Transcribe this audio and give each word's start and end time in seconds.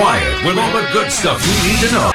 Wyatt 0.00 0.46
with 0.46 0.58
all 0.58 0.72
the 0.72 0.88
good 0.92 1.10
stuff 1.10 1.44
you 1.44 1.70
need 1.70 1.80
to 1.86 1.92
know. 1.92 2.10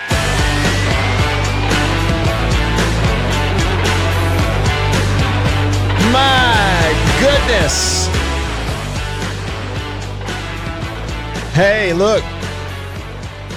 My 6.12 6.94
goodness. 7.20 8.08
Hey, 11.54 11.94
look. 11.94 12.24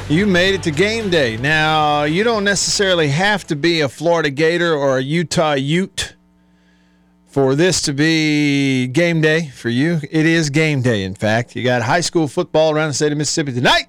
You 0.08 0.26
made 0.26 0.54
it 0.54 0.62
to 0.62 0.70
game 0.70 1.10
day. 1.10 1.36
Now, 1.36 2.04
you 2.04 2.22
don't 2.22 2.44
necessarily 2.44 3.08
have 3.08 3.46
to 3.48 3.56
be 3.56 3.80
a 3.80 3.88
Florida 3.88 4.30
Gator 4.30 4.72
or 4.74 4.98
a 4.98 5.02
Utah 5.02 5.54
Ute 5.54 6.14
for 7.26 7.54
this 7.54 7.82
to 7.82 7.92
be 7.92 8.86
game 8.86 9.20
day 9.20 9.48
for 9.48 9.68
you. 9.68 10.00
It 10.10 10.24
is 10.24 10.48
game 10.48 10.80
day, 10.80 11.02
in 11.04 11.14
fact. 11.14 11.56
You 11.56 11.64
got 11.64 11.82
high 11.82 12.00
school 12.00 12.28
football 12.28 12.72
around 12.72 12.88
the 12.88 12.94
state 12.94 13.12
of 13.12 13.18
Mississippi 13.18 13.52
tonight, 13.52 13.88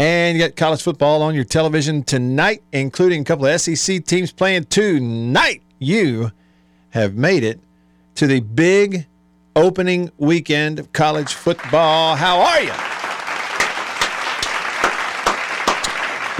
and 0.00 0.34
you 0.34 0.42
got 0.42 0.56
college 0.56 0.80
football 0.80 1.20
on 1.20 1.34
your 1.34 1.44
television 1.44 2.02
tonight, 2.02 2.62
including 2.72 3.20
a 3.20 3.24
couple 3.24 3.44
of 3.44 3.60
SEC 3.60 4.02
teams 4.06 4.32
playing 4.32 4.64
tonight. 4.64 5.62
You 5.78 6.32
have 6.88 7.16
made 7.16 7.44
it 7.44 7.60
to 8.14 8.26
the 8.26 8.40
big 8.40 9.06
opening 9.54 10.10
weekend 10.16 10.78
of 10.78 10.90
college 10.94 11.34
football. 11.34 12.16
How 12.16 12.40
are 12.40 12.62
you? 12.62 12.72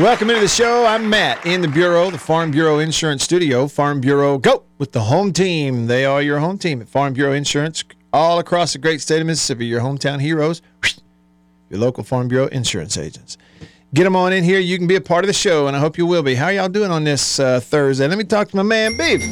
Welcome 0.03 0.31
into 0.31 0.41
the 0.41 0.49
show. 0.49 0.87
I'm 0.87 1.11
Matt 1.11 1.45
in 1.45 1.61
the 1.61 1.69
Bureau, 1.69 2.11
the 2.11 2.17
Farm 2.17 2.51
Bureau 2.51 2.79
Insurance 2.79 3.25
Studio. 3.25 3.69
Farm 3.69 4.01
Bureau, 4.01 4.39
go 4.39 4.63
with 4.79 4.93
the 4.93 5.03
home 5.03 5.35
team. 5.35 5.87
They 5.87 6.07
are 6.07 6.23
your 6.23 6.39
home 6.39 6.57
team 6.57 6.81
at 6.81 6.89
Farm 6.89 7.13
Bureau 7.13 7.35
Insurance, 7.35 7.85
all 8.11 8.39
across 8.39 8.73
the 8.73 8.79
great 8.79 9.03
state 9.03 9.21
of 9.21 9.27
Mississippi. 9.27 9.67
Your 9.67 9.83
hometown 9.83 10.19
heroes, 10.19 10.63
your 11.69 11.79
local 11.79 12.05
Farm 12.05 12.27
Bureau 12.29 12.47
insurance 12.47 12.97
agents. 12.97 13.37
Get 13.93 14.05
them 14.05 14.15
on 14.15 14.33
in 14.33 14.45
here. 14.45 14.61
You 14.61 14.79
can 14.79 14.87
be 14.87 14.95
a 14.95 15.01
part 15.01 15.25
of 15.25 15.27
the 15.27 15.33
show, 15.35 15.67
and 15.67 15.77
I 15.77 15.81
hope 15.81 15.99
you 15.99 16.07
will 16.07 16.23
be. 16.23 16.37
How 16.37 16.47
are 16.47 16.53
y'all 16.53 16.69
doing 16.69 16.93
on 16.93 17.03
this 17.03 17.41
uh, 17.41 17.59
Thursday? 17.59 18.07
Let 18.07 18.19
me 18.19 18.25
talk 18.25 18.49
to 18.51 18.57
my 18.57 18.63
man, 18.63 18.97
Beaver. 18.97 19.27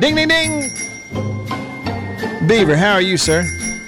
Ding, 0.00 0.14
ding, 0.14 0.28
ding. 0.28 0.70
Beaver, 2.48 2.74
how 2.74 2.94
are 2.94 3.02
you, 3.02 3.18
sir? 3.18 3.44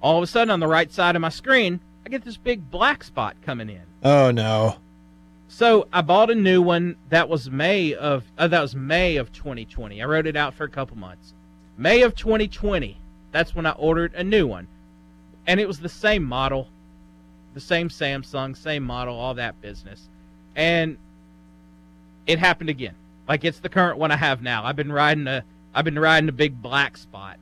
All 0.00 0.16
of 0.16 0.22
a 0.22 0.26
sudden 0.26 0.50
on 0.50 0.60
the 0.60 0.66
right 0.66 0.90
side 0.90 1.14
of 1.14 1.20
my 1.20 1.28
screen, 1.28 1.80
I 2.06 2.08
get 2.08 2.24
this 2.24 2.38
big 2.38 2.70
black 2.70 3.04
spot 3.04 3.36
coming 3.42 3.68
in. 3.68 3.82
Oh, 4.02 4.30
no. 4.30 4.76
So 5.54 5.86
I 5.92 6.02
bought 6.02 6.32
a 6.32 6.34
new 6.34 6.60
one. 6.60 6.96
That 7.10 7.28
was 7.28 7.48
May 7.48 7.94
of 7.94 8.24
uh, 8.36 8.48
that 8.48 8.60
was 8.60 8.74
May 8.74 9.14
of 9.14 9.32
2020. 9.32 10.02
I 10.02 10.04
wrote 10.04 10.26
it 10.26 10.34
out 10.34 10.52
for 10.52 10.64
a 10.64 10.68
couple 10.68 10.98
months. 10.98 11.32
May 11.78 12.02
of 12.02 12.16
2020. 12.16 12.96
That's 13.30 13.54
when 13.54 13.64
I 13.64 13.70
ordered 13.70 14.14
a 14.14 14.24
new 14.24 14.48
one, 14.48 14.66
and 15.46 15.60
it 15.60 15.68
was 15.68 15.78
the 15.78 15.88
same 15.88 16.24
model, 16.24 16.66
the 17.54 17.60
same 17.60 17.88
Samsung, 17.88 18.56
same 18.56 18.82
model, 18.82 19.14
all 19.14 19.34
that 19.34 19.62
business, 19.62 20.08
and 20.56 20.98
it 22.26 22.40
happened 22.40 22.70
again. 22.70 22.96
Like 23.28 23.44
it's 23.44 23.60
the 23.60 23.68
current 23.68 23.96
one 23.96 24.10
I 24.10 24.16
have 24.16 24.42
now. 24.42 24.64
I've 24.64 24.74
been 24.74 24.90
riding 24.90 25.28
a 25.28 25.44
I've 25.72 25.84
been 25.84 26.00
riding 26.00 26.28
a 26.28 26.32
big 26.32 26.60
black 26.60 26.96
spot 26.96 27.38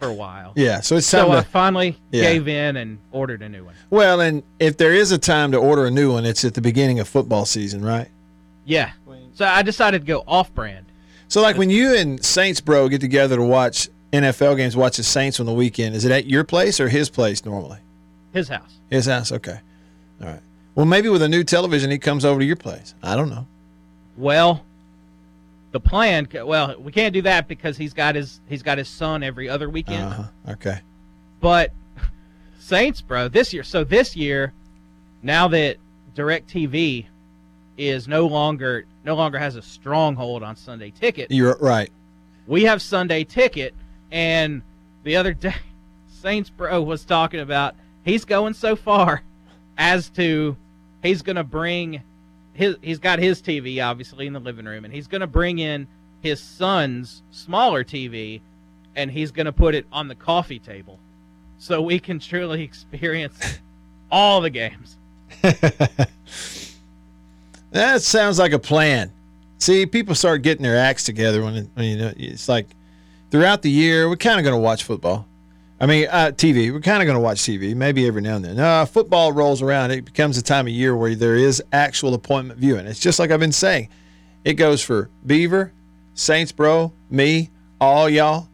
for 0.00 0.08
a 0.08 0.12
while. 0.14 0.52
Yeah. 0.56 0.80
So 0.80 0.96
it's 0.96 1.08
time 1.10 1.26
So 1.26 1.32
to. 1.32 1.38
I 1.38 1.42
finally 1.42 1.96
Yeah. 2.10 2.22
gave 2.22 2.48
in 2.48 2.76
and 2.76 2.98
ordered 3.12 3.42
a 3.42 3.48
new 3.48 3.64
one. 3.64 3.74
Well, 3.90 4.20
and 4.20 4.42
if 4.58 4.76
there 4.76 4.92
is 4.94 5.12
a 5.12 5.18
time 5.18 5.52
to 5.52 5.58
order 5.58 5.86
a 5.86 5.90
new 5.90 6.12
one, 6.12 6.24
it's 6.24 6.44
at 6.44 6.54
the 6.54 6.60
beginning 6.60 6.98
of 6.98 7.06
football 7.08 7.44
season, 7.44 7.84
right? 7.84 8.08
Yeah. 8.64 8.90
So 9.34 9.44
I 9.46 9.62
decided 9.62 10.00
to 10.02 10.06
go 10.06 10.24
off 10.26 10.52
brand. 10.54 10.86
So, 11.28 11.40
like 11.40 11.56
when 11.56 11.70
you 11.70 11.94
and 11.94 12.22
Saints 12.24 12.60
Bro 12.60 12.88
get 12.88 13.00
together 13.00 13.36
to 13.36 13.42
watch 13.42 13.88
NFL 14.12 14.56
games, 14.56 14.76
watch 14.76 14.96
the 14.96 15.04
Saints 15.04 15.38
on 15.38 15.46
the 15.46 15.52
weekend, 15.52 15.94
is 15.94 16.04
it 16.04 16.10
at 16.10 16.26
your 16.26 16.42
place 16.44 16.80
or 16.80 16.88
his 16.88 17.08
place 17.08 17.44
normally? 17.44 17.78
His 18.32 18.48
house. 18.48 18.72
His 18.90 19.06
house. 19.06 19.30
Okay. 19.30 19.60
All 20.20 20.26
right. 20.26 20.40
Well, 20.74 20.86
maybe 20.86 21.08
with 21.08 21.22
a 21.22 21.28
new 21.28 21.44
television, 21.44 21.90
he 21.90 21.98
comes 21.98 22.24
over 22.24 22.40
to 22.40 22.44
your 22.44 22.56
place. 22.56 22.94
I 23.02 23.14
don't 23.16 23.30
know. 23.30 23.46
Well, 24.16 24.64
the 25.72 25.80
plan. 25.80 26.28
Well, 26.32 26.76
we 26.80 26.92
can't 26.92 27.12
do 27.14 27.22
that 27.22 27.48
because 27.48 27.76
he's 27.76 27.92
got 27.94 28.14
his 28.14 28.40
he's 28.48 28.62
got 28.62 28.78
his 28.78 28.88
son 28.88 29.22
every 29.22 29.48
other 29.48 29.68
weekend. 29.70 30.04
Uh 30.04 30.10
huh. 30.10 30.52
Okay. 30.52 30.80
But 31.40 31.72
Saints, 32.58 33.00
bro, 33.00 33.28
this 33.28 33.52
year. 33.52 33.62
So 33.62 33.84
this 33.84 34.14
year, 34.16 34.52
now 35.22 35.48
that 35.48 35.76
Directv 36.14 37.06
is 37.78 38.06
no 38.08 38.26
longer 38.26 38.84
no 39.04 39.14
longer 39.14 39.38
has 39.38 39.56
a 39.56 39.62
stronghold 39.62 40.42
on 40.42 40.56
Sunday 40.56 40.90
Ticket, 40.90 41.30
You're 41.30 41.56
right. 41.60 41.90
we 42.46 42.64
have 42.64 42.82
Sunday 42.82 43.24
Ticket. 43.24 43.74
And 44.12 44.62
the 45.04 45.16
other 45.16 45.32
day, 45.32 45.54
Saints 46.08 46.50
bro 46.50 46.82
was 46.82 47.04
talking 47.04 47.40
about 47.40 47.74
he's 48.04 48.24
going 48.24 48.54
so 48.54 48.76
far 48.76 49.22
as 49.78 50.10
to 50.10 50.56
he's 51.02 51.22
going 51.22 51.36
to 51.36 51.44
bring 51.44 52.02
his 52.60 52.76
he's 52.82 52.98
got 52.98 53.18
his 53.18 53.40
TV 53.42 53.84
obviously 53.84 54.26
in 54.26 54.32
the 54.32 54.40
living 54.40 54.66
room 54.66 54.84
and 54.84 54.92
he's 54.92 55.06
to 55.20 55.26
bring 55.26 55.58
in 55.58 55.86
his 56.20 56.40
son's 56.40 57.22
smaller 57.30 57.82
TV 57.82 58.40
and 58.94 59.10
he's 59.10 59.30
to 59.46 59.52
put 59.52 59.74
it 59.74 59.86
on 59.92 60.08
the 60.08 60.14
coffee 60.14 60.58
table 60.58 60.98
so 61.58 61.80
we 61.80 61.98
can 61.98 62.18
truly 62.18 62.62
experience 62.70 63.58
all 64.10 64.40
the 64.40 64.50
games. 64.50 64.96
That 67.72 68.02
sounds 68.02 68.38
like 68.38 68.52
a 68.52 68.58
plan. 68.58 69.12
See, 69.58 69.86
people 69.86 70.14
start 70.14 70.42
getting 70.42 70.62
their 70.62 70.76
acts 70.76 71.04
together 71.04 71.42
when, 71.42 71.70
when 71.74 71.86
you 71.86 71.96
know 71.96 72.12
it's 72.16 72.48
like 72.48 72.66
throughout 73.30 73.62
the 73.62 73.70
year 73.70 74.08
we're 74.08 74.16
kind 74.16 74.40
of 74.40 74.44
going 74.44 74.54
to 74.54 74.60
watch 74.60 74.84
football. 74.84 75.26
I 75.80 75.86
mean, 75.86 76.08
uh, 76.10 76.32
TV. 76.34 76.70
We're 76.72 76.80
kind 76.80 77.02
of 77.02 77.06
going 77.06 77.16
to 77.16 77.20
watch 77.20 77.38
TV, 77.38 77.74
maybe 77.74 78.06
every 78.06 78.20
now 78.20 78.36
and 78.36 78.44
then. 78.44 78.58
Uh, 78.58 78.84
football 78.84 79.32
rolls 79.32 79.62
around. 79.62 79.92
It 79.92 80.04
becomes 80.04 80.36
a 80.36 80.42
time 80.42 80.66
of 80.66 80.72
year 80.72 80.94
where 80.94 81.14
there 81.14 81.36
is 81.36 81.62
actual 81.72 82.12
appointment 82.12 82.60
viewing. 82.60 82.86
It's 82.86 83.00
just 83.00 83.18
like 83.18 83.30
I've 83.30 83.40
been 83.40 83.52
saying. 83.52 83.88
It 84.44 84.54
goes 84.54 84.82
for 84.82 85.08
Beaver, 85.24 85.72
Saints 86.14 86.52
Bro, 86.52 86.92
me, 87.08 87.50
all 87.80 88.10
y'all. 88.10 88.48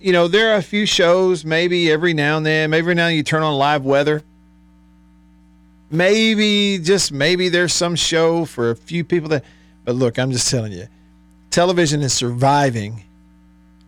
You 0.00 0.12
know, 0.12 0.26
there 0.26 0.52
are 0.52 0.56
a 0.56 0.62
few 0.62 0.86
shows 0.86 1.44
maybe 1.44 1.90
every 1.90 2.14
now 2.14 2.36
and 2.36 2.44
then. 2.44 2.70
Maybe 2.70 2.80
every 2.80 2.94
now 2.96 3.08
you 3.08 3.22
turn 3.22 3.44
on 3.44 3.54
live 3.54 3.84
weather 3.84 4.24
maybe 5.90 6.78
just 6.78 7.12
maybe 7.12 7.48
there's 7.48 7.72
some 7.72 7.94
show 7.94 8.44
for 8.44 8.70
a 8.70 8.76
few 8.76 9.04
people 9.04 9.28
that 9.28 9.44
but 9.84 9.94
look 9.94 10.18
i'm 10.18 10.32
just 10.32 10.50
telling 10.50 10.72
you 10.72 10.86
television 11.50 12.02
is 12.02 12.12
surviving 12.12 13.04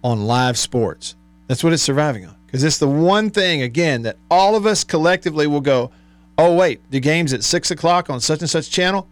on 0.05 0.23
live 0.25 0.57
sports 0.57 1.17
that's 1.49 1.65
what 1.65 1.73
it's 1.73 1.83
surviving 1.83 2.25
on 2.25 2.37
because 2.49 2.65
it's 2.65 2.79
the 2.79 2.89
one 2.89 3.29
thing 3.29 3.61
again 3.61 4.03
that 4.03 4.17
all 4.31 4.57
of 4.57 4.65
us 4.65 4.83
collectively 4.83 5.47
will 5.47 5.61
go, 5.61 5.91
oh 6.39 6.55
wait, 6.55 6.91
the 6.91 6.99
game's 6.99 7.35
at 7.35 7.45
six 7.45 7.71
o'clock 7.71 8.09
on 8.09 8.23
such 8.23 8.41
and 8.41 8.49
such 8.49 8.71
channel. 8.71 9.07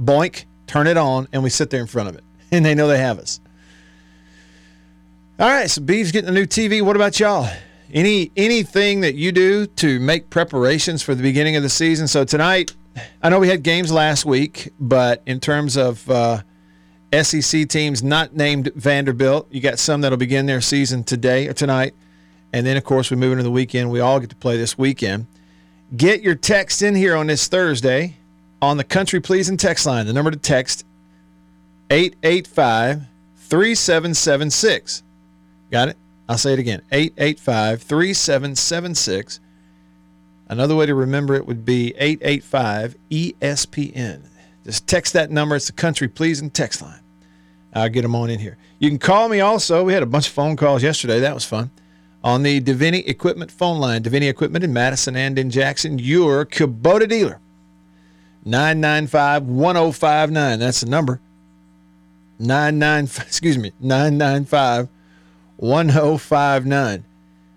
Boink, 0.00 0.44
turn 0.68 0.86
it 0.86 0.96
on, 0.96 1.26
and 1.32 1.42
we 1.42 1.50
sit 1.50 1.70
there 1.70 1.80
in 1.80 1.88
front 1.88 2.08
of 2.08 2.14
it, 2.14 2.22
and 2.52 2.64
they 2.64 2.76
know 2.76 2.86
they 2.86 2.98
have 2.98 3.18
us. 3.18 3.40
All 5.40 5.48
right, 5.48 5.68
so 5.68 5.82
Bee's 5.82 6.12
getting 6.12 6.30
a 6.30 6.32
new 6.32 6.46
TV. 6.46 6.82
What 6.82 6.94
about 6.94 7.18
y'all? 7.18 7.50
Any 7.92 8.30
anything 8.36 9.00
that 9.00 9.16
you 9.16 9.32
do 9.32 9.66
to 9.66 9.98
make 9.98 10.30
preparations 10.30 11.02
for 11.02 11.16
the 11.16 11.22
beginning 11.22 11.56
of 11.56 11.64
the 11.64 11.68
season? 11.68 12.06
So 12.06 12.24
tonight, 12.24 12.72
I 13.24 13.28
know 13.28 13.40
we 13.40 13.48
had 13.48 13.64
games 13.64 13.90
last 13.90 14.24
week, 14.24 14.72
but 14.78 15.20
in 15.26 15.40
terms 15.40 15.76
of 15.76 16.08
uh, 16.08 16.42
SEC 17.22 17.68
teams 17.68 18.04
not 18.04 18.36
named 18.36 18.70
Vanderbilt, 18.76 19.48
you 19.50 19.60
got 19.60 19.80
some 19.80 20.00
that'll 20.02 20.16
begin 20.16 20.46
their 20.46 20.60
season 20.60 21.02
today 21.02 21.48
or 21.48 21.52
tonight, 21.52 21.94
and 22.52 22.66
then 22.66 22.76
of 22.76 22.84
course 22.84 23.10
we 23.10 23.16
move 23.16 23.32
into 23.32 23.44
the 23.44 23.50
weekend. 23.50 23.90
We 23.90 24.00
all 24.00 24.20
get 24.20 24.30
to 24.30 24.36
play 24.36 24.56
this 24.56 24.76
weekend. 24.76 25.26
Get 25.96 26.22
your 26.22 26.34
text 26.34 26.82
in 26.82 26.94
here 26.94 27.16
on 27.16 27.26
this 27.26 27.48
Thursday 27.48 28.16
on 28.60 28.76
the 28.76 28.84
Country 28.84 29.20
Pleasing 29.20 29.56
text 29.56 29.84
line. 29.86 30.06
The 30.06 30.12
number 30.12 30.30
to 30.30 30.38
text 30.38 30.86
885 31.90 33.02
3776. 33.36 35.02
Got 35.70 35.88
it? 35.88 35.96
I'll 36.28 36.38
say 36.38 36.54
it 36.54 36.58
again 36.58 36.82
885 36.90 37.82
3776. 37.82 39.40
Another 40.48 40.74
way 40.74 40.86
to 40.86 40.94
remember 40.94 41.34
it 41.34 41.46
would 41.46 41.64
be 41.64 41.94
885 41.98 42.96
ESPN. 43.10 44.22
Just 44.64 44.86
text 44.86 45.12
that 45.14 45.30
number. 45.30 45.56
It's 45.56 45.66
the 45.66 45.72
country 45.72 46.08
pleasing 46.08 46.50
text 46.50 46.82
line. 46.82 47.00
I'll 47.74 47.88
get 47.88 48.02
them 48.02 48.14
on 48.14 48.30
in 48.30 48.38
here. 48.38 48.58
You 48.78 48.88
can 48.90 48.98
call 48.98 49.28
me 49.28 49.40
also. 49.40 49.84
We 49.84 49.92
had 49.92 50.02
a 50.02 50.06
bunch 50.06 50.28
of 50.28 50.34
phone 50.34 50.56
calls 50.56 50.82
yesterday. 50.82 51.20
That 51.20 51.34
was 51.34 51.44
fun. 51.44 51.70
On 52.24 52.42
the 52.42 52.60
Davini 52.60 53.06
Equipment 53.06 53.50
phone 53.50 53.78
line. 53.78 54.02
Davini 54.02 54.28
Equipment 54.28 54.64
in 54.64 54.72
Madison 54.72 55.16
and 55.16 55.38
in 55.38 55.50
Jackson, 55.50 55.98
your 55.98 56.46
Kubota 56.46 57.08
dealer. 57.08 57.40
995 58.44 59.44
1059. 59.44 60.58
That's 60.58 60.80
the 60.80 60.88
number. 60.88 61.20
99, 62.38 63.04
excuse 63.18 63.58
me, 63.58 63.72
995 63.80 64.88
1059. 65.56 67.04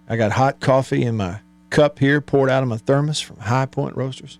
I 0.08 0.16
got 0.16 0.32
hot 0.34 0.60
coffee 0.60 1.04
in 1.04 1.18
my 1.18 1.40
cup 1.72 2.00
here, 2.00 2.22
poured 2.22 2.50
out 2.50 2.62
of 2.64 2.70
my 2.70 2.78
thermos 2.78 3.20
from 3.20 3.38
High 3.38 3.66
Point 3.66 3.98
Roasters. 3.98 4.38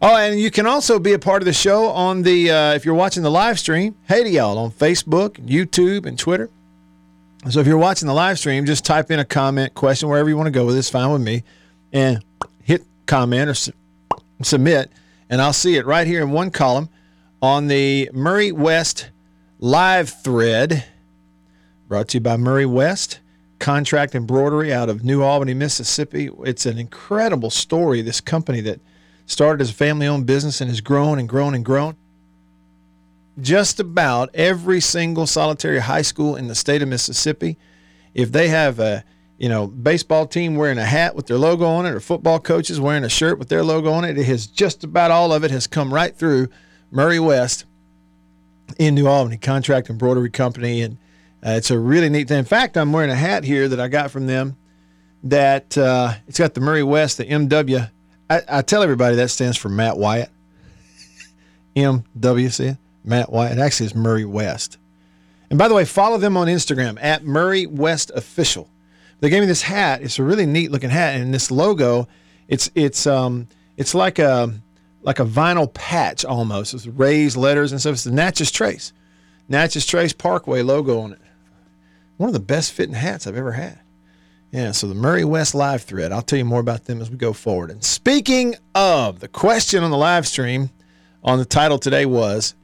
Oh, 0.00 0.16
and 0.16 0.38
you 0.38 0.50
can 0.50 0.66
also 0.66 0.98
be 0.98 1.12
a 1.12 1.18
part 1.18 1.42
of 1.42 1.46
the 1.46 1.52
show 1.52 1.88
on 1.88 2.22
the, 2.22 2.50
uh, 2.50 2.74
if 2.74 2.84
you're 2.84 2.94
watching 2.94 3.22
the 3.22 3.30
live 3.30 3.58
stream, 3.58 3.96
hey 4.08 4.22
to 4.22 4.28
y'all 4.28 4.58
on 4.58 4.70
Facebook, 4.70 5.30
YouTube, 5.44 6.06
and 6.06 6.18
Twitter. 6.18 6.50
So 7.50 7.60
if 7.60 7.66
you're 7.66 7.78
watching 7.78 8.08
the 8.08 8.14
live 8.14 8.38
stream, 8.38 8.66
just 8.66 8.84
type 8.84 9.10
in 9.10 9.20
a 9.20 9.24
comment, 9.24 9.74
question, 9.74 10.08
wherever 10.08 10.28
you 10.28 10.36
want 10.36 10.48
to 10.48 10.50
go 10.50 10.66
with 10.66 10.74
it. 10.74 10.80
It's 10.80 10.90
fine 10.90 11.10
with 11.12 11.22
me. 11.22 11.44
And 11.92 12.22
hit 12.62 12.82
comment 13.06 13.48
or 13.48 13.54
su- 13.54 13.72
submit, 14.42 14.90
and 15.30 15.40
I'll 15.40 15.52
see 15.52 15.76
it 15.76 15.86
right 15.86 16.06
here 16.06 16.22
in 16.22 16.30
one 16.30 16.50
column 16.50 16.88
on 17.40 17.68
the 17.68 18.10
Murray 18.12 18.52
West 18.52 19.10
live 19.60 20.10
thread 20.10 20.84
brought 21.86 22.08
to 22.08 22.18
you 22.18 22.20
by 22.20 22.36
Murray 22.36 22.66
West 22.66 23.20
contract 23.58 24.14
embroidery 24.14 24.72
out 24.72 24.88
of 24.88 25.04
New 25.04 25.22
Albany, 25.22 25.54
Mississippi. 25.54 26.30
It's 26.44 26.66
an 26.66 26.78
incredible 26.78 27.50
story. 27.50 28.02
This 28.02 28.20
company 28.20 28.60
that 28.62 28.80
started 29.26 29.62
as 29.62 29.70
a 29.70 29.74
family 29.74 30.06
owned 30.06 30.26
business 30.26 30.60
and 30.60 30.70
has 30.70 30.80
grown 30.80 31.18
and 31.18 31.28
grown 31.28 31.54
and 31.54 31.64
grown. 31.64 31.96
Just 33.40 33.78
about 33.78 34.30
every 34.34 34.80
single 34.80 35.26
solitary 35.26 35.78
high 35.78 36.02
school 36.02 36.36
in 36.36 36.48
the 36.48 36.54
state 36.54 36.82
of 36.82 36.88
Mississippi, 36.88 37.56
if 38.14 38.32
they 38.32 38.48
have 38.48 38.80
a 38.80 39.04
you 39.38 39.48
know 39.48 39.66
baseball 39.68 40.26
team 40.26 40.56
wearing 40.56 40.78
a 40.78 40.84
hat 40.84 41.14
with 41.14 41.26
their 41.26 41.38
logo 41.38 41.64
on 41.64 41.86
it, 41.86 41.90
or 41.90 42.00
football 42.00 42.40
coaches 42.40 42.80
wearing 42.80 43.04
a 43.04 43.08
shirt 43.08 43.38
with 43.38 43.48
their 43.48 43.62
logo 43.62 43.92
on 43.92 44.04
it, 44.04 44.18
it 44.18 44.24
has 44.24 44.46
just 44.46 44.82
about 44.82 45.10
all 45.10 45.32
of 45.32 45.44
it 45.44 45.50
has 45.50 45.66
come 45.66 45.94
right 45.94 46.16
through 46.16 46.48
Murray 46.90 47.20
West 47.20 47.64
in 48.78 48.94
New 48.94 49.06
Albany, 49.06 49.36
contract 49.36 49.88
embroidery 49.88 50.30
company, 50.30 50.82
and 50.82 50.98
uh, 51.44 51.50
it's 51.50 51.70
a 51.70 51.78
really 51.78 52.08
neat 52.08 52.28
thing. 52.28 52.40
In 52.40 52.44
fact, 52.44 52.76
I'm 52.76 52.92
wearing 52.92 53.10
a 53.10 53.16
hat 53.16 53.44
here 53.44 53.68
that 53.68 53.80
I 53.80 53.88
got 53.88 54.10
from 54.10 54.26
them. 54.26 54.56
That 55.24 55.76
uh, 55.76 56.14
it's 56.26 56.38
got 56.38 56.54
the 56.54 56.60
Murray 56.60 56.82
West, 56.82 57.18
the 57.18 57.24
MW. 57.24 57.90
I, 58.30 58.42
I 58.48 58.62
tell 58.62 58.82
everybody 58.82 59.16
that 59.16 59.30
stands 59.30 59.56
for 59.56 59.68
Matt 59.68 59.96
Wyatt. 59.96 60.30
MW, 61.76 62.52
see? 62.52 62.76
Matt 63.08 63.32
Wyatt. 63.32 63.58
Actually, 63.58 63.86
it's 63.86 63.94
Murray 63.94 64.24
West. 64.24 64.78
And 65.50 65.58
by 65.58 65.68
the 65.68 65.74
way, 65.74 65.84
follow 65.84 66.18
them 66.18 66.36
on 66.36 66.46
Instagram 66.46 66.98
at 67.02 67.24
Murray 67.24 67.66
West 67.66 68.10
Official. 68.14 68.68
They 69.20 69.30
gave 69.30 69.40
me 69.40 69.46
this 69.46 69.62
hat. 69.62 70.02
It's 70.02 70.18
a 70.18 70.22
really 70.22 70.46
neat 70.46 70.70
looking 70.70 70.90
hat, 70.90 71.18
and 71.20 71.34
this 71.34 71.50
logo, 71.50 72.06
it's 72.46 72.70
it's 72.74 73.06
um 73.06 73.48
it's 73.76 73.94
like 73.94 74.18
a 74.18 74.52
like 75.02 75.18
a 75.18 75.24
vinyl 75.24 75.72
patch 75.72 76.24
almost. 76.24 76.74
It's 76.74 76.86
raised 76.86 77.36
letters 77.36 77.72
and 77.72 77.80
stuff. 77.80 77.94
It's 77.94 78.04
the 78.04 78.12
Natchez 78.12 78.50
Trace, 78.50 78.92
Natchez 79.48 79.86
Trace 79.86 80.12
Parkway 80.12 80.62
logo 80.62 81.00
on 81.00 81.12
it. 81.12 81.20
One 82.16 82.28
of 82.28 82.34
the 82.34 82.40
best 82.40 82.72
fitting 82.72 82.94
hats 82.94 83.26
I've 83.26 83.36
ever 83.36 83.52
had. 83.52 83.80
Yeah, 84.50 84.72
so 84.72 84.86
the 84.86 84.94
Murray 84.94 85.24
West 85.24 85.54
live 85.54 85.82
thread. 85.82 86.10
I'll 86.10 86.22
tell 86.22 86.38
you 86.38 86.44
more 86.44 86.60
about 86.60 86.86
them 86.86 87.02
as 87.02 87.10
we 87.10 87.16
go 87.16 87.32
forward. 87.32 87.70
And 87.70 87.84
speaking 87.84 88.54
of, 88.74 89.20
the 89.20 89.28
question 89.28 89.84
on 89.84 89.90
the 89.90 89.96
live 89.96 90.26
stream 90.26 90.70
on 91.22 91.38
the 91.38 91.44
title 91.44 91.78
today 91.78 92.06
was 92.06 92.54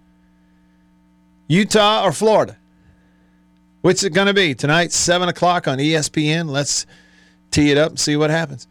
Utah 1.48 2.04
or 2.04 2.12
Florida? 2.12 2.56
Which 3.82 3.98
is 3.98 4.04
it 4.04 4.14
going 4.14 4.28
to 4.28 4.34
be? 4.34 4.54
Tonight, 4.54 4.92
7 4.92 5.28
o'clock 5.28 5.68
on 5.68 5.78
ESPN. 5.78 6.48
Let's 6.48 6.86
tee 7.50 7.70
it 7.70 7.78
up 7.78 7.90
and 7.90 8.00
see 8.00 8.16
what 8.16 8.30
happens. 8.30 8.66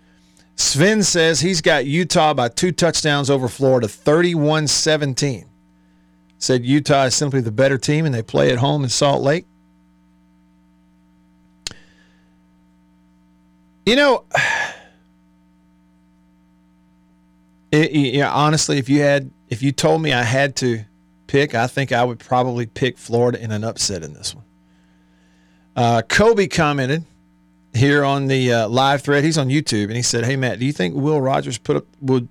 Sven 0.56 1.04
says 1.04 1.40
he's 1.40 1.62
got 1.62 1.86
Utah 1.86 2.34
by 2.34 2.50
two 2.50 2.72
touchdowns 2.72 3.30
over 3.30 3.48
Florida, 3.48 3.88
31 3.88 4.68
17. 4.68 5.46
Said 6.38 6.66
Utah 6.66 7.06
is 7.06 7.16
simply 7.16 7.42
the 7.42 7.52
better 7.52 7.78
team 7.78 8.06
and 8.06 8.14
they 8.14 8.22
play 8.22 8.52
at 8.52 8.60
home 8.60 8.84
in 8.84 8.90
Salt 8.90 9.22
Lake. 9.22 9.46
You 13.86 13.96
know, 13.96 14.26
it, 17.72 17.92
yeah, 17.92 18.32
honestly, 18.32 18.78
if 18.78 18.90
you 18.90 19.02
had, 19.02 19.32
if 19.50 19.62
you 19.62 19.72
told 19.72 20.02
me 20.02 20.14
I 20.14 20.24
had 20.24 20.56
to 20.58 20.86
pick, 21.34 21.56
I 21.56 21.66
think 21.66 21.92
I 21.92 22.04
would 22.04 22.20
probably 22.20 22.68
pick 22.68 22.96
Florida 22.96 23.44
in 23.44 23.52
an 23.52 23.64
upset 23.64 24.04
in 24.04 24.14
this 24.14 24.36
one. 24.36 24.46
Uh, 25.76 26.04
Kobe 26.08 26.46
commented 26.46 27.06
here 27.74 28.04
on 28.04 28.28
the 28.28 28.54
uh, 28.54 28.70
live 28.70 29.02
thread. 29.02 29.24
He's 29.24 29.40
on 29.40 29.48
YouTube, 29.50 29.86
and 29.86 29.96
he 29.96 30.04
said, 30.04 30.26
"Hey 30.26 30.36
Matt, 30.36 30.60
do 30.60 30.66
you 30.66 30.72
think 30.72 30.94
Will 30.94 31.20
Rogers 31.20 31.58
put 31.58 31.76
up 31.76 31.88
would 32.00 32.30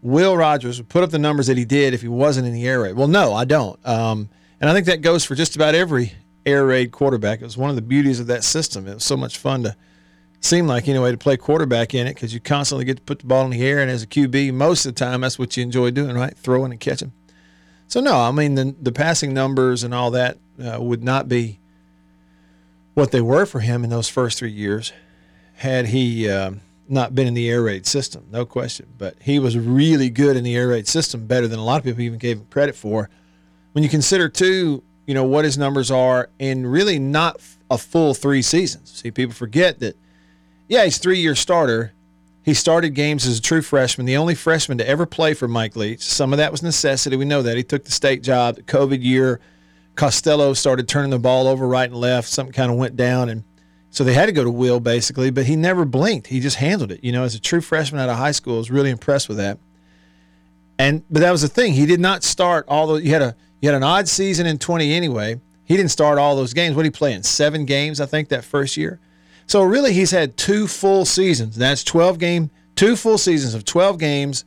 Will 0.00 0.38
Rogers 0.38 0.80
put 0.80 1.04
up 1.04 1.10
the 1.10 1.18
numbers 1.18 1.48
that 1.48 1.58
he 1.58 1.66
did 1.66 1.92
if 1.92 2.00
he 2.00 2.08
wasn't 2.08 2.46
in 2.46 2.54
the 2.54 2.66
air 2.66 2.80
raid?" 2.80 2.96
Well, 2.96 3.08
no, 3.08 3.34
I 3.34 3.44
don't. 3.44 3.78
Um, 3.86 4.30
and 4.58 4.70
I 4.70 4.72
think 4.72 4.86
that 4.86 5.02
goes 5.02 5.22
for 5.22 5.34
just 5.34 5.54
about 5.54 5.74
every 5.74 6.14
air 6.46 6.64
raid 6.64 6.92
quarterback. 6.92 7.42
It 7.42 7.44
was 7.44 7.58
one 7.58 7.68
of 7.68 7.76
the 7.76 7.82
beauties 7.82 8.20
of 8.20 8.26
that 8.28 8.42
system. 8.42 8.88
It 8.88 8.94
was 8.94 9.04
so 9.04 9.18
much 9.18 9.36
fun 9.36 9.64
to 9.64 9.76
seem 10.40 10.66
like 10.66 10.88
anyway 10.88 11.10
to 11.10 11.18
play 11.18 11.36
quarterback 11.36 11.92
in 11.92 12.06
it 12.06 12.14
because 12.14 12.32
you 12.32 12.40
constantly 12.40 12.86
get 12.86 12.96
to 12.96 13.02
put 13.02 13.18
the 13.18 13.26
ball 13.26 13.44
in 13.44 13.50
the 13.50 13.62
air, 13.62 13.80
and 13.80 13.90
as 13.90 14.02
a 14.02 14.06
QB, 14.06 14.54
most 14.54 14.86
of 14.86 14.94
the 14.94 14.98
time 14.98 15.20
that's 15.20 15.38
what 15.38 15.58
you 15.58 15.62
enjoy 15.62 15.90
doing, 15.90 16.16
right? 16.16 16.34
Throwing 16.38 16.72
and 16.72 16.80
catching. 16.80 17.12
So 17.90 18.00
no, 18.00 18.16
I 18.16 18.30
mean 18.30 18.54
the 18.54 18.74
the 18.80 18.92
passing 18.92 19.34
numbers 19.34 19.82
and 19.82 19.92
all 19.92 20.12
that 20.12 20.38
uh, 20.62 20.80
would 20.80 21.02
not 21.02 21.28
be 21.28 21.58
what 22.94 23.10
they 23.10 23.20
were 23.20 23.46
for 23.46 23.58
him 23.58 23.82
in 23.82 23.90
those 23.90 24.08
first 24.08 24.38
three 24.38 24.52
years 24.52 24.92
had 25.54 25.86
he 25.86 26.30
uh, 26.30 26.52
not 26.88 27.16
been 27.16 27.26
in 27.26 27.34
the 27.34 27.50
air 27.50 27.62
raid 27.62 27.86
system, 27.86 28.26
no 28.30 28.46
question. 28.46 28.86
But 28.96 29.16
he 29.20 29.40
was 29.40 29.58
really 29.58 30.08
good 30.08 30.36
in 30.36 30.44
the 30.44 30.56
air 30.56 30.68
raid 30.68 30.86
system, 30.86 31.26
better 31.26 31.48
than 31.48 31.58
a 31.58 31.64
lot 31.64 31.78
of 31.78 31.84
people 31.84 32.00
even 32.00 32.18
gave 32.20 32.38
him 32.38 32.46
credit 32.48 32.76
for. 32.76 33.10
When 33.72 33.82
you 33.82 33.90
consider 33.90 34.28
too, 34.28 34.84
you 35.06 35.14
know 35.14 35.24
what 35.24 35.44
his 35.44 35.58
numbers 35.58 35.90
are 35.90 36.30
in 36.38 36.66
really 36.66 37.00
not 37.00 37.40
a 37.72 37.76
full 37.76 38.14
three 38.14 38.42
seasons. 38.42 38.92
See, 38.92 39.10
people 39.10 39.34
forget 39.34 39.80
that. 39.80 39.96
Yeah, 40.68 40.84
he's 40.84 40.98
three 40.98 41.18
year 41.18 41.34
starter. 41.34 41.92
He 42.50 42.54
started 42.54 42.90
games 42.90 43.28
as 43.28 43.38
a 43.38 43.40
true 43.40 43.62
freshman, 43.62 44.06
the 44.06 44.16
only 44.16 44.34
freshman 44.34 44.76
to 44.78 44.88
ever 44.88 45.06
play 45.06 45.34
for 45.34 45.46
Mike 45.46 45.76
Leach. 45.76 46.02
Some 46.02 46.32
of 46.32 46.38
that 46.38 46.50
was 46.50 46.64
necessity. 46.64 47.14
We 47.14 47.24
know 47.24 47.42
that 47.42 47.56
he 47.56 47.62
took 47.62 47.84
the 47.84 47.92
state 47.92 48.24
job, 48.24 48.56
the 48.56 48.62
COVID 48.64 49.04
year 49.04 49.40
Costello 49.94 50.52
started 50.54 50.88
turning 50.88 51.10
the 51.10 51.20
ball 51.20 51.46
over 51.46 51.68
right 51.68 51.88
and 51.88 51.94
left. 51.94 52.28
Something 52.28 52.52
kind 52.52 52.72
of 52.72 52.76
went 52.76 52.96
down, 52.96 53.28
and 53.28 53.44
so 53.90 54.02
they 54.02 54.14
had 54.14 54.26
to 54.26 54.32
go 54.32 54.42
to 54.42 54.50
Will 54.50 54.80
basically. 54.80 55.30
But 55.30 55.46
he 55.46 55.54
never 55.54 55.84
blinked. 55.84 56.26
He 56.26 56.40
just 56.40 56.56
handled 56.56 56.90
it. 56.90 57.04
You 57.04 57.12
know, 57.12 57.22
as 57.22 57.36
a 57.36 57.40
true 57.40 57.60
freshman 57.60 58.00
out 58.00 58.08
of 58.08 58.16
high 58.16 58.32
school, 58.32 58.56
I 58.56 58.58
was 58.58 58.70
really 58.72 58.90
impressed 58.90 59.28
with 59.28 59.36
that. 59.36 59.60
And 60.76 61.04
but 61.08 61.20
that 61.20 61.30
was 61.30 61.42
the 61.42 61.48
thing. 61.48 61.74
He 61.74 61.86
did 61.86 62.00
not 62.00 62.24
start 62.24 62.64
all 62.66 62.88
those. 62.88 63.04
You 63.04 63.12
had 63.12 63.22
a 63.22 63.36
you 63.60 63.68
had 63.68 63.76
an 63.76 63.84
odd 63.84 64.08
season 64.08 64.44
in 64.44 64.58
20 64.58 64.92
anyway. 64.92 65.40
He 65.62 65.76
didn't 65.76 65.92
start 65.92 66.18
all 66.18 66.34
those 66.34 66.52
games. 66.52 66.74
What 66.74 66.82
did 66.82 66.94
he 66.94 66.98
play 66.98 67.12
in? 67.12 67.22
Seven 67.22 67.64
games, 67.64 68.00
I 68.00 68.06
think, 68.06 68.30
that 68.30 68.44
first 68.44 68.76
year. 68.76 68.98
So 69.50 69.62
really, 69.62 69.92
he's 69.92 70.12
had 70.12 70.36
two 70.36 70.68
full 70.68 71.04
seasons. 71.04 71.56
That's 71.56 71.82
12 71.82 72.20
game, 72.20 72.50
two 72.76 72.94
full 72.94 73.18
seasons 73.18 73.54
of 73.54 73.64
12 73.64 73.98
games, 73.98 74.44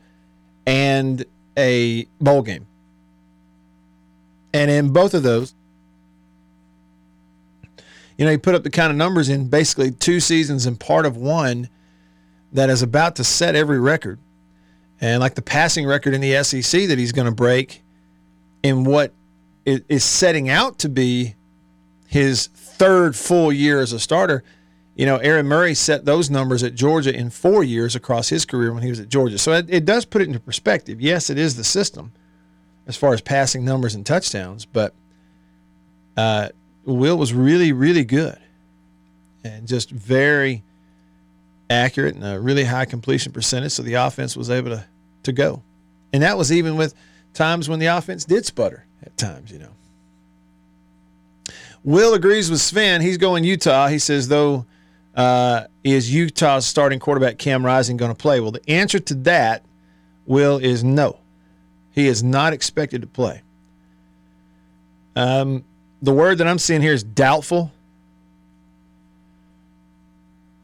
and 0.66 1.26
a 1.58 2.06
bowl 2.22 2.42
game. 2.42 2.66
And 4.54 4.72
in 4.72 4.94
both 4.94 5.14
of 5.14 5.24
those, 5.24 5.56
You 8.18 8.24
know, 8.24 8.32
he 8.32 8.38
put 8.38 8.56
up 8.56 8.64
the 8.64 8.70
kind 8.70 8.92
of 8.92 8.96
numbers 8.96 9.28
in 9.28 9.50
basically 9.50 9.92
two 9.92 10.22
seasons 10.22 10.66
and 10.66 10.80
part 10.80 11.06
of 11.06 11.18
one 11.18 11.68
that 12.54 12.70
is 12.70 12.82
about 12.82 13.18
to 13.18 13.26
set 13.26 13.58
every 13.58 13.82
record. 13.82 14.20
And 15.02 15.20
like 15.20 15.36
the 15.36 15.42
passing 15.42 15.86
record 15.86 16.14
in 16.14 16.22
the 16.22 16.42
SEC 16.46 16.88
that 16.88 16.98
he's 16.98 17.12
going 17.12 17.26
to 17.26 17.34
break 17.34 17.84
in 18.62 18.86
what 18.86 19.12
is 19.66 20.06
setting 20.06 20.48
out 20.48 20.80
to 20.80 20.88
be 20.88 21.36
his 22.08 22.48
third 22.48 23.18
full 23.18 23.52
year 23.52 23.82
as 23.82 23.92
a 23.92 24.00
starter. 24.00 24.46
You 24.96 25.08
know, 25.08 25.18
Aaron 25.18 25.48
Murray 25.48 25.74
set 25.74 26.06
those 26.06 26.30
numbers 26.30 26.62
at 26.62 26.76
Georgia 26.76 27.16
in 27.16 27.30
four 27.32 27.64
years 27.64 27.96
across 27.96 28.30
his 28.30 28.46
career 28.46 28.72
when 28.72 28.84
he 28.84 28.90
was 28.90 29.00
at 29.00 29.10
Georgia. 29.10 29.38
So 29.38 29.54
it, 29.54 29.66
it 29.70 29.86
does 29.86 30.06
put 30.06 30.22
it 30.22 30.28
into 30.28 30.40
perspective. 30.40 31.02
Yes, 31.02 31.30
it 31.30 31.38
is 31.38 31.56
the 31.56 31.64
system 31.64 32.12
as 32.86 32.96
far 32.96 33.14
as 33.14 33.22
passing 33.22 33.66
numbers 33.66 33.96
and 33.96 34.06
touchdowns, 34.06 34.66
but 34.66 34.94
uh, 36.16 36.50
Will 36.86 37.18
was 37.18 37.34
really, 37.34 37.72
really 37.72 38.04
good 38.04 38.38
and 39.44 39.68
just 39.68 39.90
very 39.90 40.64
accurate 41.70 42.16
and 42.16 42.24
a 42.24 42.40
really 42.40 42.66
high 42.66 42.86
completion 42.86 43.32
percentage. 43.32 43.72
So 43.72 43.84
the 43.84 43.96
offense 43.96 44.38
was 44.38 44.50
able 44.50 44.72
to, 44.72 44.86
to 45.24 45.32
go. 45.32 45.64
And 46.12 46.22
that 46.22 46.38
was 46.38 46.52
even 46.52 46.76
with 46.76 46.94
times 47.34 47.68
when 47.68 47.80
the 47.80 47.88
offense 47.88 48.26
did 48.26 48.46
sputter 48.46 48.86
at 49.02 49.18
times, 49.18 49.52
you 49.52 49.60
know. 49.60 49.72
Will 51.84 52.14
agrees 52.14 52.50
with 52.50 52.62
Sven. 52.62 53.02
He's 53.02 53.18
going 53.18 53.44
Utah. 53.44 53.88
He 53.88 54.00
says, 54.00 54.28
though, 54.28 54.66
uh, 55.16 55.66
is 55.84 56.14
Utah's 56.14 56.66
starting 56.66 57.00
quarterback 57.00 57.38
Cam 57.38 57.66
Rising 57.66 57.98
going 57.98 58.12
to 58.12 58.18
play? 58.18 58.40
Well, 58.40 58.52
the 58.52 58.68
answer 58.70 59.00
to 59.00 59.16
that, 59.16 59.64
Will, 60.26 60.58
is 60.58 60.84
no. 60.84 61.20
He 61.92 62.08
is 62.08 62.24
not 62.24 62.54
expected 62.54 63.02
to 63.02 63.08
play. 63.08 63.42
Um, 65.16 65.64
the 66.02 66.12
word 66.14 66.40
that 66.40 66.48
I'm 66.48 66.60
seeing 66.60 66.82
here 66.82 66.94
is 66.94 67.04
doubtful. 67.04 67.72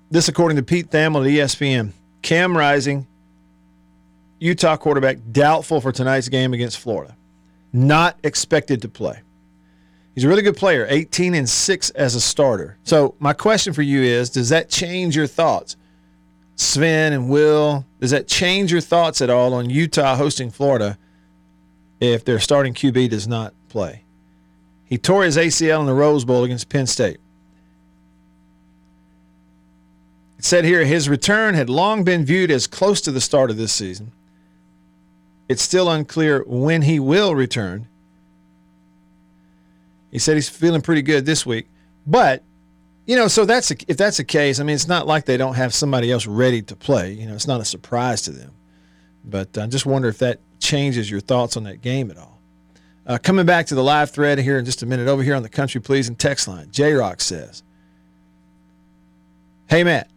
This, 0.10 0.28
according 0.28 0.58
to 0.58 0.64
Pete 0.64 0.90
Thamel 0.90 1.22
at 1.22 1.50
ESPN. 1.50 1.92
Cam 2.22 2.58
Rising, 2.58 3.08
Utah 4.40 4.76
quarterback, 4.78 5.18
doubtful 5.32 5.80
for 5.80 5.92
tonight's 5.92 6.28
game 6.28 6.54
against 6.54 6.80
Florida. 6.80 7.16
Not 7.72 8.18
expected 8.24 8.82
to 8.82 8.90
play. 8.90 9.22
He's 10.16 10.24
a 10.24 10.28
really 10.28 10.42
good 10.42 10.58
player, 10.58 10.86
18 10.90 11.34
and 11.34 11.48
6 11.48 11.90
as 11.92 12.16
a 12.16 12.22
starter. 12.22 12.78
So, 12.84 13.16
my 13.20 13.34
question 13.34 13.74
for 13.74 13.82
you 13.82 14.02
is 14.02 14.30
Does 14.30 14.50
that 14.50 14.70
change 14.70 15.16
your 15.16 15.28
thoughts? 15.28 15.76
Sven 16.56 17.14
and 17.14 17.30
Will, 17.30 17.86
does 18.02 18.12
that 18.12 18.28
change 18.28 18.70
your 18.70 18.82
thoughts 18.82 19.22
at 19.22 19.30
all 19.30 19.54
on 19.54 19.70
Utah 19.70 20.18
hosting 20.18 20.52
Florida 20.52 20.98
if 22.02 22.26
their 22.26 22.40
starting 22.40 22.74
QB 22.74 23.10
does 23.12 23.30
not 23.30 23.54
play? 23.70 24.04
He 24.84 24.98
tore 24.98 25.24
his 25.24 25.38
ACL 25.38 25.80
in 25.80 25.86
the 25.86 25.94
Rose 25.94 26.26
Bowl 26.26 26.44
against 26.44 26.68
Penn 26.68 26.86
State. 26.86 27.20
It 30.38 30.44
said 30.46 30.66
here 30.66 30.84
his 30.84 31.08
return 31.08 31.54
had 31.54 31.70
long 31.70 32.04
been 32.04 32.26
viewed 32.26 32.50
as 32.50 32.68
close 32.68 33.00
to 33.02 33.12
the 33.12 33.22
start 33.22 33.52
of 33.52 33.58
this 33.58 33.72
season. 33.72 34.12
It's 35.48 35.62
still 35.62 35.90
unclear 35.90 36.44
when 36.46 36.82
he 36.82 37.00
will 37.00 37.36
return. 37.36 37.88
He 40.12 40.20
said 40.20 40.36
he's 40.36 40.50
feeling 40.50 40.82
pretty 40.82 41.02
good 41.02 41.26
this 41.26 41.46
week, 41.46 41.68
but 42.06 42.44
you 43.06 43.16
know, 43.16 43.28
so 43.28 43.44
that's 43.44 43.72
a, 43.72 43.76
if 43.88 43.98
that's 43.98 44.18
the 44.18 44.24
case, 44.24 44.60
I 44.60 44.64
mean, 44.64 44.76
it's 44.76 44.88
not 44.88 45.08
like 45.08 45.26
they 45.26 45.36
don't 45.36 45.56
have 45.56 45.74
somebody 45.74 46.12
else 46.12 46.28
ready 46.28 46.62
to 46.62 46.76
play. 46.76 47.14
You 47.14 47.26
know, 47.26 47.34
it's 47.34 47.48
not 47.48 47.60
a 47.60 47.66
surprise 47.66 48.22
to 48.24 48.32
them. 48.32 48.52
But 49.26 49.58
I 49.58 49.66
just 49.66 49.88
wonder 49.88 50.08
if 50.08 50.20
that 50.20 50.40
changes 50.60 51.10
your 51.10 51.20
thoughts 51.20 51.58
on 51.58 51.64
that 51.64 51.82
game 51.82 52.12
at 52.12 52.20
all. 52.20 52.40
Uh, 53.08 53.18
coming 53.18 53.48
back 53.48 53.66
to 53.66 53.76
the 53.76 53.84
live 53.84 54.12
thread 54.12 54.38
here 54.38 54.60
in 54.60 54.66
just 54.66 54.84
a 54.84 54.86
minute, 54.86 55.08
over 55.08 55.24
here 55.24 55.34
on 55.34 55.42
the 55.42 55.50
Country 55.50 55.82
Pleasing 55.82 56.16
text 56.16 56.48
line, 56.48 56.70
J 56.70 56.94
Rock 56.94 57.22
says, 57.22 57.64
Hey, 59.68 59.84
Matt, 59.84 60.12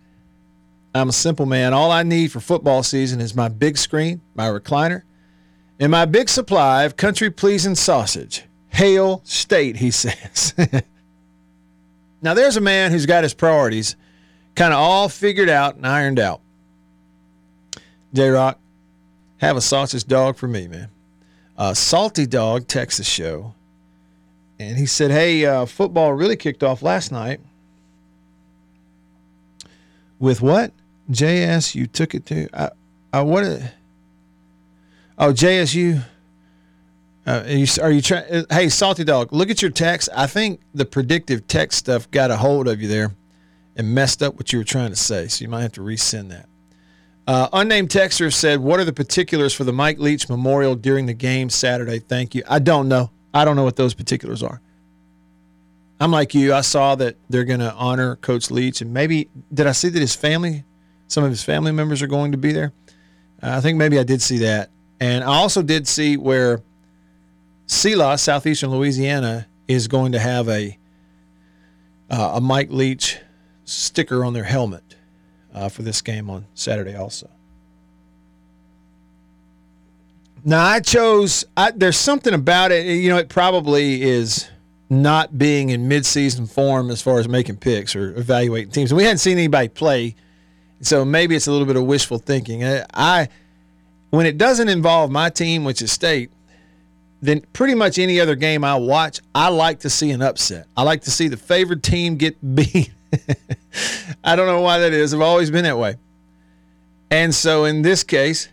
I'm 0.94 1.08
a 1.08 1.12
simple 1.12 1.46
man. 1.46 1.72
All 1.72 1.90
I 1.90 2.02
need 2.02 2.30
for 2.30 2.40
football 2.40 2.82
season 2.82 3.22
is 3.22 3.34
my 3.34 3.48
big 3.48 3.78
screen, 3.78 4.20
my 4.34 4.48
recliner, 4.48 5.02
and 5.80 5.90
my 5.90 6.04
big 6.04 6.28
supply 6.28 6.84
of 6.84 6.98
country 6.98 7.30
pleasing 7.30 7.74
sausage. 7.74 8.44
Hail 8.72 9.20
State, 9.24 9.76
he 9.76 9.90
says. 9.92 10.54
now, 12.20 12.34
there's 12.34 12.56
a 12.56 12.60
man 12.60 12.90
who's 12.90 13.06
got 13.06 13.22
his 13.22 13.34
priorities 13.34 13.96
kind 14.54 14.72
of 14.72 14.78
all 14.78 15.08
figured 15.08 15.48
out 15.48 15.76
and 15.76 15.86
ironed 15.86 16.18
out. 16.18 16.40
J 18.12 18.28
Rock, 18.28 18.58
have 19.38 19.56
a 19.56 19.60
sausage 19.60 20.04
dog 20.04 20.36
for 20.36 20.46
me, 20.46 20.68
man. 20.68 20.88
Uh, 21.56 21.74
Salty 21.74 22.26
Dog 22.26 22.66
Texas 22.66 23.06
show, 23.06 23.54
and 24.58 24.76
he 24.76 24.86
said, 24.86 25.10
"Hey, 25.10 25.44
uh, 25.46 25.64
football 25.64 26.12
really 26.12 26.36
kicked 26.36 26.62
off 26.62 26.82
last 26.82 27.12
night 27.12 27.40
with 30.18 30.40
what? 30.40 30.72
JSU 31.10 31.90
took 31.90 32.14
it 32.14 32.26
to. 32.26 32.48
I, 32.52 32.70
I 33.12 33.22
what? 33.22 33.44
Oh, 35.18 35.32
JSU. 35.32 36.02
Uh, 37.24 37.42
are 37.46 37.50
you, 37.50 37.66
are 37.80 37.90
you 37.90 38.02
trying? 38.02 38.24
Uh, 38.24 38.44
hey, 38.50 38.68
Salty 38.68 39.04
Dog, 39.04 39.32
look 39.32 39.48
at 39.48 39.62
your 39.62 39.70
text. 39.70 40.08
I 40.14 40.26
think 40.26 40.60
the 40.74 40.84
predictive 40.84 41.46
text 41.46 41.78
stuff 41.78 42.10
got 42.10 42.30
a 42.30 42.36
hold 42.36 42.66
of 42.66 42.82
you 42.82 42.88
there 42.88 43.14
and 43.76 43.94
messed 43.94 44.22
up 44.22 44.36
what 44.36 44.52
you 44.52 44.58
were 44.58 44.64
trying 44.64 44.90
to 44.90 44.96
say. 44.96 45.28
So 45.28 45.42
you 45.42 45.48
might 45.48 45.62
have 45.62 45.72
to 45.72 45.82
resend 45.82 46.30
that. 46.30 46.48
Uh, 47.26 47.48
unnamed 47.52 47.90
texter 47.90 48.32
said, 48.32 48.58
"What 48.58 48.80
are 48.80 48.84
the 48.84 48.92
particulars 48.92 49.54
for 49.54 49.62
the 49.62 49.72
Mike 49.72 49.98
Leach 49.98 50.28
Memorial 50.28 50.74
during 50.74 51.06
the 51.06 51.14
game 51.14 51.48
Saturday?" 51.48 52.00
Thank 52.00 52.34
you. 52.34 52.42
I 52.48 52.58
don't 52.58 52.88
know. 52.88 53.10
I 53.32 53.44
don't 53.44 53.54
know 53.54 53.64
what 53.64 53.76
those 53.76 53.94
particulars 53.94 54.42
are. 54.42 54.60
I'm 56.00 56.10
like 56.10 56.34
you. 56.34 56.52
I 56.52 56.62
saw 56.62 56.96
that 56.96 57.16
they're 57.30 57.44
going 57.44 57.60
to 57.60 57.72
honor 57.74 58.16
Coach 58.16 58.50
Leach, 58.50 58.80
and 58.80 58.92
maybe 58.92 59.30
did 59.54 59.68
I 59.68 59.72
see 59.72 59.88
that 59.88 60.00
his 60.00 60.16
family, 60.16 60.64
some 61.06 61.22
of 61.22 61.30
his 61.30 61.44
family 61.44 61.70
members 61.70 62.02
are 62.02 62.08
going 62.08 62.32
to 62.32 62.38
be 62.38 62.50
there? 62.50 62.72
Uh, 63.40 63.50
I 63.56 63.60
think 63.60 63.78
maybe 63.78 64.00
I 64.00 64.02
did 64.02 64.20
see 64.20 64.38
that, 64.38 64.70
and 64.98 65.22
I 65.22 65.28
also 65.28 65.62
did 65.62 65.86
see 65.86 66.16
where 66.16 66.60
SELA, 67.66 68.18
southeastern 68.18 68.70
Louisiana, 68.70 69.46
is 69.68 69.88
going 69.88 70.12
to 70.12 70.18
have 70.18 70.48
a 70.48 70.78
uh, 72.10 72.32
a 72.34 72.40
Mike 72.40 72.70
Leach 72.70 73.18
sticker 73.64 74.24
on 74.24 74.34
their 74.34 74.44
helmet 74.44 74.96
uh, 75.54 75.68
for 75.68 75.82
this 75.82 76.02
game 76.02 76.28
on 76.28 76.46
Saturday 76.54 76.94
also. 76.94 77.30
Now 80.44 80.64
I 80.64 80.80
chose. 80.80 81.44
I, 81.56 81.70
there's 81.70 81.96
something 81.96 82.34
about 82.34 82.72
it. 82.72 82.86
You 82.86 83.10
know, 83.10 83.16
it 83.16 83.28
probably 83.28 84.02
is 84.02 84.48
not 84.90 85.38
being 85.38 85.70
in 85.70 85.88
midseason 85.88 86.50
form 86.50 86.90
as 86.90 87.00
far 87.00 87.18
as 87.18 87.28
making 87.28 87.56
picks 87.56 87.96
or 87.96 88.14
evaluating 88.16 88.70
teams. 88.72 88.90
And 88.90 88.96
we 88.96 89.04
hadn't 89.04 89.18
seen 89.18 89.38
anybody 89.38 89.68
play, 89.68 90.16
so 90.80 91.04
maybe 91.04 91.34
it's 91.34 91.46
a 91.46 91.52
little 91.52 91.66
bit 91.66 91.76
of 91.76 91.84
wishful 91.84 92.18
thinking. 92.18 92.64
I, 92.64 92.84
I 92.92 93.28
when 94.10 94.26
it 94.26 94.36
doesn't 94.36 94.68
involve 94.68 95.10
my 95.10 95.30
team, 95.30 95.64
which 95.64 95.80
is 95.80 95.92
State, 95.92 96.30
then 97.22 97.40
pretty 97.52 97.74
much 97.74 97.98
any 97.98 98.20
other 98.20 98.34
game 98.34 98.64
I 98.64 98.76
watch, 98.76 99.20
I 99.34 99.48
like 99.48 99.80
to 99.80 99.90
see 99.90 100.10
an 100.10 100.20
upset. 100.20 100.66
I 100.76 100.82
like 100.82 101.02
to 101.02 101.10
see 101.10 101.28
the 101.28 101.38
favored 101.38 101.82
team 101.82 102.16
get 102.16 102.54
beat 102.54 102.92
I 104.24 104.36
don't 104.36 104.46
know 104.46 104.60
why 104.60 104.78
that 104.80 104.92
is. 104.92 105.12
I've 105.12 105.20
always 105.20 105.50
been 105.50 105.64
that 105.64 105.78
way. 105.78 105.96
And 107.10 107.34
so 107.34 107.64
in 107.64 107.82
this 107.82 108.04
case, 108.04 108.48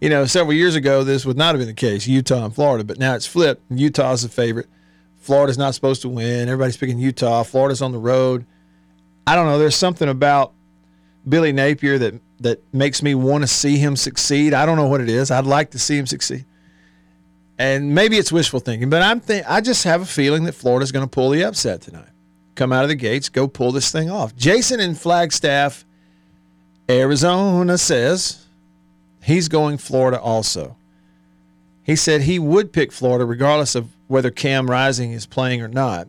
you 0.00 0.08
know, 0.08 0.24
several 0.26 0.54
years 0.54 0.74
ago, 0.74 1.04
this 1.04 1.26
would 1.26 1.36
not 1.36 1.54
have 1.54 1.58
been 1.58 1.68
the 1.68 1.74
case, 1.74 2.06
Utah 2.06 2.44
and 2.44 2.54
Florida, 2.54 2.84
but 2.84 2.98
now 2.98 3.14
it's 3.14 3.26
flipped. 3.26 3.62
Utah's 3.70 4.22
the 4.22 4.28
favorite. 4.28 4.68
Florida's 5.18 5.58
not 5.58 5.74
supposed 5.74 6.02
to 6.02 6.08
win. 6.08 6.48
Everybody's 6.48 6.76
picking 6.76 6.98
Utah. 6.98 7.42
Florida's 7.42 7.82
on 7.82 7.92
the 7.92 7.98
road. 7.98 8.46
I 9.26 9.34
don't 9.34 9.46
know. 9.46 9.58
There's 9.58 9.76
something 9.76 10.08
about 10.08 10.52
Billy 11.28 11.52
Napier 11.52 11.98
that 11.98 12.14
that 12.40 12.62
makes 12.72 13.02
me 13.02 13.16
want 13.16 13.42
to 13.42 13.48
see 13.48 13.76
him 13.76 13.96
succeed. 13.96 14.54
I 14.54 14.64
don't 14.64 14.76
know 14.76 14.86
what 14.86 15.00
it 15.00 15.08
is. 15.08 15.32
I'd 15.32 15.44
like 15.44 15.72
to 15.72 15.78
see 15.78 15.98
him 15.98 16.06
succeed. 16.06 16.44
And 17.58 17.94
maybe 17.94 18.16
it's 18.16 18.30
wishful 18.30 18.60
thinking, 18.60 18.88
but 18.88 19.02
I'm 19.02 19.20
think 19.20 19.44
I 19.48 19.60
just 19.60 19.82
have 19.84 20.00
a 20.00 20.06
feeling 20.06 20.44
that 20.44 20.52
Florida's 20.52 20.92
going 20.92 21.04
to 21.04 21.10
pull 21.10 21.30
the 21.30 21.42
upset 21.42 21.80
tonight 21.80 22.10
come 22.58 22.72
out 22.72 22.82
of 22.82 22.88
the 22.88 22.94
gates, 22.96 23.28
go 23.30 23.48
pull 23.48 23.72
this 23.72 23.90
thing 23.90 24.10
off. 24.10 24.36
Jason 24.36 24.80
in 24.80 24.94
Flagstaff, 24.94 25.86
Arizona 26.90 27.78
says 27.78 28.46
he's 29.22 29.48
going 29.48 29.78
Florida 29.78 30.20
also. 30.20 30.76
He 31.84 31.96
said 31.96 32.22
he 32.22 32.38
would 32.38 32.72
pick 32.72 32.92
Florida 32.92 33.24
regardless 33.24 33.74
of 33.74 33.90
whether 34.08 34.30
Cam 34.30 34.68
Rising 34.68 35.12
is 35.12 35.24
playing 35.24 35.62
or 35.62 35.68
not. 35.68 36.08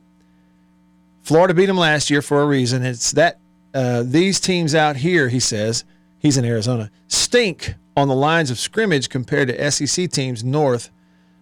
Florida 1.22 1.54
beat 1.54 1.70
him 1.70 1.78
last 1.78 2.10
year 2.10 2.22
for 2.22 2.42
a 2.42 2.46
reason. 2.46 2.84
It's 2.84 3.12
that 3.12 3.38
uh, 3.74 4.04
these 4.04 4.40
teams 4.40 4.74
out 4.74 4.98
here, 4.98 5.30
he 5.30 5.40
says, 5.40 5.86
he's 6.18 6.38
in 6.38 6.44
Arizona, 6.44 6.90
stink 7.08 7.76
on 7.96 8.08
the 8.08 8.16
lines 8.16 8.50
of 8.50 8.58
scrimmage 8.58 9.10
compared 9.10 9.48
to 9.50 9.72
SEC 9.72 10.10
teams 10.10 10.44
north 10.44 10.90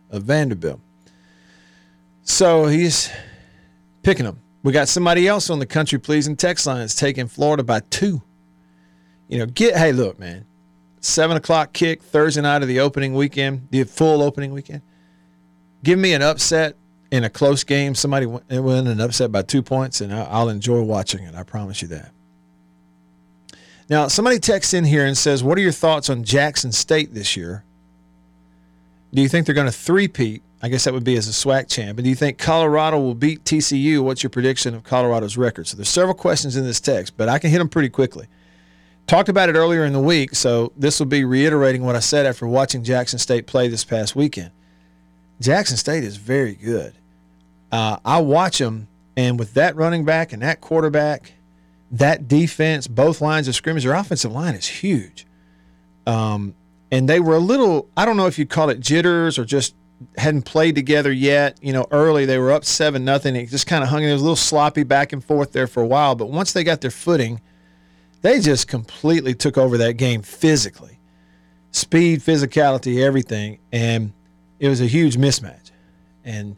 of 0.09 0.23
Vanderbilt. 0.23 0.79
So 2.23 2.65
he's 2.67 3.09
picking 4.03 4.25
them. 4.25 4.39
We 4.63 4.73
got 4.73 4.87
somebody 4.87 5.27
else 5.27 5.49
on 5.49 5.59
the 5.59 5.65
country 5.65 5.97
pleasing 5.99 6.35
text 6.35 6.67
line 6.67 6.79
that's 6.79 6.95
taking 6.95 7.27
Florida 7.27 7.63
by 7.63 7.81
two. 7.89 8.21
You 9.27 9.39
know, 9.39 9.45
get 9.45 9.75
hey, 9.77 9.91
look, 9.91 10.19
man, 10.19 10.45
seven 10.99 11.37
o'clock 11.37 11.73
kick 11.73 12.01
Thursday 12.01 12.41
night 12.41 12.61
of 12.61 12.67
the 12.67 12.79
opening 12.79 13.13
weekend, 13.13 13.67
the 13.71 13.83
full 13.83 14.21
opening 14.21 14.51
weekend. 14.51 14.81
Give 15.83 15.97
me 15.99 16.13
an 16.13 16.21
upset. 16.21 16.75
in 17.11 17.23
a 17.23 17.29
close 17.29 17.63
game, 17.63 17.95
somebody 17.95 18.25
went 18.25 18.87
and 18.87 19.01
upset 19.01 19.31
by 19.31 19.41
two 19.41 19.61
points, 19.61 20.01
and 20.01 20.13
I'll 20.13 20.49
enjoy 20.49 20.81
watching 20.81 21.23
it. 21.23 21.35
I 21.35 21.43
promise 21.43 21.81
you 21.81 21.87
that. 21.89 22.11
Now, 23.89 24.09
somebody 24.09 24.39
texts 24.39 24.73
in 24.73 24.83
here 24.83 25.05
and 25.05 25.17
says, 25.17 25.43
"What 25.43 25.57
are 25.57 25.61
your 25.61 25.71
thoughts 25.71 26.09
on 26.09 26.23
Jackson 26.23 26.73
State 26.73 27.13
this 27.13 27.37
year? 27.37 27.63
Do 29.13 29.21
you 29.21 29.29
think 29.29 29.45
they're 29.45 29.55
going 29.55 29.67
to 29.67 29.71
three-peat? 29.71 30.43
I 30.61 30.69
guess 30.69 30.85
that 30.85 30.93
would 30.93 31.03
be 31.03 31.15
as 31.15 31.27
a 31.27 31.31
SWAC 31.31 31.69
champ. 31.69 31.97
And 31.97 32.03
do 32.03 32.09
you 32.09 32.15
think 32.15 32.37
Colorado 32.39 32.99
will 32.99 33.13
beat 33.13 33.43
TCU? 33.43 34.03
What's 34.03 34.23
your 34.23 34.31
prediction 34.31 34.73
of 34.73 34.83
Colorado's 34.83 35.37
record?" 35.37 35.67
So 35.67 35.77
there's 35.77 35.89
several 35.89 36.15
questions 36.15 36.55
in 36.55 36.63
this 36.63 36.79
text, 36.79 37.15
but 37.15 37.29
I 37.29 37.37
can 37.37 37.51
hit 37.51 37.59
them 37.59 37.69
pretty 37.69 37.89
quickly. 37.89 38.27
Talked 39.05 39.29
about 39.29 39.49
it 39.49 39.55
earlier 39.55 39.85
in 39.85 39.93
the 39.93 40.01
week, 40.01 40.35
so 40.35 40.73
this 40.75 40.99
will 40.99 41.05
be 41.05 41.23
reiterating 41.23 41.83
what 41.83 41.95
I 41.95 41.99
said 41.99 42.25
after 42.25 42.45
watching 42.47 42.83
Jackson 42.83 43.19
State 43.19 43.47
play 43.47 43.67
this 43.67 43.85
past 43.85 44.15
weekend. 44.15 44.51
Jackson 45.39 45.77
State 45.77 46.03
is 46.03 46.17
very 46.17 46.55
good. 46.55 46.93
Uh, 47.71 47.97
I 48.03 48.19
watch 48.19 48.57
them, 48.57 48.87
and 49.15 49.39
with 49.39 49.53
that 49.53 49.75
running 49.75 50.03
back 50.03 50.33
and 50.33 50.41
that 50.41 50.59
quarterback, 50.59 51.33
that 51.91 52.27
defense, 52.27 52.87
both 52.87 53.21
lines 53.21 53.47
of 53.47 53.55
scrimmage, 53.55 53.83
their 53.83 53.93
offensive 53.93 54.31
line 54.31 54.55
is 54.55 54.67
huge. 54.67 55.25
Um, 56.05 56.55
and 56.91 57.07
they 57.09 57.19
were 57.19 57.35
a 57.35 57.39
little, 57.39 57.89
I 57.97 58.05
don't 58.05 58.17
know 58.17 58.27
if 58.27 58.39
you'd 58.39 58.49
call 58.49 58.69
it 58.69 58.79
jitters 58.79 59.37
or 59.37 59.45
just 59.45 59.75
hadn't 60.17 60.43
played 60.43 60.75
together 60.75 61.11
yet. 61.11 61.57
You 61.61 61.73
know, 61.73 61.85
early 61.91 62.25
they 62.25 62.37
were 62.37 62.51
up 62.51 62.63
7 62.63 63.03
nothing. 63.03 63.35
It 63.35 63.49
just 63.49 63.67
kind 63.67 63.83
of 63.83 63.89
hung 63.89 64.03
in. 64.03 64.09
It 64.09 64.13
was 64.13 64.21
a 64.21 64.25
little 64.25 64.35
sloppy 64.35 64.83
back 64.83 65.13
and 65.13 65.23
forth 65.23 65.51
there 65.51 65.67
for 65.67 65.81
a 65.81 65.87
while. 65.87 66.15
But 66.15 66.29
once 66.29 66.53
they 66.53 66.63
got 66.63 66.81
their 66.81 66.91
footing, 66.91 67.41
they 68.21 68.39
just 68.39 68.67
completely 68.67 69.33
took 69.33 69.57
over 69.57 69.77
that 69.79 69.93
game 69.93 70.21
physically. 70.21 70.99
Speed, 71.71 72.21
physicality, 72.21 73.03
everything. 73.03 73.59
And 73.71 74.13
it 74.59 74.69
was 74.69 74.81
a 74.81 74.87
huge 74.87 75.17
mismatch. 75.17 75.71
And 76.23 76.57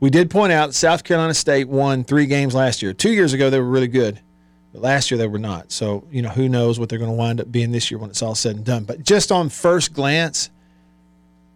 we 0.00 0.10
did 0.10 0.30
point 0.30 0.52
out 0.52 0.74
South 0.74 1.04
Carolina 1.04 1.34
State 1.34 1.68
won 1.68 2.04
three 2.04 2.26
games 2.26 2.54
last 2.54 2.82
year. 2.82 2.92
Two 2.92 3.12
years 3.12 3.32
ago, 3.32 3.50
they 3.50 3.58
were 3.58 3.68
really 3.68 3.88
good. 3.88 4.20
But 4.72 4.82
last 4.82 5.10
year, 5.10 5.18
they 5.18 5.26
were 5.26 5.38
not. 5.38 5.72
So, 5.72 6.04
you 6.10 6.22
know, 6.22 6.28
who 6.28 6.48
knows 6.48 6.78
what 6.78 6.88
they're 6.88 6.98
going 6.98 7.10
to 7.10 7.16
wind 7.16 7.40
up 7.40 7.50
being 7.50 7.72
this 7.72 7.90
year 7.90 7.98
when 7.98 8.10
it's 8.10 8.22
all 8.22 8.34
said 8.34 8.56
and 8.56 8.64
done. 8.64 8.84
But 8.84 9.02
just 9.02 9.32
on 9.32 9.48
first 9.48 9.92
glance, 9.92 10.50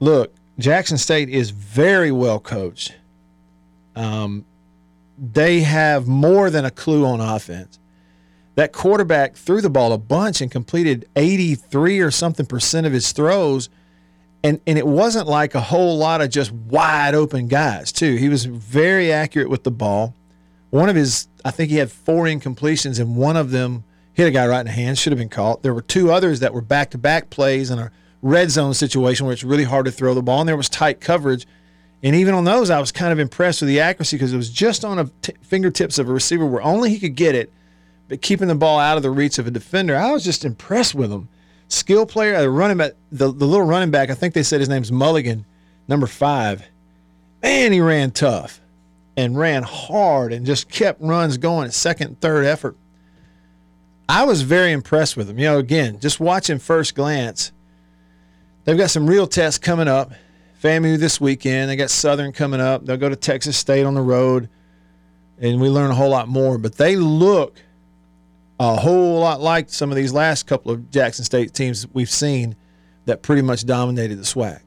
look, 0.01 0.35
Jackson 0.59 0.99
State 0.99 1.29
is 1.29 1.51
very 1.51 2.11
well 2.11 2.41
coached. 2.41 2.95
Um, 3.95 4.45
they 5.19 5.61
have 5.61 6.09
more 6.09 6.49
than 6.51 6.65
a 6.65 6.71
clue 6.71 7.05
on 7.05 7.21
offense. 7.21 7.79
That 8.55 8.73
quarterback 8.73 9.37
threw 9.37 9.61
the 9.61 9.71
ball 9.71 9.93
a 9.93 9.99
bunch 9.99 10.41
and 10.41 10.51
completed 10.51 11.09
83 11.17 12.01
or 12.01 12.11
something 12.11 12.47
percent 12.47 12.87
of 12.87 12.93
his 12.93 13.13
throws 13.13 13.69
and 14.45 14.61
and 14.67 14.79
it 14.79 14.87
wasn't 14.87 15.29
like 15.29 15.55
a 15.55 15.61
whole 15.61 15.97
lot 15.97 16.21
of 16.21 16.31
just 16.31 16.53
wide 16.53 17.15
open 17.15 17.49
guys 17.49 17.93
too. 17.93 18.17
He 18.17 18.29
was 18.29 18.45
very 18.45 19.13
accurate 19.13 19.49
with 19.49 19.65
the 19.65 19.71
ball. 19.71 20.15
One 20.73 20.89
of 20.89 20.97
his, 20.97 21.29
I 21.45 21.51
think 21.51 21.69
he 21.69 21.77
had 21.77 21.93
four 21.93 22.25
incompletions, 22.25 22.99
and 22.99 23.15
one 23.15 23.37
of 23.37 23.51
them 23.51 23.85
hit 24.15 24.27
a 24.27 24.31
guy 24.31 24.47
right 24.47 24.61
in 24.61 24.67
the 24.67 24.73
hand. 24.73 24.97
Should 24.97 25.13
have 25.13 25.19
been 25.19 25.29
caught. 25.29 25.63
There 25.63 25.75
were 25.75 25.83
two 25.83 26.11
others 26.11 26.41
that 26.41 26.55
were 26.55 26.63
back 26.63 26.93
to 26.93 26.99
back 26.99 27.29
plays 27.29 27.71
in 27.71 27.79
a 27.79 27.91
red 28.23 28.51
zone 28.51 28.73
situation 28.73 29.27
where 29.27 29.35
it's 29.35 29.45
really 29.45 29.65
hard 29.65 29.85
to 29.85 29.93
throw 29.93 30.15
the 30.15 30.23
ball, 30.23 30.41
and 30.41 30.49
there 30.49 30.57
was 30.57 30.71
tight 30.71 30.99
coverage. 30.99 31.47
And 32.03 32.17
even 32.17 32.33
on 32.33 32.45
those, 32.45 32.71
I 32.71 32.81
was 32.81 32.91
kind 32.91 33.13
of 33.13 33.19
impressed 33.19 33.61
with 33.61 33.69
the 33.69 33.81
accuracy 33.81 34.17
because 34.17 34.33
it 34.33 34.39
was 34.39 34.49
just 34.49 34.83
on 34.83 34.99
a 34.99 35.11
t- 35.21 35.35
fingertips 35.43 35.99
of 35.99 36.09
a 36.09 36.13
receiver 36.13 36.47
where 36.47 36.63
only 36.63 36.89
he 36.89 36.99
could 36.99 37.17
get 37.17 37.35
it, 37.35 37.53
but 38.09 38.23
keeping 38.23 38.49
the 38.49 38.55
ball 38.55 38.79
out 38.79 38.97
of 38.97 39.03
the 39.03 39.11
reach 39.11 39.39
of 39.39 39.47
a 39.47 39.51
defender. 39.51 39.95
I 39.95 40.11
was 40.11 40.25
just 40.25 40.43
impressed 40.43 40.95
with 40.95 41.13
him 41.13 41.29
skill 41.69 42.07
player, 42.07 42.35
uh, 42.35 42.47
running 42.47 42.79
back, 42.79 42.93
the, 43.11 43.31
the 43.31 43.47
little 43.47 43.67
running 43.67 43.91
back, 43.91 44.09
I 44.09 44.15
think 44.15 44.33
they 44.33 44.43
said 44.43 44.61
his 44.61 44.71
name's 44.71 44.91
Mulligan, 44.91 45.45
number 45.87 46.07
five. 46.07 46.67
Man, 47.43 47.73
he 47.73 47.81
ran 47.83 48.11
tough 48.11 48.62
and 49.17 49.37
ran 49.37 49.63
hard 49.63 50.33
and 50.33 50.47
just 50.47 50.69
kept 50.69 51.01
runs 51.01 51.37
going 51.37 51.67
at 51.67 51.75
second, 51.75 52.21
third 52.21 52.45
effort. 52.45 52.77
I 54.09 54.25
was 54.25 54.43
very 54.43 54.73
impressed 54.73 55.17
with 55.17 55.29
them. 55.29 55.39
You 55.39 55.47
know, 55.47 55.59
again, 55.59 56.01
just 56.01 56.21
watching 56.21 56.59
first 56.59 56.95
glance, 56.95 57.53
they've 58.65 58.77
got 58.77 58.91
some 58.91 59.07
real 59.07 59.27
tests 59.27 59.59
coming 59.59 59.89
up. 59.89 60.13
FAMU 60.63 60.99
this 60.99 61.21
weekend. 61.21 61.71
They 61.71 61.77
got 61.77 61.91
Southern 61.91 62.33
coming 62.33 62.61
up. 62.61 62.85
They'll 62.85 62.97
go 62.97 63.09
to 63.09 63.17
Texas 63.17 63.57
State 63.57 63.85
on 63.85 63.95
the 63.95 64.03
road, 64.03 64.49
and 65.39 65.61
we 65.61 65.69
learn 65.69 65.91
a 65.91 65.95
whole 65.95 66.11
lot 66.11 66.29
more. 66.29 66.59
But 66.59 66.77
they 66.77 66.97
look– 66.97 67.61
a 68.63 68.77
whole 68.77 69.19
lot 69.19 69.41
like 69.41 69.69
some 69.71 69.91
of 69.91 69.97
these 69.97 70.13
last 70.13 70.47
couple 70.47 70.71
of 70.71 70.91
Jackson 70.91 71.25
State 71.25 71.53
teams 71.53 71.87
we've 71.93 72.11
seen 72.11 72.55
that 73.07 73.23
pretty 73.23 73.43
much 73.43 73.65
dominated 73.65 74.17
the 74.17 74.23
SWAC. 74.23 74.61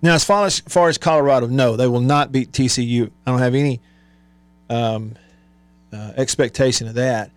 Now, 0.00 0.14
as 0.14 0.24
far 0.24 0.46
as, 0.46 0.60
far 0.60 0.88
as 0.88 0.98
Colorado, 0.98 1.46
no, 1.46 1.76
they 1.76 1.86
will 1.86 2.00
not 2.00 2.32
beat 2.32 2.52
TCU. 2.52 3.10
I 3.26 3.30
don't 3.30 3.40
have 3.40 3.54
any 3.54 3.80
um, 4.68 5.14
uh, 5.92 6.12
expectation 6.16 6.88
of 6.88 6.94
that. 6.94 7.30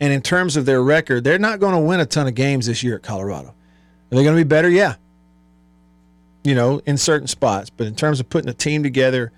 And 0.00 0.12
in 0.12 0.22
terms 0.22 0.56
of 0.56 0.66
their 0.66 0.82
record, 0.82 1.24
they're 1.24 1.38
not 1.38 1.60
going 1.60 1.74
to 1.74 1.80
win 1.80 2.00
a 2.00 2.06
ton 2.06 2.26
of 2.26 2.34
games 2.34 2.66
this 2.66 2.82
year 2.82 2.96
at 2.96 3.02
Colorado. 3.02 3.48
Are 3.48 4.16
they 4.16 4.22
going 4.22 4.36
to 4.36 4.44
be 4.44 4.48
better? 4.48 4.68
Yeah. 4.68 4.96
You 6.42 6.54
know, 6.54 6.80
in 6.84 6.98
certain 6.98 7.28
spots. 7.28 7.70
But 7.70 7.86
in 7.86 7.94
terms 7.94 8.20
of 8.20 8.28
putting 8.28 8.50
a 8.50 8.54
team 8.54 8.82
together 8.82 9.32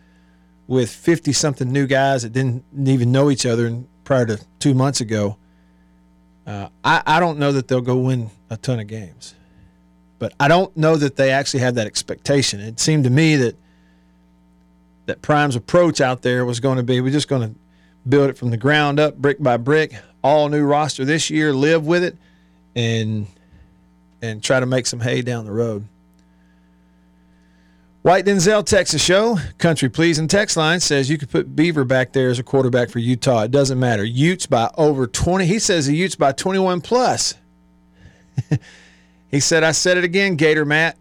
with 0.66 0.90
50 0.90 1.32
something 1.32 1.70
new 1.70 1.86
guys 1.86 2.22
that 2.22 2.32
didn't 2.32 2.64
even 2.76 3.12
know 3.12 3.30
each 3.30 3.46
other 3.46 3.82
prior 4.04 4.26
to 4.26 4.40
two 4.58 4.74
months 4.74 5.00
ago. 5.00 5.36
Uh, 6.46 6.68
I, 6.84 7.02
I 7.06 7.20
don't 7.20 7.38
know 7.38 7.52
that 7.52 7.68
they'll 7.68 7.80
go 7.80 7.96
win 7.96 8.30
a 8.50 8.56
ton 8.56 8.80
of 8.80 8.86
games, 8.86 9.34
but 10.18 10.32
I 10.40 10.48
don't 10.48 10.74
know 10.76 10.96
that 10.96 11.16
they 11.16 11.30
actually 11.30 11.60
had 11.60 11.74
that 11.76 11.86
expectation. 11.86 12.60
It 12.60 12.80
seemed 12.80 13.04
to 13.04 13.10
me 13.10 13.36
that 13.36 13.56
that 15.06 15.22
Prime's 15.22 15.54
approach 15.54 16.00
out 16.00 16.22
there 16.22 16.44
was 16.44 16.58
going 16.58 16.78
to 16.78 16.82
be 16.82 17.00
we're 17.00 17.12
just 17.12 17.28
going 17.28 17.48
to 17.48 17.58
build 18.08 18.30
it 18.30 18.38
from 18.38 18.50
the 18.50 18.56
ground 18.56 18.98
up, 18.98 19.16
brick 19.16 19.40
by 19.40 19.56
brick, 19.56 19.94
all 20.22 20.48
new 20.48 20.64
roster 20.64 21.04
this 21.04 21.30
year, 21.30 21.52
live 21.52 21.86
with 21.86 22.02
it, 22.02 22.16
and 22.74 23.26
and 24.22 24.42
try 24.42 24.60
to 24.60 24.66
make 24.66 24.86
some 24.86 25.00
hay 25.00 25.22
down 25.22 25.44
the 25.44 25.52
road. 25.52 25.86
White 28.02 28.24
Denzel 28.24 28.64
Texas 28.64 29.02
show. 29.02 29.36
Country 29.58 29.88
pleasing 29.88 30.28
text 30.28 30.56
line 30.56 30.78
says 30.78 31.10
you 31.10 31.18
could 31.18 31.28
put 31.28 31.56
Beaver 31.56 31.84
back 31.84 32.12
there 32.12 32.30
as 32.30 32.38
a 32.38 32.44
quarterback 32.44 32.88
for 32.88 33.00
Utah. 33.00 33.42
It 33.42 33.50
doesn't 33.50 33.80
matter. 33.80 34.04
Utes 34.04 34.46
by 34.46 34.70
over 34.78 35.08
20. 35.08 35.44
He 35.44 35.58
says 35.58 35.86
the 35.86 35.96
Utes 35.96 36.14
by 36.14 36.30
21 36.30 36.82
plus. 36.82 37.34
he 39.30 39.40
said, 39.40 39.64
I 39.64 39.72
said 39.72 39.96
it 39.96 40.04
again, 40.04 40.36
Gator 40.36 40.64
Matt. 40.64 40.96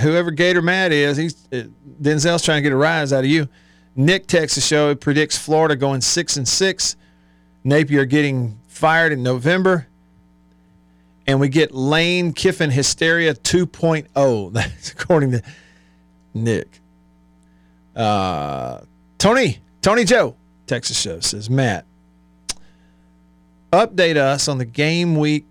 Whoever 0.00 0.30
Gator 0.30 0.62
Matt 0.62 0.92
is, 0.92 1.16
he's 1.16 1.48
uh, 1.52 1.64
Denzel's 2.02 2.42
trying 2.42 2.58
to 2.58 2.62
get 2.62 2.72
a 2.72 2.76
rise 2.76 3.12
out 3.12 3.24
of 3.24 3.30
you. 3.30 3.48
Nick 3.96 4.26
Texas 4.26 4.66
show 4.66 4.94
predicts 4.94 5.38
Florida 5.38 5.76
going 5.76 6.00
six 6.00 6.36
and 6.36 6.46
six. 6.48 6.96
Napier 7.62 8.04
getting 8.04 8.58
fired 8.66 9.12
in 9.12 9.22
November. 9.22 9.86
And 11.26 11.40
we 11.40 11.48
get 11.48 11.72
Lane 11.72 12.32
Kiffin 12.32 12.70
hysteria 12.70 13.34
2.0. 13.34 14.52
That's 14.52 14.90
according 14.90 15.30
to 15.32 15.42
Nick. 16.34 16.80
Uh, 17.96 18.80
Tony, 19.18 19.60
Tony 19.80 20.04
Joe, 20.04 20.36
Texas 20.66 21.00
Show 21.00 21.20
says, 21.20 21.48
Matt, 21.48 21.86
update 23.72 24.16
us 24.16 24.48
on 24.48 24.58
the 24.58 24.64
Game 24.64 25.16
Week 25.16 25.46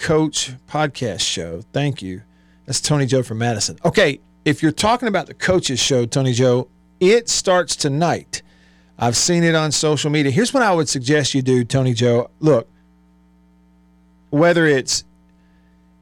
Coach 0.00 0.52
podcast 0.66 1.20
show. 1.20 1.62
Thank 1.72 2.00
you. 2.00 2.22
That's 2.64 2.80
Tony 2.80 3.04
Joe 3.04 3.22
from 3.22 3.38
Madison. 3.38 3.78
Okay, 3.84 4.20
if 4.44 4.62
you're 4.62 4.72
talking 4.72 5.08
about 5.08 5.26
the 5.26 5.34
coaches 5.34 5.78
show, 5.78 6.06
Tony 6.06 6.32
Joe, 6.32 6.68
it 7.00 7.28
starts 7.28 7.76
tonight. 7.76 8.42
I've 8.98 9.16
seen 9.16 9.44
it 9.44 9.54
on 9.54 9.72
social 9.72 10.10
media. 10.10 10.32
Here's 10.32 10.54
what 10.54 10.62
I 10.62 10.72
would 10.72 10.88
suggest 10.88 11.34
you 11.34 11.42
do, 11.42 11.64
Tony 11.64 11.92
Joe. 11.92 12.30
Look, 12.40 12.68
whether 14.30 14.66
it's 14.66 15.04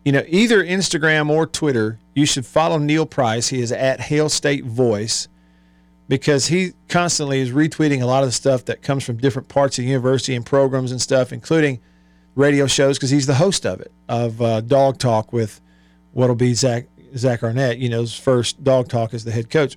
you 0.04 0.12
know 0.12 0.24
either 0.28 0.64
Instagram 0.64 1.28
or 1.28 1.46
Twitter, 1.46 1.98
you 2.14 2.24
should 2.24 2.46
follow 2.46 2.78
Neil 2.78 3.04
Price. 3.04 3.48
He 3.48 3.60
is 3.60 3.72
at 3.72 4.00
Hail 4.00 4.28
State 4.28 4.64
Voice 4.64 5.26
because 6.08 6.46
he 6.46 6.72
constantly 6.88 7.40
is 7.40 7.50
retweeting 7.50 8.00
a 8.00 8.06
lot 8.06 8.22
of 8.22 8.28
the 8.28 8.32
stuff 8.32 8.64
that 8.66 8.80
comes 8.80 9.04
from 9.04 9.16
different 9.16 9.48
parts 9.48 9.76
of 9.76 9.84
the 9.84 9.88
university 9.88 10.36
and 10.36 10.46
programs 10.46 10.92
and 10.92 11.02
stuff, 11.02 11.32
including 11.32 11.80
radio 12.38 12.68
shows 12.68 12.96
because 12.96 13.10
he's 13.10 13.26
the 13.26 13.34
host 13.34 13.66
of 13.66 13.80
it 13.80 13.92
of 14.08 14.40
uh, 14.40 14.60
Dog 14.60 14.98
Talk 14.98 15.32
with 15.32 15.60
what'll 16.12 16.36
be 16.36 16.54
Zach 16.54 16.86
Zach 17.16 17.42
Arnett. 17.42 17.78
You 17.78 17.90
know, 17.90 18.00
his 18.00 18.14
first 18.14 18.62
Dog 18.62 18.88
Talk 18.88 19.12
as 19.12 19.24
the 19.24 19.32
head 19.32 19.50
coach. 19.50 19.76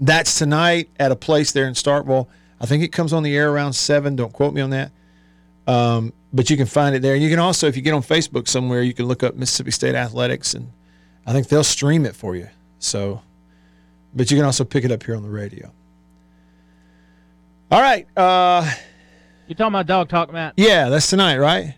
That's 0.00 0.38
tonight 0.38 0.90
at 1.00 1.10
a 1.10 1.16
place 1.16 1.50
there 1.50 1.66
in 1.66 1.74
Starkville. 1.74 2.28
I 2.60 2.66
think 2.66 2.84
it 2.84 2.88
comes 2.88 3.12
on 3.12 3.22
the 3.22 3.36
air 3.36 3.50
around 3.50 3.72
seven. 3.72 4.14
Don't 4.14 4.32
quote 4.32 4.54
me 4.54 4.60
on 4.60 4.70
that. 4.70 4.92
Um, 5.66 6.12
but 6.32 6.50
you 6.50 6.56
can 6.56 6.66
find 6.66 6.94
it 6.94 7.02
there. 7.02 7.14
And 7.14 7.22
you 7.22 7.30
can 7.30 7.38
also, 7.38 7.66
if 7.66 7.76
you 7.76 7.82
get 7.82 7.94
on 7.94 8.02
Facebook 8.02 8.46
somewhere, 8.46 8.82
you 8.82 8.94
can 8.94 9.06
look 9.06 9.22
up 9.22 9.34
Mississippi 9.34 9.70
State 9.70 9.94
Athletics, 9.94 10.54
and 10.54 10.70
I 11.26 11.32
think 11.32 11.48
they'll 11.48 11.64
stream 11.64 12.04
it 12.04 12.14
for 12.14 12.36
you. 12.36 12.48
So, 12.78 13.22
but 14.14 14.30
you 14.30 14.36
can 14.36 14.44
also 14.44 14.64
pick 14.64 14.84
it 14.84 14.92
up 14.92 15.02
here 15.02 15.16
on 15.16 15.22
the 15.22 15.28
radio. 15.28 15.70
All 17.70 17.80
right. 17.80 18.06
Uh, 18.16 18.70
You 19.48 19.54
talking 19.54 19.72
about 19.74 19.86
dog 19.86 20.08
talk, 20.08 20.32
Matt? 20.32 20.54
yeah, 20.56 20.88
that's 20.90 21.08
tonight, 21.08 21.38
right? 21.38 21.74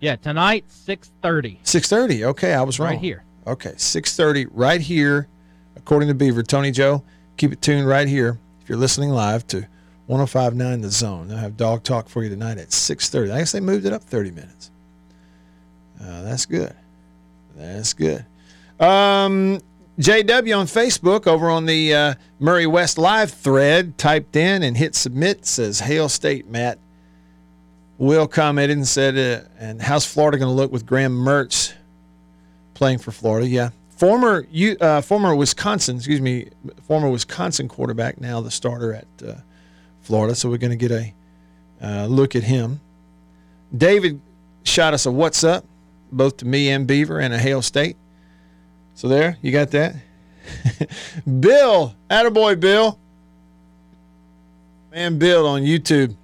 Yeah, 0.00 0.16
tonight 0.16 0.64
six 0.68 1.10
thirty. 1.22 1.58
Six 1.62 1.88
thirty. 1.88 2.24
Okay, 2.24 2.52
I 2.54 2.62
was 2.62 2.78
wrong. 2.78 2.90
Right 2.90 3.00
here. 3.00 3.24
Okay, 3.46 3.72
six 3.76 4.14
thirty, 4.14 4.46
right 4.46 4.80
here, 4.80 5.26
according 5.74 6.08
to 6.08 6.14
Beaver. 6.14 6.42
Tony 6.42 6.70
Joe, 6.70 7.02
keep 7.36 7.52
it 7.52 7.62
tuned 7.62 7.88
right 7.88 8.06
here 8.06 8.38
if 8.60 8.68
you're 8.68 8.78
listening 8.78 9.08
live 9.10 9.46
to 9.48 9.66
1059 10.06 10.80
The 10.82 10.90
Zone. 10.90 11.28
They'll 11.28 11.38
have 11.38 11.56
Dog 11.56 11.82
Talk 11.82 12.08
for 12.08 12.22
you 12.22 12.30
tonight 12.30 12.56
at 12.58 12.68
6.30. 12.68 13.30
I 13.30 13.38
guess 13.38 13.52
they 13.52 13.60
moved 13.60 13.84
it 13.84 13.92
up 13.92 14.02
30 14.02 14.30
minutes. 14.30 14.70
Uh, 16.00 16.22
that's 16.22 16.46
good. 16.46 16.74
That's 17.56 17.92
good. 17.92 18.24
Um, 18.80 19.60
JW 19.98 20.58
on 20.58 20.66
Facebook 20.66 21.26
over 21.26 21.50
on 21.50 21.66
the 21.66 21.94
uh, 21.94 22.14
Murray 22.38 22.66
West 22.66 22.96
Live 22.96 23.30
thread 23.30 23.98
typed 23.98 24.36
in 24.36 24.62
and 24.62 24.76
hit 24.76 24.94
submit 24.94 25.44
says, 25.44 25.80
Hail 25.80 26.08
State, 26.08 26.48
Matt. 26.48 26.78
Will 27.98 28.28
commented 28.28 28.76
and 28.76 28.86
said, 28.86 29.18
uh, 29.18 29.44
and 29.58 29.82
how's 29.82 30.06
Florida 30.06 30.38
going 30.38 30.48
to 30.48 30.54
look 30.54 30.70
with 30.70 30.86
Graham 30.86 31.12
Mertz 31.12 31.72
playing 32.74 32.98
for 32.98 33.10
Florida? 33.10 33.46
Yeah. 33.46 33.70
Former 33.90 34.46
uh, 34.80 35.00
former 35.00 35.34
Wisconsin, 35.34 35.96
excuse 35.96 36.20
me, 36.20 36.48
former 36.86 37.10
Wisconsin 37.10 37.66
quarterback, 37.66 38.20
now 38.20 38.40
the 38.40 38.52
starter 38.52 38.94
at 38.94 39.06
uh, 39.26 39.34
Florida. 40.02 40.36
So 40.36 40.48
we're 40.48 40.58
going 40.58 40.70
to 40.70 40.76
get 40.76 40.92
a 40.92 41.12
uh, 41.82 42.06
look 42.06 42.36
at 42.36 42.44
him. 42.44 42.80
David 43.76 44.20
shot 44.62 44.94
us 44.94 45.04
a 45.04 45.10
what's 45.10 45.42
up, 45.42 45.64
both 46.12 46.36
to 46.38 46.44
me 46.44 46.70
and 46.70 46.86
Beaver, 46.86 47.18
and 47.18 47.34
a 47.34 47.38
Hail 47.38 47.60
State. 47.60 47.96
So 48.94 49.08
there, 49.08 49.36
you 49.42 49.50
got 49.50 49.72
that. 49.72 49.96
Bill, 51.40 51.96
attaboy, 52.08 52.60
Bill. 52.60 52.96
Man, 54.92 55.18
Bill 55.18 55.48
on 55.48 55.62
YouTube 55.62 56.14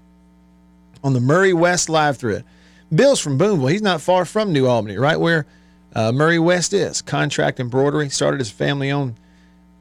on 1.04 1.12
the 1.12 1.20
Murray 1.20 1.52
West 1.52 1.88
live 1.88 2.16
thread. 2.16 2.44
Bill's 2.92 3.20
from 3.20 3.38
Boonville. 3.38 3.68
He's 3.68 3.82
not 3.82 4.00
far 4.00 4.24
from 4.24 4.52
New 4.52 4.66
Albany, 4.66 4.96
right 4.96 5.20
where 5.20 5.46
uh, 5.94 6.10
Murray 6.10 6.38
West 6.38 6.72
is. 6.72 7.02
Contract 7.02 7.60
embroidery. 7.60 8.08
Started 8.08 8.40
his 8.40 8.50
family 8.50 8.90
owned 8.90 9.14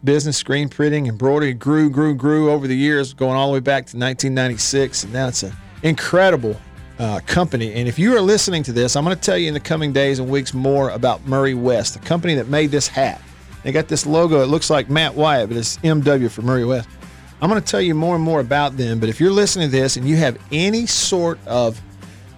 business, 0.04 0.38
screen 0.38 0.68
printing, 0.70 1.08
embroidery. 1.08 1.54
Grew, 1.54 1.90
grew, 1.90 2.14
grew 2.14 2.52
over 2.52 2.68
the 2.68 2.76
years, 2.76 3.14
going 3.14 3.36
all 3.36 3.48
the 3.48 3.54
way 3.54 3.60
back 3.62 3.86
to 3.88 3.98
1996. 3.98 5.06
And 5.06 5.14
now 5.14 5.30
it's 5.30 5.44
an 5.44 5.54
incredible 5.82 6.60
uh, 7.00 7.22
company. 7.26 7.74
And 7.74 7.88
if 7.88 7.98
you 7.98 8.16
are 8.16 8.22
listening 8.22 8.64
to 8.64 8.74
this, 8.74 8.96
I'm 8.96 9.06
going 9.06 9.16
to 9.16 9.22
tell 9.22 9.38
you 9.38 9.48
in 9.48 9.54
the 9.54 9.60
coming 9.60 9.94
days 9.94 10.20
and 10.20 10.30
weeks 10.30 10.54
more 10.54 10.90
about 10.90 11.26
Murray 11.26 11.54
West, 11.54 11.94
the 11.94 12.06
company 12.06 12.36
that 12.36 12.50
made 12.50 12.70
this 12.70 12.88
hat. 12.88 13.22
They 13.64 13.72
got 13.72 13.88
this 13.88 14.06
logo. 14.06 14.44
It 14.44 14.48
looks 14.48 14.70
like 14.70 14.90
Matt 14.90 15.16
Wyatt, 15.16 15.48
but 15.48 15.58
it's 15.58 15.78
MW 15.78 16.30
for 16.30 16.42
Murray 16.42 16.66
West. 16.66 16.90
I'm 17.44 17.50
going 17.50 17.62
to 17.62 17.68
tell 17.68 17.82
you 17.82 17.94
more 17.94 18.16
and 18.16 18.24
more 18.24 18.40
about 18.40 18.78
them. 18.78 19.02
But 19.02 19.10
if 19.10 19.20
you're 19.20 19.30
listening 19.30 19.70
to 19.70 19.72
this 19.76 19.98
and 19.98 20.08
you 20.08 20.16
have 20.16 20.38
any 20.54 20.86
sort 20.86 21.46
of 21.46 21.82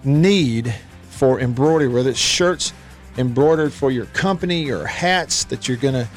need 0.02 0.74
for 1.10 1.38
embroidery, 1.38 1.86
whether 1.86 2.10
it's 2.10 2.18
shirts 2.18 2.72
embroidered 3.16 3.72
for 3.72 3.92
your 3.92 4.06
company 4.06 4.68
or 4.68 4.84
hats 4.84 5.44
that 5.44 5.68
you're 5.68 5.76
going 5.76 5.94
to 5.94 6.08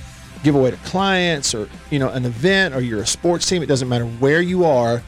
give 0.43 0.55
away 0.55 0.71
to 0.71 0.77
clients 0.77 1.53
or 1.53 1.69
you 1.91 1.99
know 1.99 2.09
an 2.09 2.25
event 2.25 2.73
or 2.73 2.81
you're 2.81 3.01
a 3.01 3.05
sports 3.05 3.47
team, 3.47 3.61
it 3.61 3.67
doesn't 3.67 3.87
matter 3.87 4.05
where 4.05 4.41
you 4.41 4.65
are. 4.65 5.03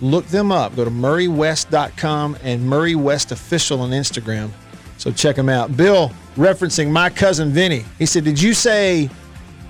Look 0.00 0.26
them 0.26 0.52
up. 0.52 0.76
Go 0.76 0.84
to 0.84 0.90
murraywest.com 0.92 2.36
and 2.44 2.64
Murray 2.64 2.94
West 2.94 3.32
Official 3.32 3.80
on 3.80 3.90
Instagram. 3.90 4.50
So 4.98 5.10
check 5.10 5.34
them 5.34 5.48
out. 5.48 5.76
Bill 5.76 6.12
referencing 6.36 6.92
my 6.92 7.10
cousin 7.10 7.50
Vinny. 7.50 7.84
He 7.98 8.06
said, 8.06 8.22
"Did 8.22 8.40
you 8.40 8.54
say 8.54 9.10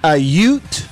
a 0.04 0.18
Ute 0.18 0.86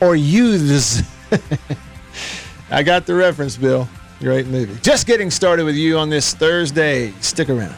or 0.00 0.16
youths?" 0.16 1.02
I 2.70 2.82
got 2.82 3.06
the 3.06 3.14
reference, 3.14 3.56
Bill. 3.56 3.88
Great 4.20 4.46
movie. 4.46 4.78
Just 4.82 5.06
getting 5.06 5.30
started 5.30 5.64
with 5.64 5.76
you 5.76 5.98
on 5.98 6.08
this 6.08 6.34
Thursday. 6.34 7.12
Stick 7.20 7.50
around. 7.50 7.74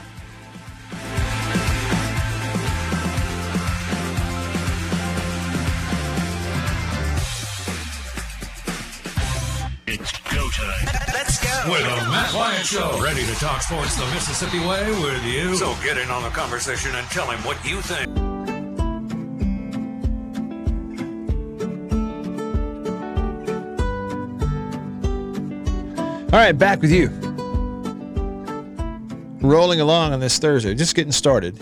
It's 9.87 10.13
go 10.13 10.49
time. 10.51 10.89
Let's 11.13 11.43
go. 11.43 11.73
With 11.73 11.83
the 11.83 12.11
Matt 12.11 12.33
Wyatt 12.35 12.67
Show. 12.67 13.03
Ready 13.03 13.25
to 13.25 13.35
talk 13.35 13.63
sports 13.63 13.97
the 13.97 14.07
Mississippi 14.13 14.61
way 14.61 14.91
with 15.03 15.25
you. 15.25 15.57
So 15.57 15.75
get 15.83 15.99
in 15.99 16.11
on 16.11 16.23
the 16.23 16.31
conversation 16.31 16.95
and 16.95 17.07
tell 17.09 17.29
him 17.31 17.41
what 17.41 17.63
you 17.65 17.81
think. 17.81 18.28
All 26.31 26.39
right, 26.39 26.53
back 26.53 26.83
with 26.83 26.93
you. 26.93 27.09
Rolling 29.41 29.81
along 29.81 30.13
on 30.13 30.21
this 30.21 30.39
Thursday, 30.39 30.75
just 30.75 30.95
getting 30.95 31.11
started. 31.11 31.59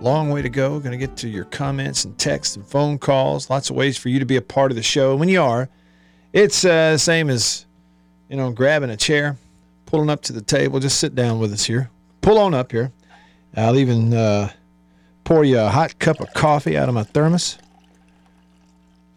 Long 0.00 0.30
way 0.30 0.40
to 0.40 0.48
go. 0.48 0.78
Going 0.78 0.92
to 0.92 0.96
get 0.96 1.16
to 1.16 1.28
your 1.28 1.46
comments 1.46 2.04
and 2.04 2.16
texts 2.16 2.54
and 2.54 2.64
phone 2.64 2.96
calls. 2.96 3.50
Lots 3.50 3.70
of 3.70 3.76
ways 3.76 3.98
for 3.98 4.10
you 4.10 4.20
to 4.20 4.24
be 4.24 4.36
a 4.36 4.42
part 4.42 4.70
of 4.70 4.76
the 4.76 4.84
show. 4.84 5.16
When 5.16 5.28
you 5.28 5.42
are, 5.42 5.68
it's 6.32 6.64
uh, 6.64 6.92
the 6.92 6.98
same 6.98 7.28
as, 7.28 7.66
you 8.28 8.36
know, 8.36 8.52
grabbing 8.52 8.90
a 8.90 8.96
chair, 8.96 9.36
pulling 9.84 10.10
up 10.10 10.22
to 10.22 10.32
the 10.32 10.42
table. 10.42 10.78
Just 10.78 11.00
sit 11.00 11.16
down 11.16 11.40
with 11.40 11.52
us 11.52 11.64
here. 11.64 11.90
Pull 12.20 12.38
on 12.38 12.54
up 12.54 12.70
here. 12.70 12.92
I'll 13.56 13.76
even 13.76 14.14
uh, 14.14 14.52
pour 15.24 15.42
you 15.42 15.58
a 15.58 15.70
hot 15.70 15.98
cup 15.98 16.20
of 16.20 16.32
coffee 16.34 16.78
out 16.78 16.88
of 16.88 16.94
my 16.94 17.02
thermos 17.02 17.58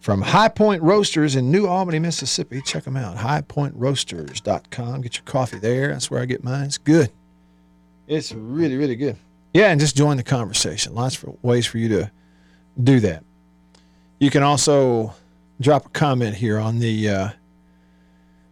from 0.07 0.21
High 0.21 0.47
Point 0.47 0.81
Roasters 0.83 1.35
in 1.35 1.51
New 1.51 1.67
Albany, 1.67 1.99
Mississippi. 1.99 2.61
Check 2.61 2.85
them 2.85 2.95
out. 2.95 3.17
HighPointRoasters.com. 3.17 5.01
Get 5.01 5.17
your 5.17 5.25
coffee 5.25 5.59
there. 5.59 5.89
That's 5.89 6.09
where 6.09 6.21
I 6.21 6.25
get 6.25 6.45
mine. 6.45 6.63
It's 6.63 6.77
good. 6.77 7.11
It's 8.07 8.31
really, 8.31 8.77
really 8.77 8.95
good. 8.95 9.17
Yeah, 9.53 9.67
and 9.69 9.81
just 9.81 9.97
join 9.97 10.15
the 10.15 10.23
conversation. 10.23 10.95
Lots 10.95 11.21
of 11.21 11.35
ways 11.43 11.65
for 11.65 11.77
you 11.77 11.89
to 11.89 12.11
do 12.81 13.01
that. 13.01 13.25
You 14.17 14.29
can 14.29 14.43
also 14.43 15.13
drop 15.59 15.87
a 15.87 15.89
comment 15.89 16.35
here 16.35 16.57
on 16.57 16.79
the 16.79 17.09
uh, 17.09 17.29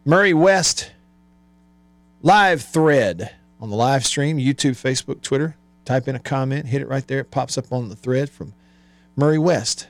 Murray 0.03 0.33
West 0.33 0.91
live 2.21 2.63
thread 2.63 3.33
on 3.61 3.69
the 3.69 3.77
live 3.77 4.05
stream, 4.05 4.39
YouTube, 4.39 4.71
Facebook, 4.71 5.21
Twitter. 5.21 5.55
Type 5.85 6.09
in 6.09 6.15
a 6.15 6.19
comment, 6.19 6.65
hit 6.65 6.81
it 6.81 6.89
right 6.89 7.07
there. 7.07 7.19
It 7.19 7.31
pops 7.31 7.57
up 7.57 7.71
on 7.71 7.87
the 7.87 7.95
thread 7.95 8.29
from 8.29 8.53
Murray 9.15 9.37
West 9.37 9.87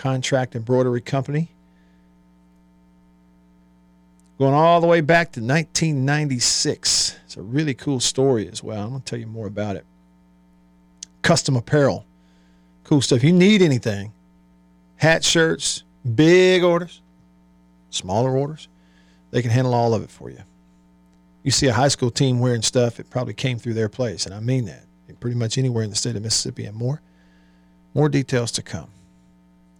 Contract 0.00 0.56
Embroidery 0.56 1.02
Company. 1.02 1.50
Going 4.38 4.54
all 4.54 4.80
the 4.80 4.86
way 4.86 5.02
back 5.02 5.32
to 5.32 5.40
1996. 5.40 7.18
It's 7.26 7.36
a 7.36 7.42
really 7.42 7.74
cool 7.74 8.00
story 8.00 8.48
as 8.48 8.62
well. 8.62 8.82
I'm 8.82 8.88
going 8.88 9.02
to 9.02 9.04
tell 9.04 9.18
you 9.18 9.26
more 9.26 9.46
about 9.46 9.76
it. 9.76 9.84
Custom 11.20 11.54
apparel. 11.54 12.06
Cool 12.82 13.02
stuff. 13.02 13.22
You 13.22 13.34
need 13.34 13.60
anything 13.60 14.14
hat, 14.96 15.22
shirts, 15.22 15.84
big 16.14 16.64
orders, 16.64 17.02
smaller 17.90 18.34
orders, 18.34 18.68
they 19.32 19.42
can 19.42 19.50
handle 19.50 19.74
all 19.74 19.92
of 19.92 20.02
it 20.02 20.10
for 20.10 20.30
you. 20.30 20.40
You 21.42 21.50
see 21.50 21.66
a 21.66 21.74
high 21.74 21.88
school 21.88 22.10
team 22.10 22.40
wearing 22.40 22.62
stuff, 22.62 23.00
it 23.00 23.10
probably 23.10 23.34
came 23.34 23.58
through 23.58 23.74
their 23.74 23.90
place, 23.90 24.24
and 24.24 24.34
I 24.34 24.40
mean 24.40 24.64
that. 24.64 24.86
Pretty 25.20 25.36
much 25.36 25.58
anywhere 25.58 25.84
in 25.84 25.90
the 25.90 25.96
state 25.96 26.16
of 26.16 26.22
Mississippi 26.22 26.64
and 26.64 26.74
more. 26.74 27.02
More 27.92 28.08
details 28.08 28.50
to 28.52 28.62
come. 28.62 28.88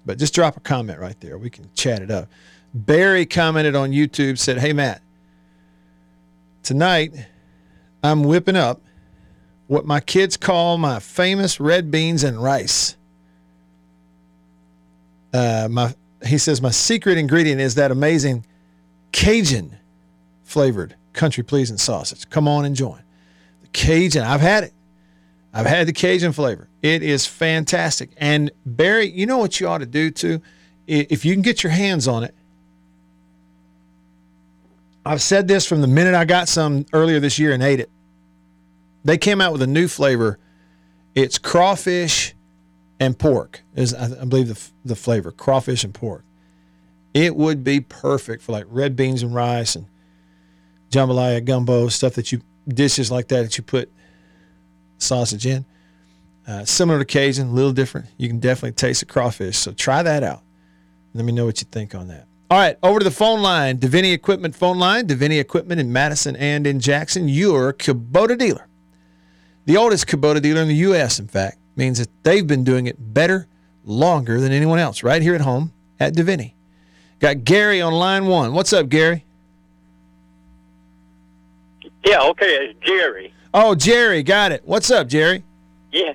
But 0.04 0.18
just 0.18 0.34
drop 0.34 0.56
a 0.56 0.60
comment 0.60 0.98
right 0.98 1.18
there. 1.20 1.38
We 1.38 1.50
can 1.50 1.70
chat 1.74 2.02
it 2.02 2.10
up. 2.10 2.28
Barry 2.72 3.26
commented 3.26 3.74
on 3.74 3.90
YouTube, 3.90 4.38
said, 4.38 4.58
Hey, 4.58 4.72
Matt, 4.72 5.02
tonight 6.62 7.14
I'm 8.02 8.24
whipping 8.24 8.56
up 8.56 8.80
what 9.66 9.84
my 9.84 10.00
kids 10.00 10.36
call 10.36 10.78
my 10.78 10.98
famous 10.98 11.60
red 11.60 11.90
beans 11.90 12.24
and 12.24 12.42
rice. 12.42 12.96
Uh, 15.32 15.68
my 15.70 15.94
he 16.26 16.38
says 16.38 16.60
my 16.60 16.70
secret 16.70 17.16
ingredient 17.16 17.60
is 17.60 17.76
that 17.76 17.90
amazing 17.90 18.44
Cajun 19.12 19.76
flavored 20.42 20.96
country 21.12 21.42
pleasing 21.42 21.78
sausage. 21.78 22.28
Come 22.30 22.48
on 22.48 22.64
and 22.64 22.74
join. 22.74 23.02
The 23.62 23.68
Cajun, 23.68 24.22
I've 24.22 24.40
had 24.40 24.64
it. 24.64 24.72
I've 25.52 25.66
had 25.66 25.88
the 25.88 25.92
Cajun 25.92 26.32
flavor. 26.32 26.68
It 26.82 27.02
is 27.02 27.26
fantastic. 27.26 28.10
And 28.16 28.50
Barry, 28.64 29.10
you 29.10 29.26
know 29.26 29.38
what 29.38 29.58
you 29.58 29.68
ought 29.68 29.78
to 29.78 29.86
do 29.86 30.10
too? 30.10 30.40
If 30.86 31.24
you 31.24 31.34
can 31.34 31.42
get 31.42 31.62
your 31.62 31.72
hands 31.72 32.08
on 32.08 32.24
it. 32.24 32.34
I've 35.04 35.22
said 35.22 35.48
this 35.48 35.66
from 35.66 35.80
the 35.80 35.86
minute 35.86 36.14
I 36.14 36.24
got 36.24 36.48
some 36.48 36.84
earlier 36.92 37.20
this 37.20 37.38
year 37.38 37.52
and 37.52 37.62
ate 37.62 37.80
it. 37.80 37.90
They 39.04 39.16
came 39.16 39.40
out 39.40 39.52
with 39.52 39.62
a 39.62 39.66
new 39.66 39.88
flavor. 39.88 40.38
It's 41.14 41.38
crawfish 41.38 42.34
and 43.00 43.18
pork 43.18 43.62
is 43.74 43.94
I 43.94 44.24
believe 44.24 44.48
the 44.48 44.60
the 44.84 44.94
flavor 44.94 45.32
crawfish 45.32 45.82
and 45.82 45.94
pork. 45.94 46.22
It 47.14 47.34
would 47.34 47.64
be 47.64 47.80
perfect 47.80 48.42
for 48.42 48.52
like 48.52 48.66
red 48.68 48.94
beans 48.94 49.22
and 49.22 49.34
rice 49.34 49.74
and 49.74 49.86
jambalaya 50.90 51.44
gumbo 51.44 51.88
stuff 51.88 52.14
that 52.14 52.30
you 52.30 52.42
dishes 52.68 53.10
like 53.10 53.28
that 53.28 53.42
that 53.42 53.56
you 53.56 53.64
put 53.64 53.90
sausage 55.00 55.46
in. 55.46 55.64
Uh, 56.46 56.64
similar 56.64 56.98
to 56.98 57.04
Cajun, 57.04 57.48
a 57.48 57.52
little 57.52 57.72
different. 57.72 58.06
You 58.16 58.28
can 58.28 58.40
definitely 58.40 58.72
taste 58.72 59.00
the 59.00 59.06
crawfish. 59.06 59.56
So 59.56 59.72
try 59.72 60.02
that 60.02 60.22
out. 60.22 60.42
Let 61.14 61.24
me 61.24 61.32
know 61.32 61.46
what 61.46 61.60
you 61.60 61.66
think 61.70 61.94
on 61.94 62.08
that. 62.08 62.26
All 62.50 62.58
right, 62.58 62.76
over 62.82 62.98
to 62.98 63.04
the 63.04 63.12
phone 63.12 63.42
line, 63.42 63.78
Davini 63.78 64.12
Equipment 64.12 64.56
phone 64.56 64.78
line. 64.78 65.06
Davini 65.06 65.38
Equipment 65.38 65.80
in 65.80 65.92
Madison 65.92 66.34
and 66.34 66.66
in 66.66 66.80
Jackson, 66.80 67.28
your 67.28 67.72
Kubota 67.72 68.36
dealer. 68.36 68.66
The 69.66 69.76
oldest 69.76 70.08
Kubota 70.08 70.42
dealer 70.42 70.62
in 70.62 70.68
the 70.68 70.74
U.S., 70.76 71.20
in 71.20 71.28
fact, 71.28 71.58
means 71.76 71.98
that 71.98 72.08
they've 72.24 72.46
been 72.46 72.64
doing 72.64 72.86
it 72.86 72.96
better, 72.98 73.46
longer 73.84 74.40
than 74.40 74.52
anyone 74.52 74.80
else 74.80 75.04
right 75.04 75.22
here 75.22 75.34
at 75.34 75.40
home 75.42 75.72
at 76.00 76.14
Davini. 76.14 76.54
Got 77.20 77.44
Gary 77.44 77.80
on 77.80 77.92
line 77.92 78.26
one. 78.26 78.52
What's 78.52 78.72
up, 78.72 78.88
Gary? 78.88 79.24
Yeah, 82.04 82.22
okay, 82.22 82.46
it's 82.46 82.80
Jerry. 82.84 83.32
Oh, 83.52 83.74
Jerry, 83.74 84.22
got 84.22 84.52
it. 84.52 84.62
What's 84.64 84.90
up, 84.90 85.08
Jerry? 85.08 85.42
Yeah. 85.92 86.14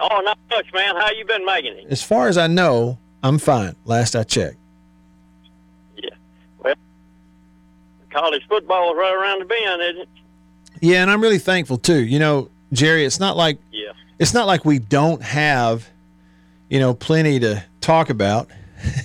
Oh, 0.00 0.20
not 0.24 0.38
much, 0.50 0.66
man. 0.72 0.96
How 0.96 1.10
you 1.10 1.24
been 1.26 1.44
making 1.44 1.76
it? 1.76 1.86
As 1.90 2.02
far 2.02 2.28
as 2.28 2.38
I 2.38 2.46
know, 2.46 2.98
I'm 3.22 3.38
fine. 3.38 3.76
Last 3.84 4.16
I 4.16 4.22
checked. 4.22 4.56
Yeah. 5.96 6.08
Well, 6.58 6.74
college 8.10 8.42
football 8.48 8.92
is 8.92 8.96
right 8.98 9.12
around 9.14 9.40
the 9.40 9.44
bend, 9.44 9.82
isn't 9.82 10.02
it? 10.02 10.08
Yeah, 10.80 11.02
and 11.02 11.10
I'm 11.10 11.20
really 11.20 11.38
thankful 11.38 11.76
too. 11.76 12.02
You 12.02 12.18
know, 12.18 12.48
Jerry, 12.72 13.04
it's 13.04 13.20
not 13.20 13.36
like 13.36 13.58
Yeah. 13.70 13.92
it's 14.18 14.32
not 14.32 14.46
like 14.46 14.64
we 14.64 14.78
don't 14.78 15.20
have, 15.22 15.86
you 16.70 16.78
know, 16.80 16.94
plenty 16.94 17.38
to 17.40 17.62
talk 17.82 18.08
about, 18.08 18.48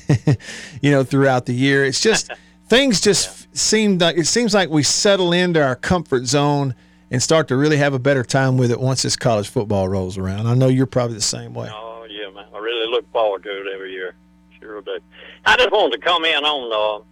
you 0.82 0.92
know, 0.92 1.04
throughout 1.04 1.46
the 1.46 1.54
year. 1.54 1.84
It's 1.84 2.00
just 2.00 2.32
things 2.70 3.02
just 3.02 3.54
seem 3.58 3.98
like 3.98 4.16
it 4.18 4.28
seems 4.28 4.54
like 4.54 4.70
we 4.70 4.84
settle 4.84 5.34
into 5.34 5.62
our 5.62 5.76
comfort 5.76 6.26
zone 6.26 6.74
and 7.16 7.24
start 7.24 7.48
to 7.48 7.56
really 7.56 7.78
have 7.78 7.94
a 7.94 8.00
better 8.00 8.24
time 8.24 8.58
with 8.58 8.72
it 8.72 8.78
once 8.80 9.02
this 9.02 9.16
college 9.16 9.48
football 9.48 9.88
rolls 9.88 10.18
around. 10.18 10.48
I 10.48 10.54
know 10.54 10.68
you're 10.68 10.86
probably 10.86 11.16
the 11.16 11.22
same 11.22 11.54
way. 11.54 11.70
Oh, 11.72 12.06
yeah, 12.10 12.30
man. 12.30 12.44
I 12.54 12.58
really 12.58 12.92
look 12.92 13.10
forward 13.14 13.42
to 13.44 13.50
it 13.50 13.68
every 13.74 13.94
year. 13.94 14.16
Sure 14.60 14.82
do. 14.82 14.98
I 15.46 15.56
just 15.56 15.72
wanted 15.72 15.94
to 16.02 16.06
come 16.06 16.26
in 16.26 16.44
on 16.44 17.02
uh, 17.02 17.06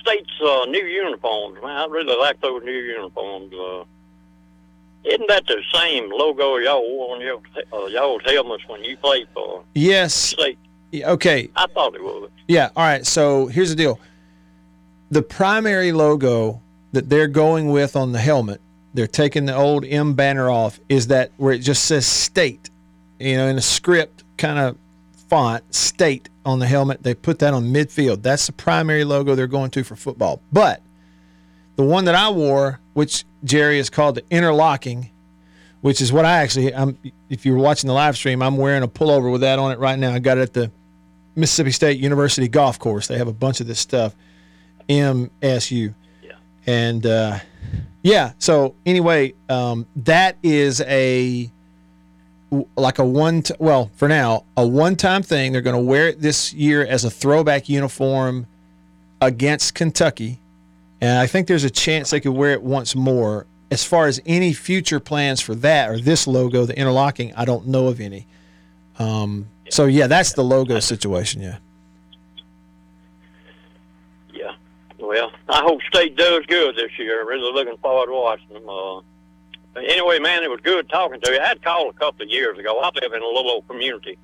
state's 0.00 0.30
uh, 0.42 0.64
new 0.64 0.82
uniforms, 0.82 1.58
man. 1.62 1.76
I 1.76 1.84
really 1.90 2.16
like 2.18 2.40
those 2.40 2.62
new 2.64 2.72
uniforms. 2.72 3.52
Uh, 3.52 3.84
isn't 5.04 5.28
that 5.28 5.46
the 5.46 5.62
same 5.74 6.10
logo 6.10 6.56
y'all 6.56 6.80
wore 6.80 7.14
on 7.16 7.20
your 7.20 7.42
uh, 7.72 7.84
y'all's 7.86 8.22
helmets 8.24 8.64
when 8.66 8.82
you 8.82 8.96
played 8.96 9.28
for 9.34 9.62
Yes. 9.74 10.14
state? 10.14 10.58
Yeah, 10.90 11.10
Okay. 11.10 11.50
I 11.54 11.66
thought 11.66 11.94
it 11.94 12.02
was. 12.02 12.30
Yeah. 12.48 12.70
All 12.74 12.82
right. 12.82 13.04
So 13.06 13.46
here's 13.48 13.68
the 13.68 13.76
deal. 13.76 14.00
The 15.10 15.20
primary 15.20 15.92
logo 15.92 16.62
that 16.92 17.10
they're 17.10 17.28
going 17.28 17.68
with 17.70 17.94
on 17.94 18.12
the 18.12 18.18
helmet, 18.18 18.62
they're 18.98 19.06
taking 19.06 19.46
the 19.46 19.54
old 19.54 19.84
M 19.84 20.14
banner 20.14 20.50
off, 20.50 20.80
is 20.88 21.06
that 21.06 21.30
where 21.36 21.52
it 21.52 21.60
just 21.60 21.84
says 21.84 22.04
state, 22.04 22.68
you 23.20 23.36
know, 23.36 23.46
in 23.46 23.56
a 23.56 23.62
script 23.62 24.24
kind 24.36 24.58
of 24.58 24.76
font, 25.28 25.72
state 25.72 26.28
on 26.44 26.58
the 26.58 26.66
helmet. 26.66 27.04
They 27.04 27.14
put 27.14 27.38
that 27.38 27.54
on 27.54 27.66
midfield. 27.66 28.22
That's 28.22 28.46
the 28.46 28.52
primary 28.52 29.04
logo 29.04 29.36
they're 29.36 29.46
going 29.46 29.70
to 29.70 29.84
for 29.84 29.94
football. 29.94 30.40
But 30.52 30.82
the 31.76 31.84
one 31.84 32.06
that 32.06 32.16
I 32.16 32.28
wore, 32.30 32.80
which 32.94 33.24
Jerry 33.44 33.78
is 33.78 33.88
called 33.88 34.16
the 34.16 34.24
interlocking, 34.32 35.10
which 35.80 36.00
is 36.00 36.12
what 36.12 36.24
I 36.24 36.38
actually, 36.38 36.74
I'm, 36.74 36.98
if 37.30 37.46
you're 37.46 37.56
watching 37.56 37.86
the 37.86 37.94
live 37.94 38.16
stream, 38.16 38.42
I'm 38.42 38.56
wearing 38.56 38.82
a 38.82 38.88
pullover 38.88 39.30
with 39.30 39.42
that 39.42 39.60
on 39.60 39.70
it 39.70 39.78
right 39.78 39.96
now. 39.96 40.12
I 40.12 40.18
got 40.18 40.38
it 40.38 40.40
at 40.40 40.54
the 40.54 40.72
Mississippi 41.36 41.70
State 41.70 42.00
University 42.00 42.48
golf 42.48 42.80
course. 42.80 43.06
They 43.06 43.16
have 43.16 43.28
a 43.28 43.32
bunch 43.32 43.60
of 43.60 43.68
this 43.68 43.78
stuff. 43.78 44.16
MSU. 44.88 45.94
Yeah. 46.20 46.32
And 46.66 47.06
uh, 47.06 47.38
yeah, 48.02 48.32
so 48.38 48.74
anyway, 48.86 49.34
um, 49.48 49.86
that 49.96 50.36
is 50.42 50.80
a 50.82 51.50
like 52.76 52.98
a 52.98 53.04
one 53.04 53.42
t- 53.42 53.54
well 53.58 53.90
for 53.96 54.08
now 54.08 54.44
a 54.56 54.66
one 54.66 54.96
time 54.96 55.22
thing. 55.22 55.52
They're 55.52 55.60
going 55.60 55.76
to 55.76 55.82
wear 55.82 56.08
it 56.08 56.20
this 56.20 56.54
year 56.54 56.84
as 56.84 57.04
a 57.04 57.10
throwback 57.10 57.68
uniform 57.68 58.46
against 59.20 59.74
Kentucky, 59.74 60.38
and 61.00 61.18
I 61.18 61.26
think 61.26 61.48
there's 61.48 61.64
a 61.64 61.70
chance 61.70 62.10
they 62.10 62.20
could 62.20 62.32
wear 62.32 62.52
it 62.52 62.62
once 62.62 62.94
more. 62.94 63.46
As 63.70 63.84
far 63.84 64.06
as 64.06 64.18
any 64.24 64.54
future 64.54 64.98
plans 64.98 65.42
for 65.42 65.54
that 65.56 65.90
or 65.90 66.00
this 66.00 66.26
logo, 66.26 66.64
the 66.64 66.78
interlocking, 66.78 67.34
I 67.34 67.44
don't 67.44 67.66
know 67.66 67.88
of 67.88 68.00
any. 68.00 68.26
Um, 68.98 69.48
so 69.68 69.84
yeah, 69.84 70.06
that's 70.06 70.32
the 70.32 70.42
logo 70.42 70.80
situation. 70.80 71.42
Yeah. 71.42 71.48
Yeah. 71.48 71.58
Well, 75.08 75.32
I 75.48 75.62
hope 75.62 75.80
State 75.84 76.16
does 76.18 76.44
good 76.48 76.76
this 76.76 76.90
year. 76.98 77.26
Really 77.26 77.50
looking 77.50 77.78
forward 77.78 78.08
to 78.08 78.12
watching 78.12 78.52
them. 78.52 78.68
Uh, 78.68 79.00
anyway, 79.80 80.18
man, 80.18 80.42
it 80.42 80.50
was 80.50 80.60
good 80.60 80.86
talking 80.90 81.18
to 81.18 81.32
you. 81.32 81.40
I 81.40 81.46
had 81.46 81.62
called 81.62 81.94
a 81.94 81.98
couple 81.98 82.24
of 82.24 82.28
years 82.28 82.58
ago. 82.58 82.78
I 82.78 82.90
live 83.02 83.14
in 83.14 83.22
a 83.22 83.26
little 83.26 83.50
old 83.52 83.66
community 83.68 84.18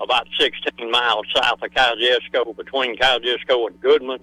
about 0.00 0.26
16 0.40 0.90
miles 0.90 1.26
south 1.32 1.62
of 1.62 1.70
Kosciusko, 1.70 2.56
between 2.56 2.96
Kosciusko 2.96 3.68
and 3.68 3.80
Goodman. 3.80 4.18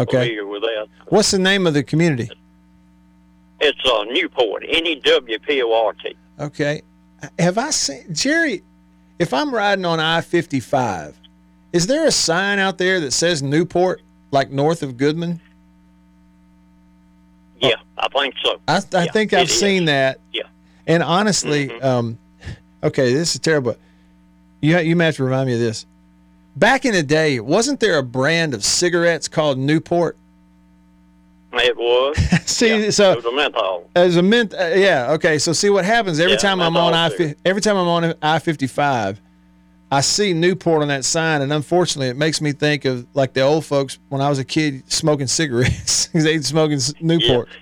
Okay. 0.00 0.10
Familiar 0.10 0.44
with 0.44 0.62
that? 0.62 0.88
What's 1.06 1.30
the 1.30 1.38
name 1.38 1.68
of 1.68 1.74
the 1.74 1.84
community? 1.84 2.28
It's 3.60 3.78
uh, 3.88 4.04
Newport, 4.10 4.64
N-E-W-P-O-R-T. 4.68 6.16
Okay. 6.40 6.82
Have 7.38 7.58
I 7.58 7.70
seen 7.70 8.12
Jerry? 8.12 8.64
If 9.20 9.32
I'm 9.32 9.54
riding 9.54 9.84
on 9.84 10.00
I 10.00 10.20
55, 10.20 11.16
is 11.72 11.86
there 11.86 12.06
a 12.08 12.10
sign 12.10 12.58
out 12.58 12.78
there 12.78 12.98
that 12.98 13.12
says 13.12 13.40
Newport, 13.40 14.02
like 14.30 14.50
north 14.50 14.82
of 14.82 14.96
Goodman? 14.96 15.40
Yeah, 17.60 17.74
I 17.96 18.08
think 18.08 18.34
so. 18.44 18.60
I, 18.68 18.76
I 18.94 19.04
Yeah, 19.04 19.10
think 19.12 19.32
I've 19.32 19.48
is. 19.50 19.58
seen 19.58 19.86
that. 19.86 20.20
Yeah. 20.32 20.42
And 20.86 21.02
honestly, 21.02 21.68
Mhm. 21.68 21.84
um, 21.84 22.18
okay, 22.82 23.12
this 23.12 23.34
is 23.34 23.40
terrible. 23.40 23.76
You 24.60 24.78
you 24.78 24.96
may 24.96 25.06
have 25.06 25.16
to 25.16 25.24
remind 25.24 25.48
me 25.48 25.54
of 25.54 25.60
this. 25.60 25.86
Back 26.56 26.84
in 26.84 26.92
the 26.92 27.02
day, 27.02 27.40
wasn't 27.40 27.80
there 27.80 27.98
a 27.98 28.02
brand 28.02 28.54
of 28.54 28.64
cigarettes 28.64 29.28
called 29.28 29.58
Newport? 29.58 30.16
It 31.52 31.76
was. 31.76 32.16
See, 32.46 32.84
yeah, 32.84 32.90
so 32.90 33.12
it 33.12 33.16
was 33.16 33.24
a 33.24 33.32
menthol. 33.32 33.88
As 33.96 34.16
a 34.16 34.22
mint, 34.22 34.54
uh, 34.54 34.72
yeah. 34.74 35.12
Okay, 35.12 35.38
so 35.38 35.52
see 35.52 35.70
what 35.70 35.84
happens 35.84 36.20
every 36.20 36.32
Yeah, 36.32 36.38
time 36.38 36.60
I'm 36.60 36.76
on 36.76 36.94
I 36.94 37.34
every 37.44 37.62
time 37.62 37.76
I'm 37.76 37.88
on 37.88 38.14
I 38.22 38.38
fifty 38.38 38.66
five, 38.66 39.20
I 39.90 40.02
see 40.02 40.34
Newport 40.34 40.82
on 40.82 40.88
that 40.88 41.04
sign, 41.04 41.40
and 41.40 41.52
unfortunately, 41.52 42.08
it 42.08 42.16
makes 42.16 42.40
me 42.42 42.52
think 42.52 42.84
of 42.84 43.06
like 43.14 43.32
the 43.32 43.40
old 43.40 43.64
folks 43.64 43.98
when 44.10 44.20
I 44.20 44.28
was 44.28 44.38
a 44.38 44.44
kid 44.44 44.90
smoking 44.92 45.26
cigarettes. 45.26 46.06
they'd 46.12 46.44
smoking 46.44 46.78
Newport. 47.00 47.48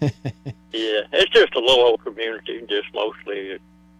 Yeah, 0.00 1.02
it's 1.12 1.30
just 1.32 1.54
a 1.54 1.60
little 1.60 1.84
old 1.84 2.02
community, 2.04 2.60
just 2.68 2.92
mostly 2.92 3.58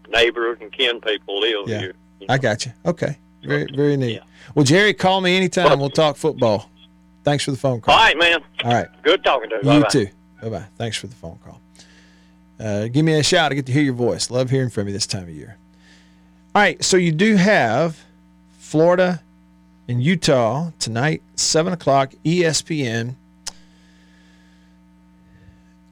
neighbors 0.08 0.58
and 0.60 0.72
kin 0.72 1.00
people 1.00 1.38
live 1.40 1.68
Yeah. 1.68 1.78
here. 1.78 1.92
you 2.20 2.26
I 2.28 2.34
know. 2.37 2.42
got 2.42 2.66
you. 2.66 2.72
Okay, 2.84 3.16
very 3.44 3.66
very 3.74 3.96
neat. 3.96 4.14
Yeah. 4.16 4.20
Well, 4.54 4.64
Jerry, 4.64 4.92
call 4.92 5.20
me 5.20 5.37
anytime. 5.37 5.78
We'll 5.78 5.88
talk 5.88 6.16
football. 6.16 6.68
Thanks 7.22 7.44
for 7.44 7.52
the 7.52 7.56
phone 7.56 7.80
call. 7.80 7.94
All 7.94 8.00
right, 8.00 8.18
man. 8.18 8.40
All 8.64 8.72
right. 8.72 8.88
Good 9.02 9.24
talking 9.24 9.48
to 9.50 9.56
you. 9.62 9.72
You 9.72 9.78
Bye-bye. 9.80 9.88
too. 9.88 10.08
Bye 10.42 10.48
bye. 10.50 10.64
Thanks 10.76 10.96
for 10.98 11.06
the 11.06 11.14
phone 11.14 11.38
call. 11.44 11.60
Uh, 12.60 12.88
give 12.88 13.04
me 13.04 13.14
a 13.14 13.22
shout. 13.22 13.52
I 13.52 13.54
get 13.54 13.66
to 13.66 13.72
hear 13.72 13.82
your 13.84 13.94
voice. 13.94 14.30
Love 14.30 14.50
hearing 14.50 14.68
from 14.68 14.88
you 14.88 14.92
this 14.92 15.06
time 15.06 15.22
of 15.22 15.30
year. 15.30 15.56
All 16.54 16.62
right. 16.62 16.82
So 16.84 16.96
you 16.96 17.10
do 17.10 17.34
have 17.34 18.04
Florida 18.58 19.22
and 19.88 20.02
Utah 20.02 20.70
tonight, 20.78 21.22
7 21.34 21.72
o'clock, 21.72 22.12
ESPN. 22.24 23.16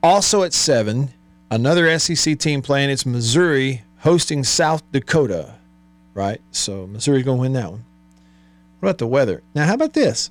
Also 0.03 0.43
at 0.43 0.53
7, 0.53 1.11
another 1.51 1.99
SEC 1.99 2.39
team 2.39 2.63
playing. 2.63 2.91
It's 2.91 3.05
Missouri 3.05 3.83
hosting 3.99 4.45
South 4.45 4.83
Dakota, 4.93 5.55
right? 6.15 6.41
So 6.51 6.87
Missouri's 6.87 7.25
going 7.25 7.39
to 7.39 7.43
win 7.43 7.53
that 7.55 7.71
one. 7.71 7.85
What 8.81 8.89
about 8.89 8.99
the 8.99 9.07
weather? 9.07 9.43
Now, 9.55 9.67
how 9.67 9.75
about 9.75 9.93
this? 9.93 10.31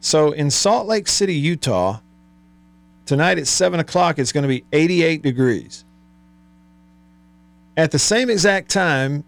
So 0.00 0.32
in 0.32 0.50
Salt 0.50 0.86
Lake 0.86 1.08
City, 1.08 1.34
Utah, 1.34 2.00
tonight 3.06 3.38
at 3.38 3.46
7 3.46 3.80
o'clock, 3.80 4.18
it's 4.18 4.32
going 4.32 4.42
to 4.42 4.48
be 4.48 4.64
88 4.72 5.22
degrees. 5.22 5.84
At 7.76 7.90
the 7.90 7.98
same 7.98 8.30
exact 8.30 8.70
time 8.70 9.24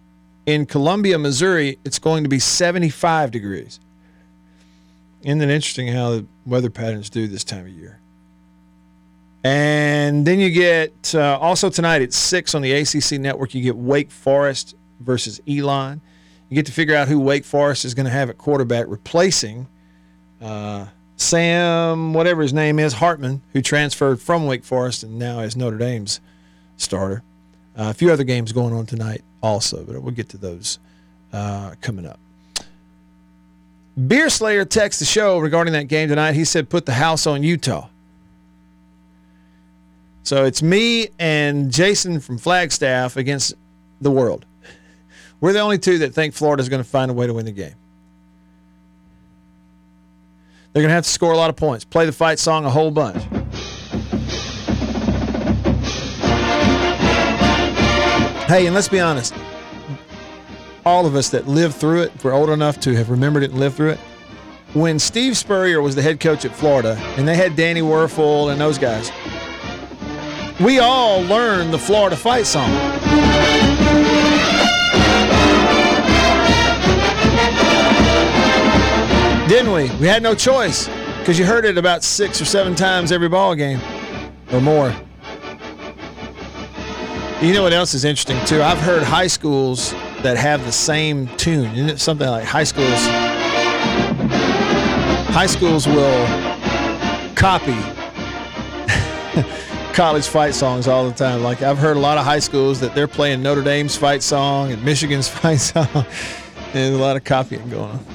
in 0.46 0.64
Columbia, 0.64 1.18
Missouri, 1.18 1.78
it's 1.84 1.98
going 1.98 2.22
to 2.22 2.28
be 2.28 2.38
75 2.38 3.32
degrees. 3.32 3.80
Isn't 5.22 5.42
it 5.42 5.50
interesting 5.50 5.88
how 5.88 6.10
the 6.10 6.26
weather 6.46 6.70
patterns 6.70 7.10
do 7.10 7.26
this 7.26 7.42
time 7.42 7.66
of 7.66 7.68
year? 7.68 7.98
And 9.42 10.26
then 10.26 10.38
you 10.38 10.50
get 10.50 11.14
uh, 11.14 11.38
also 11.40 11.68
tonight 11.68 12.02
at 12.02 12.12
6 12.12 12.54
on 12.54 12.62
the 12.62 12.72
ACC 12.72 13.20
network, 13.20 13.54
you 13.54 13.62
get 13.62 13.76
Wake 13.76 14.10
Forest 14.10 14.76
versus 15.00 15.40
Elon. 15.48 16.00
You 16.48 16.54
get 16.54 16.66
to 16.66 16.72
figure 16.72 16.94
out 16.94 17.08
who 17.08 17.18
Wake 17.18 17.44
Forest 17.44 17.84
is 17.84 17.94
going 17.94 18.06
to 18.06 18.12
have 18.12 18.30
at 18.30 18.38
quarterback 18.38 18.86
replacing 18.88 19.66
uh, 20.40 20.86
Sam, 21.16 22.12
whatever 22.12 22.42
his 22.42 22.52
name 22.52 22.78
is, 22.78 22.94
Hartman, 22.94 23.42
who 23.52 23.62
transferred 23.62 24.20
from 24.20 24.46
Wake 24.46 24.64
Forest 24.64 25.02
and 25.02 25.18
now 25.18 25.40
is 25.40 25.56
Notre 25.56 25.78
Dame's 25.78 26.20
starter. 26.76 27.22
Uh, 27.76 27.90
a 27.90 27.94
few 27.94 28.12
other 28.12 28.24
games 28.24 28.52
going 28.52 28.72
on 28.72 28.86
tonight 28.86 29.22
also, 29.46 29.84
but 29.84 30.02
we'll 30.02 30.14
get 30.14 30.28
to 30.30 30.36
those 30.36 30.78
uh, 31.32 31.74
coming 31.80 32.06
up. 32.06 32.18
Beer 34.06 34.28
Slayer 34.28 34.66
texted 34.66 34.98
the 34.98 35.04
show 35.06 35.38
regarding 35.38 35.72
that 35.72 35.84
game 35.84 36.08
tonight. 36.08 36.34
He 36.34 36.44
said, 36.44 36.68
put 36.68 36.84
the 36.84 36.92
house 36.92 37.26
on 37.26 37.42
Utah. 37.42 37.88
So 40.22 40.44
it's 40.44 40.62
me 40.62 41.08
and 41.18 41.70
Jason 41.70 42.20
from 42.20 42.36
Flagstaff 42.36 43.16
against 43.16 43.54
the 44.00 44.10
world. 44.10 44.44
We're 45.40 45.52
the 45.52 45.60
only 45.60 45.78
two 45.78 45.98
that 45.98 46.12
think 46.12 46.34
Florida's 46.34 46.68
going 46.68 46.82
to 46.82 46.88
find 46.88 47.10
a 47.10 47.14
way 47.14 47.26
to 47.26 47.32
win 47.32 47.46
the 47.46 47.52
game. 47.52 47.74
They're 50.72 50.82
going 50.82 50.90
to 50.90 50.94
have 50.94 51.04
to 51.04 51.10
score 51.10 51.32
a 51.32 51.36
lot 51.36 51.48
of 51.48 51.56
points. 51.56 51.84
Play 51.84 52.04
the 52.04 52.12
fight 52.12 52.38
song 52.38 52.66
a 52.66 52.70
whole 52.70 52.90
bunch. 52.90 53.22
Hey, 58.46 58.66
and 58.66 58.74
let's 58.76 58.88
be 58.88 59.00
honest. 59.00 59.34
All 60.84 61.04
of 61.04 61.16
us 61.16 61.30
that 61.30 61.48
lived 61.48 61.74
through 61.74 62.02
it, 62.02 62.12
if 62.14 62.24
we're 62.24 62.32
old 62.32 62.48
enough 62.48 62.78
to 62.80 62.94
have 62.94 63.10
remembered 63.10 63.42
it 63.42 63.50
and 63.50 63.58
lived 63.58 63.74
through 63.74 63.90
it, 63.90 63.98
when 64.72 65.00
Steve 65.00 65.36
Spurrier 65.36 65.82
was 65.82 65.96
the 65.96 66.02
head 66.02 66.20
coach 66.20 66.44
at 66.44 66.54
Florida, 66.54 66.96
and 67.16 67.26
they 67.26 67.34
had 67.34 67.56
Danny 67.56 67.80
Wuerffel 67.80 68.52
and 68.52 68.60
those 68.60 68.78
guys, 68.78 69.10
we 70.60 70.78
all 70.78 71.22
learned 71.22 71.72
the 71.72 71.78
Florida 71.78 72.14
fight 72.14 72.46
song. 72.46 72.70
Didn't 79.48 79.72
we? 79.72 79.90
We 79.98 80.06
had 80.06 80.22
no 80.22 80.36
choice 80.36 80.88
because 81.18 81.36
you 81.36 81.44
heard 81.44 81.64
it 81.64 81.76
about 81.76 82.04
six 82.04 82.40
or 82.40 82.44
seven 82.44 82.76
times 82.76 83.10
every 83.10 83.28
ball 83.28 83.56
game 83.56 83.80
or 84.52 84.60
more. 84.60 84.94
You 87.42 87.52
know 87.52 87.62
what 87.62 87.74
else 87.74 87.92
is 87.92 88.06
interesting 88.06 88.42
too? 88.46 88.62
I've 88.62 88.78
heard 88.78 89.02
high 89.02 89.26
schools 89.26 89.92
that 90.22 90.38
have 90.38 90.64
the 90.64 90.72
same 90.72 91.28
tune. 91.36 91.70
Isn't 91.74 91.90
it 91.90 92.00
something 92.00 92.26
like 92.26 92.44
high 92.44 92.64
schools? 92.64 92.98
High 95.34 95.44
schools 95.44 95.86
will 95.86 96.26
copy 97.34 97.74
college 99.92 100.26
fight 100.26 100.54
songs 100.54 100.88
all 100.88 101.06
the 101.06 101.14
time. 101.14 101.42
Like 101.42 101.60
I've 101.60 101.76
heard 101.76 101.98
a 101.98 102.00
lot 102.00 102.16
of 102.16 102.24
high 102.24 102.38
schools 102.38 102.80
that 102.80 102.94
they're 102.94 103.06
playing 103.06 103.42
Notre 103.42 103.62
Dame's 103.62 103.96
fight 103.96 104.22
song 104.22 104.72
and 104.72 104.82
Michigan's 104.82 105.28
fight 105.38 105.60
song. 105.60 106.06
There's 106.72 106.94
a 106.94 106.98
lot 106.98 107.16
of 107.16 107.24
copying 107.24 107.68
going 107.68 107.90
on. 107.90 108.06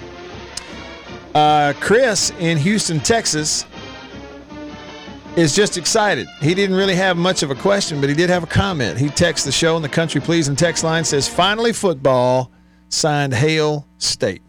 Uh, 1.36 1.74
Chris 1.80 2.32
in 2.40 2.58
Houston, 2.58 3.00
Texas, 3.00 3.68
is 5.36 5.56
just 5.56 5.78
excited. 5.78 6.28
He 6.42 6.54
didn't 6.54 6.76
really 6.76 6.96
have 6.96 7.16
much 7.16 7.42
of 7.42 7.52
a 7.52 7.56
question, 7.56 8.02
but 8.02 8.10
he 8.10 8.16
did 8.16 8.30
have 8.30 8.44
a 8.44 8.48
comment. 8.48 8.98
He 8.98 9.10
texts 9.10 9.46
the 9.46 9.52
show 9.52 9.76
in 9.78 9.82
the 9.82 9.90
Country 9.90 10.20
Pleasing 10.20 10.56
text 10.56 10.84
line 10.84 11.06
says, 11.06 11.28
"Finally, 11.28 11.74
football 11.74 12.52
signed 12.90 13.34
Hail 13.34 13.88
State." 13.98 14.42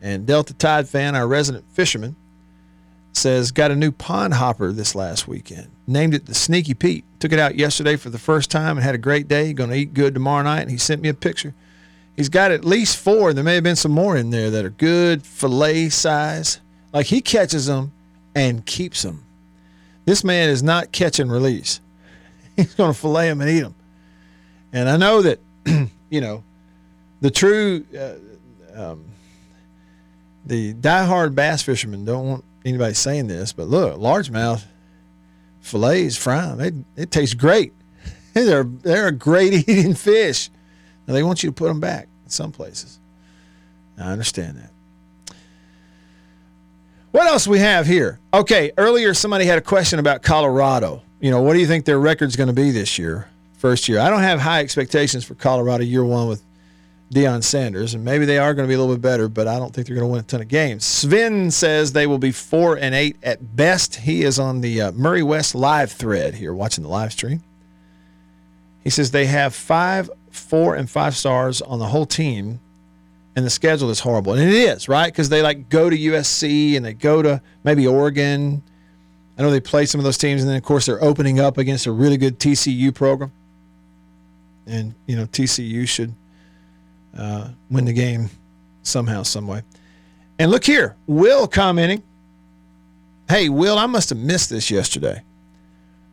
And 0.00 0.26
Delta 0.26 0.54
Tide 0.54 0.88
fan, 0.88 1.16
our 1.16 1.26
resident 1.26 1.64
fisherman, 1.72 2.14
says 3.12 3.50
got 3.50 3.72
a 3.72 3.76
new 3.76 3.90
pond 3.90 4.34
hopper 4.34 4.70
this 4.70 4.94
last 4.94 5.26
weekend. 5.26 5.68
Named 5.88 6.14
it 6.14 6.26
the 6.26 6.34
Sneaky 6.34 6.74
Pete. 6.74 7.04
Took 7.18 7.32
it 7.32 7.40
out 7.40 7.56
yesterday 7.56 7.96
for 7.96 8.10
the 8.10 8.18
first 8.18 8.50
time 8.50 8.76
and 8.76 8.84
had 8.84 8.94
a 8.94 8.98
great 8.98 9.26
day. 9.26 9.52
Going 9.52 9.70
to 9.70 9.76
eat 9.76 9.92
good 9.92 10.14
tomorrow 10.14 10.44
night. 10.44 10.62
And 10.62 10.70
he 10.70 10.78
sent 10.78 11.02
me 11.02 11.08
a 11.08 11.14
picture. 11.14 11.54
He's 12.14 12.28
got 12.28 12.52
at 12.52 12.64
least 12.64 12.96
four. 12.96 13.32
There 13.32 13.42
may 13.42 13.56
have 13.56 13.64
been 13.64 13.76
some 13.76 13.92
more 13.92 14.16
in 14.16 14.30
there 14.30 14.50
that 14.50 14.64
are 14.64 14.70
good 14.70 15.24
fillet 15.24 15.88
size. 15.88 16.60
Like 16.92 17.06
he 17.06 17.20
catches 17.20 17.66
them 17.66 17.92
and 18.36 18.64
keeps 18.64 19.02
them. 19.02 19.24
This 20.08 20.24
man 20.24 20.48
is 20.48 20.62
not 20.62 20.90
catch 20.90 21.18
and 21.18 21.30
release. 21.30 21.82
He's 22.56 22.74
going 22.74 22.94
to 22.94 22.98
fillet 22.98 23.28
him 23.28 23.42
and 23.42 23.50
eat 23.50 23.62
him. 23.62 23.74
And 24.72 24.88
I 24.88 24.96
know 24.96 25.20
that, 25.20 25.38
you 26.08 26.22
know, 26.22 26.42
the 27.20 27.30
true, 27.30 27.84
uh, 27.94 28.14
um, 28.74 29.04
the 30.46 30.72
diehard 30.72 31.34
bass 31.34 31.60
fishermen 31.60 32.06
don't 32.06 32.26
want 32.26 32.44
anybody 32.64 32.94
saying 32.94 33.26
this, 33.26 33.52
but 33.52 33.68
look, 33.68 33.98
largemouth 33.98 34.64
fillets, 35.60 36.16
fry 36.16 36.40
them, 36.40 36.84
they, 36.94 37.02
it 37.02 37.10
tastes 37.10 37.34
great. 37.34 37.74
They're, 38.32 38.64
they're 38.64 39.08
a 39.08 39.12
great 39.12 39.52
eating 39.68 39.92
fish. 39.92 40.48
Now, 41.06 41.12
they 41.12 41.22
want 41.22 41.42
you 41.42 41.50
to 41.50 41.54
put 41.54 41.68
them 41.68 41.80
back 41.80 42.08
in 42.24 42.30
some 42.30 42.50
places. 42.50 42.98
I 43.98 44.10
understand 44.10 44.56
that. 44.56 44.70
What 47.18 47.26
else 47.26 47.48
we 47.48 47.58
have 47.58 47.84
here? 47.84 48.20
Okay, 48.32 48.70
earlier 48.78 49.12
somebody 49.12 49.44
had 49.44 49.58
a 49.58 49.60
question 49.60 49.98
about 49.98 50.22
Colorado. 50.22 51.02
You 51.18 51.32
know, 51.32 51.42
what 51.42 51.54
do 51.54 51.58
you 51.58 51.66
think 51.66 51.84
their 51.84 51.98
record's 51.98 52.36
going 52.36 52.46
to 52.46 52.52
be 52.52 52.70
this 52.70 52.96
year? 52.96 53.28
First 53.54 53.88
year. 53.88 53.98
I 53.98 54.08
don't 54.08 54.22
have 54.22 54.38
high 54.38 54.60
expectations 54.60 55.24
for 55.24 55.34
Colorado 55.34 55.82
year 55.82 56.04
one 56.04 56.28
with 56.28 56.44
Deion 57.12 57.42
Sanders, 57.42 57.94
and 57.94 58.04
maybe 58.04 58.24
they 58.24 58.38
are 58.38 58.54
going 58.54 58.68
to 58.68 58.70
be 58.70 58.76
a 58.76 58.78
little 58.78 58.94
bit 58.94 59.02
better, 59.02 59.28
but 59.28 59.48
I 59.48 59.58
don't 59.58 59.74
think 59.74 59.88
they're 59.88 59.96
going 59.96 60.06
to 60.06 60.12
win 60.12 60.20
a 60.20 60.22
ton 60.22 60.42
of 60.42 60.46
games. 60.46 60.84
Sven 60.84 61.50
says 61.50 61.92
they 61.92 62.06
will 62.06 62.20
be 62.20 62.30
four 62.30 62.78
and 62.78 62.94
eight 62.94 63.16
at 63.24 63.56
best. 63.56 63.96
He 63.96 64.22
is 64.22 64.38
on 64.38 64.60
the 64.60 64.80
uh, 64.80 64.92
Murray 64.92 65.24
West 65.24 65.56
live 65.56 65.90
thread 65.90 66.36
here, 66.36 66.54
watching 66.54 66.84
the 66.84 66.90
live 66.90 67.10
stream. 67.10 67.42
He 68.84 68.90
says 68.90 69.10
they 69.10 69.26
have 69.26 69.56
five, 69.56 70.08
four, 70.30 70.76
and 70.76 70.88
five 70.88 71.16
stars 71.16 71.62
on 71.62 71.80
the 71.80 71.86
whole 71.86 72.06
team, 72.06 72.60
and 73.38 73.46
the 73.46 73.50
schedule 73.50 73.88
is 73.88 74.00
horrible, 74.00 74.32
and 74.32 74.42
it 74.42 74.52
is 74.52 74.88
right 74.88 75.12
because 75.12 75.28
they 75.28 75.42
like 75.42 75.68
go 75.68 75.88
to 75.88 75.96
USC 75.96 76.76
and 76.76 76.84
they 76.84 76.92
go 76.92 77.22
to 77.22 77.40
maybe 77.62 77.86
Oregon. 77.86 78.64
I 79.38 79.42
know 79.42 79.52
they 79.52 79.60
play 79.60 79.86
some 79.86 80.00
of 80.00 80.04
those 80.04 80.18
teams, 80.18 80.42
and 80.42 80.50
then 80.50 80.56
of 80.56 80.64
course 80.64 80.86
they're 80.86 81.02
opening 81.02 81.38
up 81.38 81.56
against 81.56 81.86
a 81.86 81.92
really 81.92 82.16
good 82.16 82.40
TCU 82.40 82.92
program, 82.92 83.30
and 84.66 84.92
you 85.06 85.14
know 85.14 85.26
TCU 85.26 85.86
should 85.86 86.12
uh, 87.16 87.50
win 87.70 87.84
the 87.84 87.92
game 87.92 88.28
somehow, 88.82 89.22
some 89.22 89.46
way. 89.46 89.62
And 90.40 90.50
look 90.50 90.64
here, 90.64 90.96
Will 91.06 91.46
commenting. 91.46 92.02
Hey, 93.28 93.48
Will, 93.48 93.78
I 93.78 93.86
must 93.86 94.08
have 94.08 94.18
missed 94.18 94.50
this 94.50 94.68
yesterday. 94.68 95.22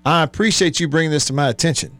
I 0.05 0.21
appreciate 0.21 0.79
you 0.79 0.87
bringing 0.87 1.09
this 1.09 1.25
to 1.25 1.33
my 1.33 1.49
attention. 1.49 1.97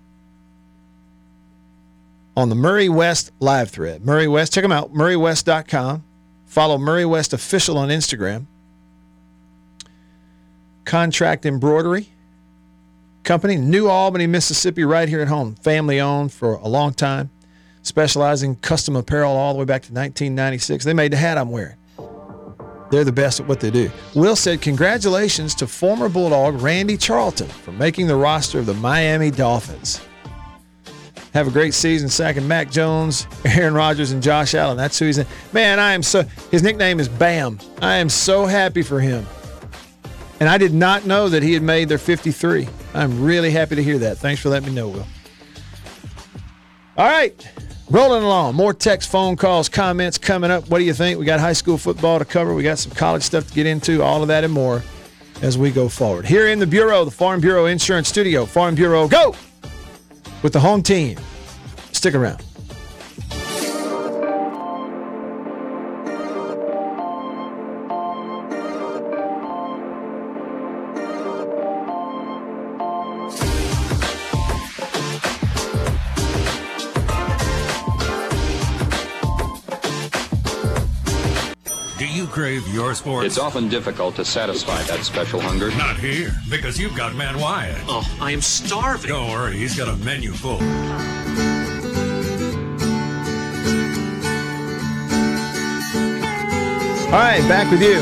On 2.37 2.49
the 2.49 2.55
Murray 2.55 2.89
West 2.89 3.31
live 3.39 3.69
thread, 3.69 4.05
Murray 4.05 4.27
West, 4.27 4.53
check 4.53 4.63
them 4.63 4.71
out, 4.71 4.93
murraywest.com. 4.93 6.03
Follow 6.45 6.77
Murray 6.77 7.05
West 7.05 7.33
Official 7.33 7.77
on 7.77 7.89
Instagram. 7.89 8.45
Contract 10.83 11.45
Embroidery 11.45 12.09
Company, 13.23 13.55
New 13.55 13.87
Albany, 13.87 14.27
Mississippi, 14.27 14.83
right 14.83 15.09
here 15.09 15.19
at 15.21 15.27
home. 15.27 15.55
Family 15.55 15.99
owned 15.99 16.31
for 16.31 16.53
a 16.55 16.67
long 16.67 16.93
time 16.93 17.31
specializing 17.81 18.55
custom 18.57 18.95
apparel 18.95 19.35
all 19.35 19.53
the 19.53 19.59
way 19.59 19.65
back 19.65 19.81
to 19.83 19.93
1996. 19.93 20.85
They 20.85 20.93
made 20.93 21.11
the 21.11 21.17
hat 21.17 21.37
I'm 21.37 21.49
wearing. 21.49 21.75
They're 22.91 23.03
the 23.03 23.11
best 23.11 23.39
at 23.39 23.47
what 23.47 23.59
they 23.59 23.71
do. 23.71 23.91
Will 24.13 24.35
said, 24.35 24.61
Congratulations 24.61 25.55
to 25.55 25.67
former 25.67 26.07
Bulldog 26.07 26.61
Randy 26.61 26.97
Charleton 26.97 27.47
for 27.47 27.71
making 27.71 28.07
the 28.07 28.15
roster 28.15 28.59
of 28.59 28.67
the 28.67 28.73
Miami 28.75 29.31
Dolphins. 29.31 30.01
Have 31.35 31.49
a 31.49 31.51
great 31.51 31.73
season 31.73 32.07
sacking 32.07 32.47
Mac 32.47 32.71
Jones, 32.71 33.27
Aaron 33.45 33.73
Rodgers, 33.73 34.13
and 34.13 34.23
Josh 34.23 34.55
Allen. 34.55 34.77
That's 34.77 34.97
who 34.97 35.07
he's 35.07 35.17
in. 35.17 35.27
Man, 35.51 35.81
I 35.81 35.91
am 35.91 36.01
so, 36.01 36.21
his 36.49 36.63
nickname 36.63 36.97
is 36.97 37.09
Bam. 37.09 37.59
I 37.81 37.97
am 37.97 38.07
so 38.07 38.45
happy 38.45 38.81
for 38.81 39.01
him. 39.01 39.25
And 40.39 40.47
I 40.47 40.57
did 40.57 40.73
not 40.73 41.05
know 41.05 41.27
that 41.27 41.43
he 41.43 41.51
had 41.51 41.61
made 41.61 41.89
their 41.89 41.97
53. 41.97 42.69
I'm 42.93 43.21
really 43.21 43.51
happy 43.51 43.75
to 43.75 43.83
hear 43.83 43.97
that. 43.97 44.17
Thanks 44.17 44.41
for 44.41 44.47
letting 44.47 44.69
me 44.69 44.75
know, 44.75 44.87
Will. 44.87 45.05
All 46.95 47.05
right. 47.05 47.35
Rolling 47.89 48.23
along, 48.23 48.55
more 48.55 48.73
text, 48.73 49.11
phone 49.11 49.35
calls, 49.35 49.67
comments 49.67 50.17
coming 50.17 50.51
up. 50.51 50.69
What 50.69 50.77
do 50.77 50.85
you 50.85 50.93
think? 50.93 51.19
We 51.19 51.25
got 51.25 51.41
high 51.41 51.51
school 51.51 51.77
football 51.77 52.17
to 52.17 52.23
cover. 52.23 52.55
We 52.55 52.63
got 52.63 52.79
some 52.79 52.93
college 52.93 53.23
stuff 53.23 53.49
to 53.49 53.53
get 53.53 53.65
into. 53.65 54.01
All 54.01 54.21
of 54.21 54.29
that 54.29 54.45
and 54.45 54.53
more 54.53 54.83
as 55.41 55.57
we 55.57 55.69
go 55.69 55.89
forward. 55.89 56.25
Here 56.25 56.47
in 56.47 56.59
the 56.59 56.67
Bureau, 56.67 57.03
the 57.03 57.11
Farm 57.11 57.41
Bureau 57.41 57.65
Insurance 57.65 58.07
Studio. 58.07 58.45
Farm 58.45 58.73
Bureau, 58.73 59.09
go 59.09 59.35
with 60.41 60.53
the 60.53 60.59
home 60.59 60.81
team. 60.81 61.17
Stick 61.91 62.15
around. 62.15 62.43
Sports? 83.05 83.27
It's 83.27 83.37
often 83.37 83.69
difficult 83.69 84.15
to 84.15 84.25
satisfy 84.25 84.81
that 84.83 85.03
special 85.03 85.39
hunger. 85.39 85.69
Not 85.77 85.97
here, 85.97 86.31
because 86.49 86.79
you've 86.79 86.95
got 86.95 87.15
Man 87.15 87.39
Wyatt. 87.39 87.77
Oh, 87.87 88.03
I 88.19 88.31
am 88.31 88.41
starving. 88.41 89.09
Don't 89.09 89.29
worry, 89.29 89.57
he's 89.57 89.77
got 89.77 89.87
a 89.87 89.95
menu 89.97 90.31
full. 90.31 90.53
All 97.05 97.21
right, 97.21 97.47
back 97.47 97.69
with 97.71 97.81
you. 97.81 98.01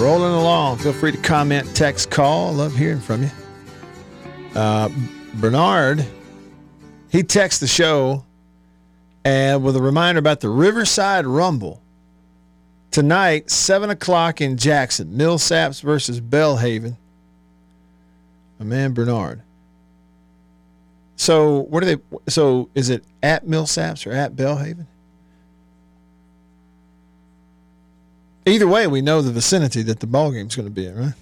Rolling 0.00 0.32
along. 0.32 0.78
Feel 0.78 0.92
free 0.92 1.12
to 1.12 1.18
comment, 1.18 1.74
text, 1.74 2.10
call. 2.10 2.52
Love 2.52 2.74
hearing 2.76 3.00
from 3.00 3.24
you. 3.24 3.30
Uh, 4.54 4.88
Bernard, 5.34 6.06
he 7.10 7.24
texts 7.24 7.60
the 7.60 7.66
show 7.66 8.24
and 9.24 9.64
with 9.64 9.76
a 9.76 9.82
reminder 9.82 10.20
about 10.20 10.40
the 10.40 10.48
Riverside 10.48 11.26
Rumble 11.26 11.83
tonight, 12.94 13.50
seven 13.50 13.90
o'clock 13.90 14.40
in 14.40 14.56
Jackson. 14.56 15.14
Millsaps 15.18 15.82
versus 15.82 16.20
Belhaven. 16.20 16.96
My 18.60 18.64
man 18.64 18.92
Bernard. 18.92 19.42
So 21.16 21.62
what 21.62 21.82
are 21.82 21.86
they? 21.86 21.96
So 22.28 22.70
is 22.76 22.90
it 22.90 23.04
at 23.20 23.46
Millsaps 23.46 24.06
or 24.06 24.12
at 24.12 24.36
Belhaven? 24.36 24.86
Either 28.46 28.68
way, 28.68 28.86
we 28.86 29.02
know 29.02 29.22
the 29.22 29.32
vicinity 29.32 29.82
that 29.82 29.98
the 29.98 30.06
ball 30.06 30.30
game's 30.30 30.54
going 30.54 30.68
to 30.68 30.72
be 30.74 30.86
in, 30.86 30.96
right? 30.96 31.14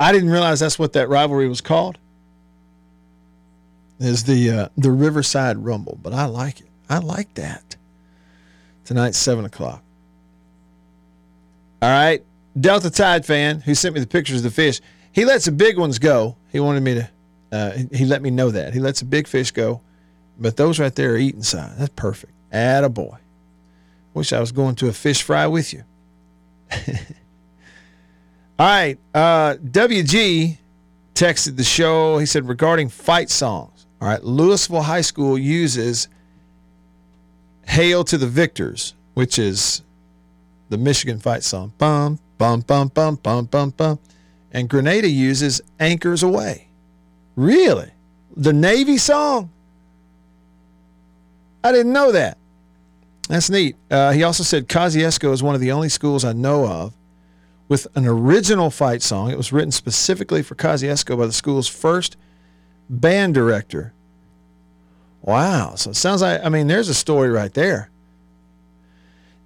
I 0.00 0.10
didn't 0.12 0.30
realize 0.30 0.60
that's 0.60 0.78
what 0.78 0.94
that 0.94 1.10
rivalry 1.10 1.48
was 1.48 1.60
called. 1.60 1.98
Is 3.98 4.24
the 4.24 4.50
uh, 4.50 4.68
the 4.78 4.90
Riverside 4.90 5.58
Rumble, 5.58 5.98
but 6.02 6.14
I 6.14 6.24
like 6.24 6.60
it. 6.60 6.68
I 6.88 6.98
like 6.98 7.34
that. 7.34 7.71
Tonight, 8.84 9.14
seven 9.14 9.44
o'clock. 9.44 9.82
All 11.80 11.90
right. 11.90 12.22
Delta 12.60 12.90
Tide 12.90 13.24
fan 13.24 13.60
who 13.60 13.74
sent 13.74 13.94
me 13.94 14.00
the 14.00 14.06
pictures 14.06 14.38
of 14.38 14.42
the 14.44 14.50
fish. 14.50 14.80
He 15.12 15.24
lets 15.24 15.44
the 15.46 15.52
big 15.52 15.78
ones 15.78 15.98
go. 15.98 16.36
He 16.50 16.60
wanted 16.60 16.82
me 16.82 16.94
to, 16.94 17.10
uh, 17.50 17.70
he- 17.92 18.04
let 18.04 18.22
me 18.22 18.30
know 18.30 18.50
that. 18.50 18.74
He 18.74 18.80
lets 18.80 19.00
the 19.00 19.06
big 19.06 19.26
fish 19.26 19.50
go. 19.50 19.80
But 20.38 20.56
those 20.56 20.78
right 20.78 20.94
there 20.94 21.14
are 21.14 21.16
eating 21.18 21.42
size. 21.42 21.72
That's 21.78 21.92
perfect. 21.96 22.32
Atta 22.52 22.88
boy. 22.88 23.16
Wish 24.14 24.32
I 24.32 24.40
was 24.40 24.52
going 24.52 24.74
to 24.76 24.88
a 24.88 24.92
fish 24.92 25.22
fry 25.22 25.46
with 25.46 25.72
you. 25.72 25.84
All 28.58 28.66
right. 28.66 28.98
Uh, 29.14 29.54
WG 29.56 30.58
texted 31.14 31.56
the 31.56 31.64
show. 31.64 32.18
He 32.18 32.26
said 32.26 32.46
regarding 32.48 32.88
fight 32.88 33.30
songs. 33.30 33.86
All 34.00 34.08
right. 34.08 34.22
Louisville 34.22 34.82
High 34.82 35.00
School 35.00 35.38
uses 35.38 36.08
Hail 37.66 38.04
to 38.04 38.18
the 38.18 38.26
Victors, 38.26 38.94
which 39.14 39.38
is 39.38 39.82
the 40.68 40.78
Michigan 40.78 41.18
fight 41.18 41.42
song. 41.42 41.72
Bum, 41.78 42.18
bum, 42.38 42.60
bum, 42.60 42.88
bum, 42.88 43.16
bum, 43.16 43.46
bum, 43.46 43.70
bum. 43.70 43.98
And 44.52 44.68
Grenada 44.68 45.08
uses 45.08 45.60
Anchors 45.80 46.22
Aweigh. 46.22 46.66
Really? 47.36 47.90
The 48.36 48.52
Navy 48.52 48.98
song? 48.98 49.50
I 51.64 51.72
didn't 51.72 51.92
know 51.92 52.12
that. 52.12 52.38
That's 53.28 53.48
neat. 53.48 53.76
Uh, 53.90 54.12
he 54.12 54.22
also 54.24 54.42
said 54.42 54.68
Kosciusko 54.68 55.32
is 55.32 55.42
one 55.42 55.54
of 55.54 55.60
the 55.60 55.72
only 55.72 55.88
schools 55.88 56.24
I 56.24 56.32
know 56.32 56.66
of 56.66 56.94
with 57.68 57.86
an 57.94 58.06
original 58.06 58.70
fight 58.70 59.00
song. 59.00 59.30
It 59.30 59.36
was 59.36 59.52
written 59.52 59.70
specifically 59.70 60.42
for 60.42 60.54
Kosciusko 60.54 61.16
by 61.16 61.26
the 61.26 61.32
school's 61.32 61.68
first 61.68 62.16
band 62.90 63.34
director. 63.34 63.94
Wow. 65.22 65.76
So 65.76 65.90
it 65.90 65.96
sounds 65.96 66.20
like, 66.20 66.44
I 66.44 66.48
mean, 66.48 66.66
there's 66.66 66.88
a 66.88 66.94
story 66.94 67.30
right 67.30 67.52
there. 67.54 67.88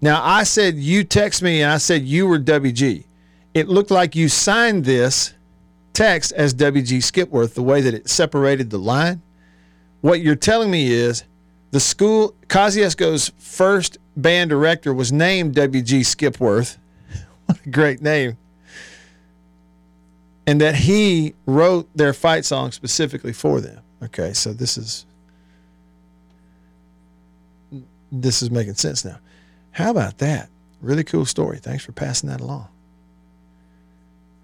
Now, 0.00 0.22
I 0.24 0.42
said 0.42 0.76
you 0.76 1.04
text 1.04 1.42
me 1.42 1.62
and 1.62 1.72
I 1.72 1.78
said 1.78 2.02
you 2.02 2.26
were 2.26 2.38
WG. 2.38 3.04
It 3.54 3.68
looked 3.68 3.90
like 3.90 4.14
you 4.14 4.28
signed 4.28 4.84
this 4.84 5.34
text 5.92 6.32
as 6.32 6.52
WG 6.52 7.02
Skipworth, 7.02 7.54
the 7.54 7.62
way 7.62 7.80
that 7.80 7.94
it 7.94 8.08
separated 8.08 8.70
the 8.70 8.78
line. 8.78 9.22
What 10.02 10.20
you're 10.20 10.36
telling 10.36 10.70
me 10.70 10.92
is 10.92 11.24
the 11.70 11.80
school, 11.80 12.34
Kosciusko's 12.48 13.32
first 13.38 13.98
band 14.16 14.50
director 14.50 14.92
was 14.92 15.10
named 15.10 15.54
WG 15.54 16.00
Skipworth. 16.00 16.76
what 17.46 17.58
a 17.64 17.70
great 17.70 18.02
name. 18.02 18.36
And 20.46 20.60
that 20.60 20.74
he 20.74 21.34
wrote 21.46 21.88
their 21.94 22.12
fight 22.12 22.44
song 22.44 22.72
specifically 22.72 23.32
for 23.32 23.60
them. 23.60 23.82
Okay, 24.02 24.32
so 24.34 24.52
this 24.52 24.76
is 24.78 25.06
this 28.12 28.42
is 28.42 28.50
making 28.50 28.74
sense 28.74 29.04
now. 29.04 29.18
How 29.72 29.90
about 29.90 30.18
that? 30.18 30.48
Really 30.80 31.04
cool 31.04 31.24
story. 31.24 31.58
Thanks 31.58 31.84
for 31.84 31.92
passing 31.92 32.28
that 32.28 32.40
along. 32.40 32.68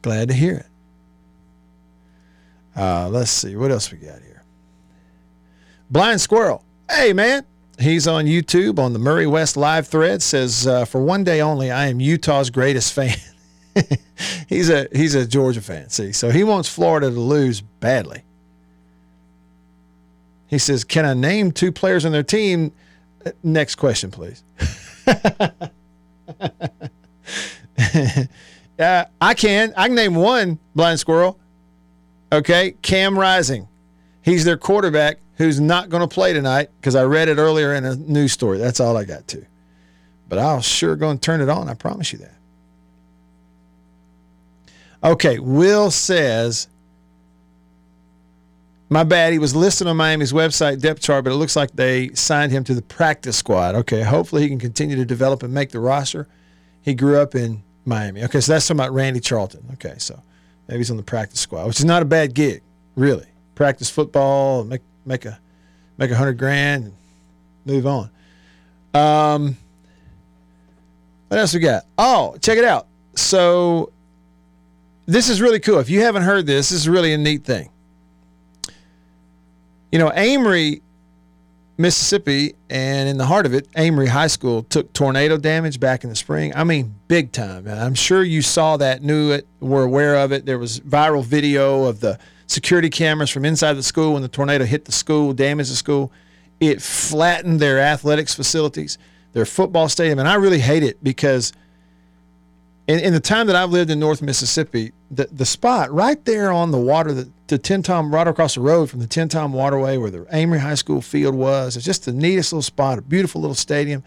Glad 0.03 0.29
to 0.29 0.35
hear 0.35 0.57
it. 0.57 0.67
Uh, 2.75 3.09
let's 3.09 3.31
see 3.31 3.55
what 3.57 3.71
else 3.71 3.93
we 3.93 3.99
got 3.99 4.21
here. 4.21 4.43
Blind 5.91 6.21
Squirrel. 6.21 6.65
Hey, 6.91 7.13
man. 7.13 7.45
He's 7.79 8.07
on 8.07 8.27
YouTube 8.27 8.79
on 8.79 8.93
the 8.93 8.99
Murray 8.99 9.27
West 9.27 9.57
live 9.57 9.89
thread. 9.89 10.23
Says 10.23 10.67
uh, 10.67 10.85
for 10.85 11.03
one 11.03 11.25
day 11.25 11.41
only, 11.41 11.71
I 11.71 11.87
am 11.89 12.01
Utah's 12.01 12.51
greatest 12.51 12.93
fan. 12.93 13.17
he's 14.49 14.71
a 14.71 14.89
he's 14.93 15.15
a 15.15 15.27
Georgia 15.27 15.63
fan. 15.63 15.89
See, 15.89 16.13
so 16.13 16.31
he 16.31 16.45
wants 16.45 16.69
Florida 16.69 17.11
to 17.11 17.19
lose 17.19 17.61
badly. 17.61 18.23
He 20.47 20.59
says, 20.59 20.85
"Can 20.85 21.05
I 21.07 21.15
name 21.15 21.51
two 21.51 21.73
players 21.73 22.05
on 22.05 22.13
their 22.13 22.23
team?" 22.23 22.73
Next 23.43 23.77
question, 23.77 24.11
please. 24.11 24.43
uh, 28.79 29.05
I 29.21 29.35
can. 29.35 29.73
I 29.77 29.87
can 29.87 29.95
name 29.95 30.15
one 30.15 30.59
blind 30.75 31.01
squirrel. 31.01 31.39
Okay, 32.33 32.73
Cam 32.83 33.19
Rising. 33.19 33.69
He's 34.23 34.45
their 34.45 34.57
quarterback 34.57 35.19
who's 35.37 35.61
not 35.61 35.89
going 35.89 36.01
to 36.01 36.13
play 36.13 36.33
tonight 36.33 36.71
because 36.81 36.95
I 36.95 37.05
read 37.05 37.29
it 37.29 37.39
earlier 37.39 37.75
in 37.75 37.85
a 37.85 37.97
news 37.97 38.33
story. 38.33 38.59
That's 38.59 38.81
all 38.81 38.97
I 38.97 39.05
got 39.05 39.27
to. 39.29 39.45
But 40.29 40.39
I'll 40.39 40.63
sure 40.63 40.97
go 40.97 41.11
and 41.11 41.21
turn 41.21 41.41
it 41.41 41.49
on. 41.49 41.69
I 41.69 41.75
promise 41.75 42.13
you 42.13 42.21
that. 42.21 42.35
Okay, 45.05 45.39
Will 45.39 45.91
says, 45.91 46.69
my 48.93 49.05
bad. 49.05 49.33
He 49.33 49.39
was 49.39 49.57
listed 49.57 49.87
on 49.87 49.97
Miami's 49.97 50.33
website 50.33 50.81
depth 50.81 51.01
chart, 51.01 51.25
but 51.25 51.33
it 51.33 51.37
looks 51.37 51.57
like 51.57 51.73
they 51.73 52.11
signed 52.11 52.53
him 52.53 52.65
to 52.65 52.75
the 52.75 52.83
practice 52.83 53.37
squad. 53.37 53.75
Okay, 53.75 54.03
hopefully 54.03 54.43
he 54.43 54.49
can 54.49 54.59
continue 54.59 54.97
to 54.97 55.05
develop 55.05 55.43
and 55.43 55.53
make 55.53 55.71
the 55.71 55.81
roster. 55.81 56.29
He 56.83 56.95
grew 56.95 57.19
up 57.19 57.35
in 57.35 57.63
Miami. 57.85 58.23
Okay, 58.25 58.41
so 58.41 58.53
that's 58.53 58.67
talking 58.67 58.81
about 58.81 58.93
Randy 58.93 59.21
Charleton. 59.21 59.65
Okay, 59.75 59.95
so 59.99 60.21
maybe 60.69 60.79
he's 60.79 60.91
on 60.91 60.97
the 60.97 61.03
practice 61.03 61.41
squad, 61.41 61.67
which 61.67 61.79
is 61.79 61.85
not 61.85 62.03
a 62.03 62.05
bad 62.05 62.35
gig, 62.35 62.63
really. 62.95 63.27
Practice 63.55 63.89
football, 63.89 64.65
make 64.65 64.83
make 65.07 65.25
a 65.25 65.39
make 65.97 66.11
a 66.11 66.17
hundred 66.17 66.39
grand, 66.39 66.85
and 66.85 66.95
move 67.65 67.87
on. 67.87 68.11
Um, 68.95 69.57
what 71.29 71.39
else 71.39 71.55
we 71.55 71.61
got? 71.61 71.85
Oh, 71.97 72.37
check 72.41 72.59
it 72.59 72.65
out. 72.65 72.89
So 73.15 73.93
this 75.07 75.29
is 75.29 75.41
really 75.41 75.61
cool. 75.61 75.79
If 75.79 75.89
you 75.89 76.01
haven't 76.03 76.23
heard 76.23 76.47
this, 76.47 76.71
this 76.71 76.81
is 76.81 76.89
really 76.89 77.13
a 77.13 77.19
neat 77.19 77.45
thing. 77.45 77.71
You 79.93 79.99
know, 79.99 80.11
Amory, 80.15 80.81
Mississippi, 81.77 82.55
and 82.71 83.11
in 83.11 83.19
the 83.19 83.27
heart 83.27 83.45
of 83.45 83.53
it, 83.53 83.69
Amory 83.77 84.07
High 84.07 84.29
School 84.29 84.63
took 84.63 84.91
tornado 84.95 85.37
damage 85.37 85.79
back 85.79 86.03
in 86.03 86.09
the 86.09 86.17
spring. 86.17 86.55
I 86.57 86.65
mean, 86.65 86.95
big 87.09 87.31
time. 87.31 87.69
I'm 87.69 87.95
sure 87.95 88.23
you 88.23 88.41
saw 88.41 88.79
that, 88.79 89.03
knew 89.03 89.33
it, 89.33 89.47
were 89.61 89.83
aware 89.83 90.17
of 90.17 90.33
it. 90.33 90.47
There 90.47 90.59
was 90.59 90.81
viral 90.81 91.23
video 91.23 91.85
of 91.85 92.01
the 92.01 92.19
security 92.47 92.89
cameras 92.89 93.29
from 93.29 93.45
inside 93.45 93.75
the 93.75 93.83
school 93.83 94.15
when 94.15 94.23
the 94.23 94.29
tornado 94.29 94.65
hit 94.65 94.87
the 94.87 94.93
school, 94.93 95.35
damaged 95.35 95.71
the 95.71 95.77
school. 95.77 96.11
It 96.59 96.81
flattened 96.81 97.61
their 97.61 97.79
athletics 97.79 98.35
facilities, 98.35 98.97
their 99.35 99.45
football 99.45 99.91
stadium. 99.91 100.19
And 100.19 100.29
I 100.29 100.37
really 100.37 100.61
hate 100.61 100.83
it 100.83 101.05
because 101.05 101.53
in, 102.93 102.99
in 103.01 103.13
the 103.15 103.21
time 103.21 103.47
that 103.47 103.57
I've 103.57 103.71
lived 103.71 103.91
in 103.91 103.99
North 103.99 104.21
Mississippi, 104.21 104.93
the, 105.11 105.27
the 105.33 105.47
spot 105.47 105.91
right 105.91 106.23
there 106.27 106.53
on 106.53 106.73
the 106.73 106.79
water, 106.79 107.15
the, 107.15 107.31
the 107.47 107.57
Tenn-Tom, 107.57 108.13
right 108.13 108.29
across 108.29 108.57
the 108.57 108.61
road 108.61 108.91
from 108.91 109.01
the 109.01 109.07
Tenn-Tom 109.07 109.55
Waterway 109.55 109.97
where 109.97 110.11
the 110.11 110.27
Amory 110.31 110.59
High 110.59 110.75
School 110.75 111.01
field 111.01 111.35
was, 111.35 111.75
it's 111.75 111.87
just 111.87 112.05
the 112.05 112.13
neatest 112.13 112.53
little 112.53 112.63
spot, 112.63 112.99
a 112.99 113.03
beautiful 113.03 113.41
little 113.41 113.55
stadium. 113.55 114.05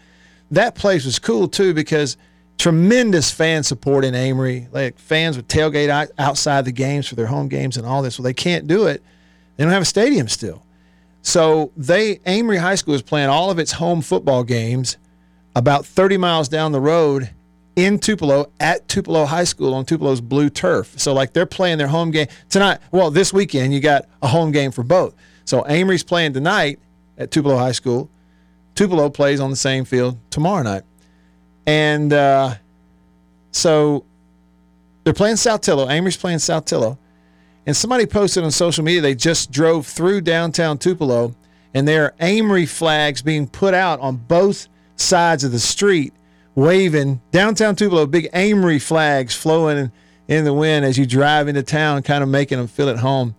That 0.52 0.76
place 0.76 1.04
was 1.04 1.18
cool 1.18 1.48
too 1.48 1.74
because 1.74 2.16
tremendous 2.58 3.32
fan 3.32 3.64
support 3.64 4.04
in 4.04 4.14
Amory. 4.14 4.68
Like 4.70 4.98
fans 5.00 5.36
would 5.36 5.48
tailgate 5.48 6.10
outside 6.16 6.64
the 6.64 6.72
games 6.72 7.08
for 7.08 7.16
their 7.16 7.26
home 7.26 7.48
games 7.48 7.76
and 7.76 7.84
all 7.84 8.02
this. 8.02 8.18
Well, 8.20 8.24
they 8.24 8.34
can't 8.34 8.68
do 8.68 8.86
it. 8.86 9.02
They 9.56 9.64
don't 9.64 9.72
have 9.72 9.82
a 9.82 9.86
stadium 9.86 10.28
still. 10.28 10.64
So 11.22 11.72
they 11.76 12.20
Amory 12.24 12.58
High 12.58 12.76
School 12.76 12.94
is 12.94 13.02
playing 13.02 13.30
all 13.30 13.50
of 13.50 13.58
its 13.58 13.72
home 13.72 14.00
football 14.00 14.44
games 14.44 14.96
about 15.56 15.84
30 15.84 16.18
miles 16.18 16.48
down 16.48 16.70
the 16.70 16.80
road 16.80 17.30
in 17.76 17.98
Tupelo 17.98 18.50
at 18.58 18.88
Tupelo 18.88 19.26
High 19.26 19.44
School 19.44 19.74
on 19.74 19.84
Tupelo's 19.84 20.20
blue 20.20 20.48
turf. 20.48 20.98
So 20.98 21.12
like 21.12 21.34
they're 21.34 21.46
playing 21.46 21.78
their 21.78 21.88
home 21.88 22.10
game 22.10 22.26
tonight. 22.48 22.80
Well, 22.90 23.10
this 23.10 23.32
weekend 23.32 23.72
you 23.72 23.80
got 23.80 24.06
a 24.22 24.26
home 24.26 24.50
game 24.50 24.72
for 24.72 24.82
both. 24.82 25.14
So 25.44 25.64
Amory's 25.68 26.02
playing 26.02 26.32
tonight 26.32 26.80
at 27.18 27.30
Tupelo 27.30 27.56
High 27.56 27.72
School. 27.72 28.10
Tupelo 28.74 29.10
plays 29.10 29.40
on 29.40 29.50
the 29.50 29.56
same 29.56 29.84
field 29.84 30.18
tomorrow 30.30 30.62
night. 30.62 30.82
And 31.66 32.12
uh, 32.12 32.54
so 33.52 34.04
they're 35.04 35.14
playing 35.14 35.36
Saltillo. 35.36 35.88
Amory's 35.88 36.16
playing 36.16 36.38
Saltillo. 36.38 36.98
And 37.66 37.76
somebody 37.76 38.06
posted 38.06 38.42
on 38.44 38.50
social 38.50 38.84
media 38.84 39.00
they 39.00 39.14
just 39.14 39.50
drove 39.50 39.86
through 39.86 40.22
downtown 40.22 40.78
Tupelo 40.78 41.34
and 41.74 41.86
there 41.86 42.04
are 42.04 42.14
Amory 42.20 42.64
flags 42.64 43.20
being 43.20 43.46
put 43.46 43.74
out 43.74 44.00
on 44.00 44.16
both 44.16 44.68
sides 44.96 45.44
of 45.44 45.52
the 45.52 45.58
street 45.58 46.14
waving 46.56 47.20
downtown 47.30 47.76
Tupelo, 47.76 48.06
big 48.06 48.28
Amory 48.32 48.80
flags 48.80 49.36
flowing 49.36 49.92
in, 50.26 50.44
the 50.44 50.52
wind 50.52 50.84
as 50.84 50.98
you 50.98 51.06
drive 51.06 51.46
into 51.46 51.62
town, 51.62 52.02
kind 52.02 52.24
of 52.24 52.28
making 52.28 52.58
them 52.58 52.66
feel 52.66 52.88
at 52.88 52.96
home. 52.96 53.36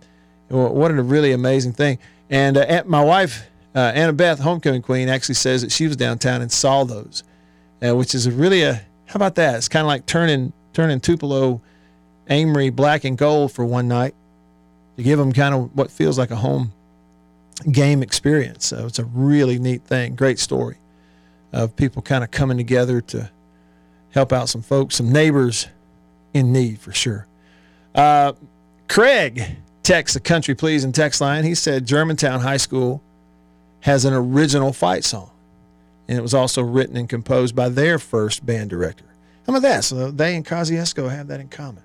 What 0.48 0.90
a 0.90 1.02
really 1.02 1.32
amazing 1.32 1.74
thing. 1.74 1.98
And 2.30 2.56
uh, 2.56 2.84
my 2.86 3.04
wife, 3.04 3.46
uh, 3.74 3.92
Anna 3.94 4.14
Beth, 4.14 4.38
homecoming 4.38 4.80
queen, 4.80 5.10
actually 5.10 5.34
says 5.34 5.60
that 5.60 5.70
she 5.70 5.86
was 5.86 5.96
downtown 5.96 6.40
and 6.40 6.50
saw 6.50 6.84
those, 6.84 7.24
uh, 7.86 7.94
which 7.94 8.14
is 8.14 8.30
really 8.30 8.62
a 8.62 8.80
how 9.06 9.16
about 9.16 9.36
that? 9.36 9.56
It's 9.56 9.68
kind 9.68 9.82
of 9.82 9.88
like 9.88 10.06
turning 10.06 10.52
turning 10.72 11.00
Tupelo, 11.00 11.60
Amory 12.30 12.70
black 12.70 13.04
and 13.04 13.18
gold 13.18 13.52
for 13.52 13.64
one 13.64 13.88
night 13.88 14.14
to 14.96 15.02
give 15.02 15.18
them 15.18 15.32
kind 15.32 15.54
of 15.54 15.74
what 15.74 15.90
feels 15.90 16.18
like 16.18 16.30
a 16.30 16.36
home 16.36 16.72
game 17.70 18.02
experience. 18.02 18.66
So 18.66 18.86
it's 18.86 18.98
a 18.98 19.04
really 19.04 19.58
neat 19.58 19.82
thing. 19.82 20.14
Great 20.14 20.38
story 20.38 20.78
of 21.52 21.74
people 21.76 22.02
kind 22.02 22.22
of 22.22 22.30
coming 22.30 22.56
together 22.56 23.00
to 23.00 23.30
help 24.10 24.32
out 24.32 24.48
some 24.48 24.62
folks, 24.62 24.96
some 24.96 25.12
neighbors 25.12 25.68
in 26.34 26.52
need 26.52 26.78
for 26.78 26.92
sure. 26.92 27.26
Uh, 27.94 28.32
Craig 28.88 29.56
texts 29.82 30.14
the 30.14 30.20
country 30.20 30.54
please 30.54 30.84
and 30.84 30.94
text 30.94 31.20
line. 31.20 31.44
He 31.44 31.54
said 31.54 31.86
Germantown 31.86 32.40
High 32.40 32.56
School 32.58 33.02
has 33.80 34.04
an 34.04 34.12
original 34.12 34.72
fight 34.72 35.04
song, 35.04 35.30
and 36.08 36.18
it 36.18 36.22
was 36.22 36.34
also 36.34 36.62
written 36.62 36.96
and 36.96 37.08
composed 37.08 37.54
by 37.54 37.68
their 37.68 37.98
first 37.98 38.44
band 38.44 38.70
director. 38.70 39.04
How 39.46 39.52
about 39.52 39.62
that? 39.62 39.84
So 39.84 40.10
they 40.10 40.36
and 40.36 40.44
Kosciusko 40.44 41.10
have 41.10 41.28
that 41.28 41.40
in 41.40 41.48
common. 41.48 41.82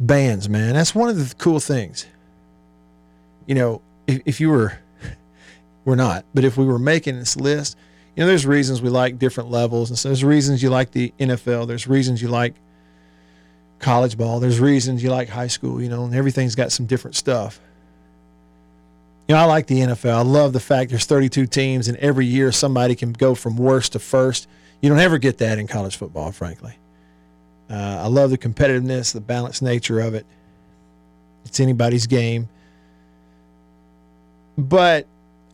Bands, 0.00 0.48
man. 0.48 0.74
That's 0.74 0.94
one 0.94 1.08
of 1.08 1.16
the 1.16 1.34
cool 1.36 1.60
things. 1.60 2.06
You 3.46 3.54
know, 3.54 3.82
if, 4.06 4.22
if 4.24 4.40
you 4.40 4.50
were, 4.50 4.78
we're 5.86 5.94
not, 5.94 6.26
but 6.34 6.44
if 6.44 6.58
we 6.58 6.66
were 6.66 6.80
making 6.80 7.18
this 7.18 7.36
list, 7.36 7.78
you 8.16 8.22
know, 8.22 8.26
there's 8.26 8.44
reasons 8.44 8.82
we 8.82 8.88
like 8.88 9.18
different 9.18 9.50
levels. 9.50 9.88
And 9.88 9.98
so 9.98 10.08
there's 10.08 10.24
reasons 10.24 10.62
you 10.62 10.68
like 10.68 10.90
the 10.90 11.14
NFL. 11.18 11.68
There's 11.68 11.86
reasons 11.86 12.20
you 12.20 12.28
like 12.28 12.54
college 13.78 14.18
ball. 14.18 14.40
There's 14.40 14.58
reasons 14.58 15.02
you 15.02 15.10
like 15.10 15.28
high 15.28 15.46
school, 15.46 15.80
you 15.80 15.88
know, 15.88 16.04
and 16.04 16.14
everything's 16.14 16.56
got 16.56 16.72
some 16.72 16.86
different 16.86 17.14
stuff. 17.14 17.60
You 19.28 19.34
know, 19.34 19.40
I 19.40 19.44
like 19.44 19.68
the 19.68 19.78
NFL. 19.78 20.14
I 20.14 20.22
love 20.22 20.52
the 20.52 20.60
fact 20.60 20.90
there's 20.90 21.04
32 21.04 21.46
teams, 21.46 21.88
and 21.88 21.96
every 21.98 22.26
year 22.26 22.50
somebody 22.52 22.94
can 22.96 23.12
go 23.12 23.34
from 23.34 23.56
worst 23.56 23.92
to 23.92 23.98
first. 23.98 24.48
You 24.80 24.88
don't 24.88 24.98
ever 24.98 25.18
get 25.18 25.38
that 25.38 25.58
in 25.58 25.66
college 25.68 25.96
football, 25.96 26.32
frankly. 26.32 26.74
Uh, 27.70 28.00
I 28.02 28.06
love 28.08 28.30
the 28.30 28.38
competitiveness, 28.38 29.12
the 29.12 29.20
balanced 29.20 29.62
nature 29.62 30.00
of 30.00 30.14
it. 30.14 30.26
It's 31.44 31.60
anybody's 31.60 32.06
game. 32.06 32.48
But 34.56 35.06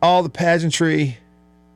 all 0.03 0.21
the 0.21 0.29
pageantry 0.29 1.17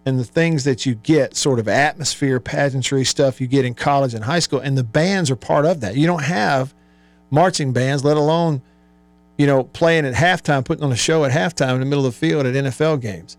and 0.06 0.20
the 0.20 0.24
things 0.24 0.64
that 0.66 0.86
you 0.86 0.94
get, 0.94 1.36
sort 1.36 1.58
of 1.58 1.68
atmosphere, 1.68 2.40
pageantry 2.40 3.04
stuff 3.04 3.42
you 3.42 3.48
get 3.48 3.66
in 3.66 3.74
college 3.74 4.14
and 4.14 4.24
high 4.24 4.40
school, 4.40 4.60
and 4.60 4.78
the 4.78 4.84
bands 4.84 5.32
are 5.32 5.36
part 5.36 5.66
of 5.66 5.82
that. 5.82 5.96
You 5.96 6.06
don't 6.06 6.24
have 6.24 6.76
marching 7.32 7.74
bands, 7.74 8.06
let 8.06 8.18
alone 8.18 8.62
you 9.38 9.46
know, 9.46 9.64
playing 9.64 10.06
at 10.06 10.16
halftime, 10.16 10.66
putting 10.66 10.84
on 10.84 10.92
a 10.92 10.98
show 10.98 11.24
at 11.24 11.32
halftime 11.32 11.76
in 11.76 11.80
the 11.80 11.86
middle 11.86 12.06
of 12.06 12.14
the 12.14 12.18
field 12.18 12.46
at 12.46 12.56
NFL 12.56 13.02
games, 13.02 13.38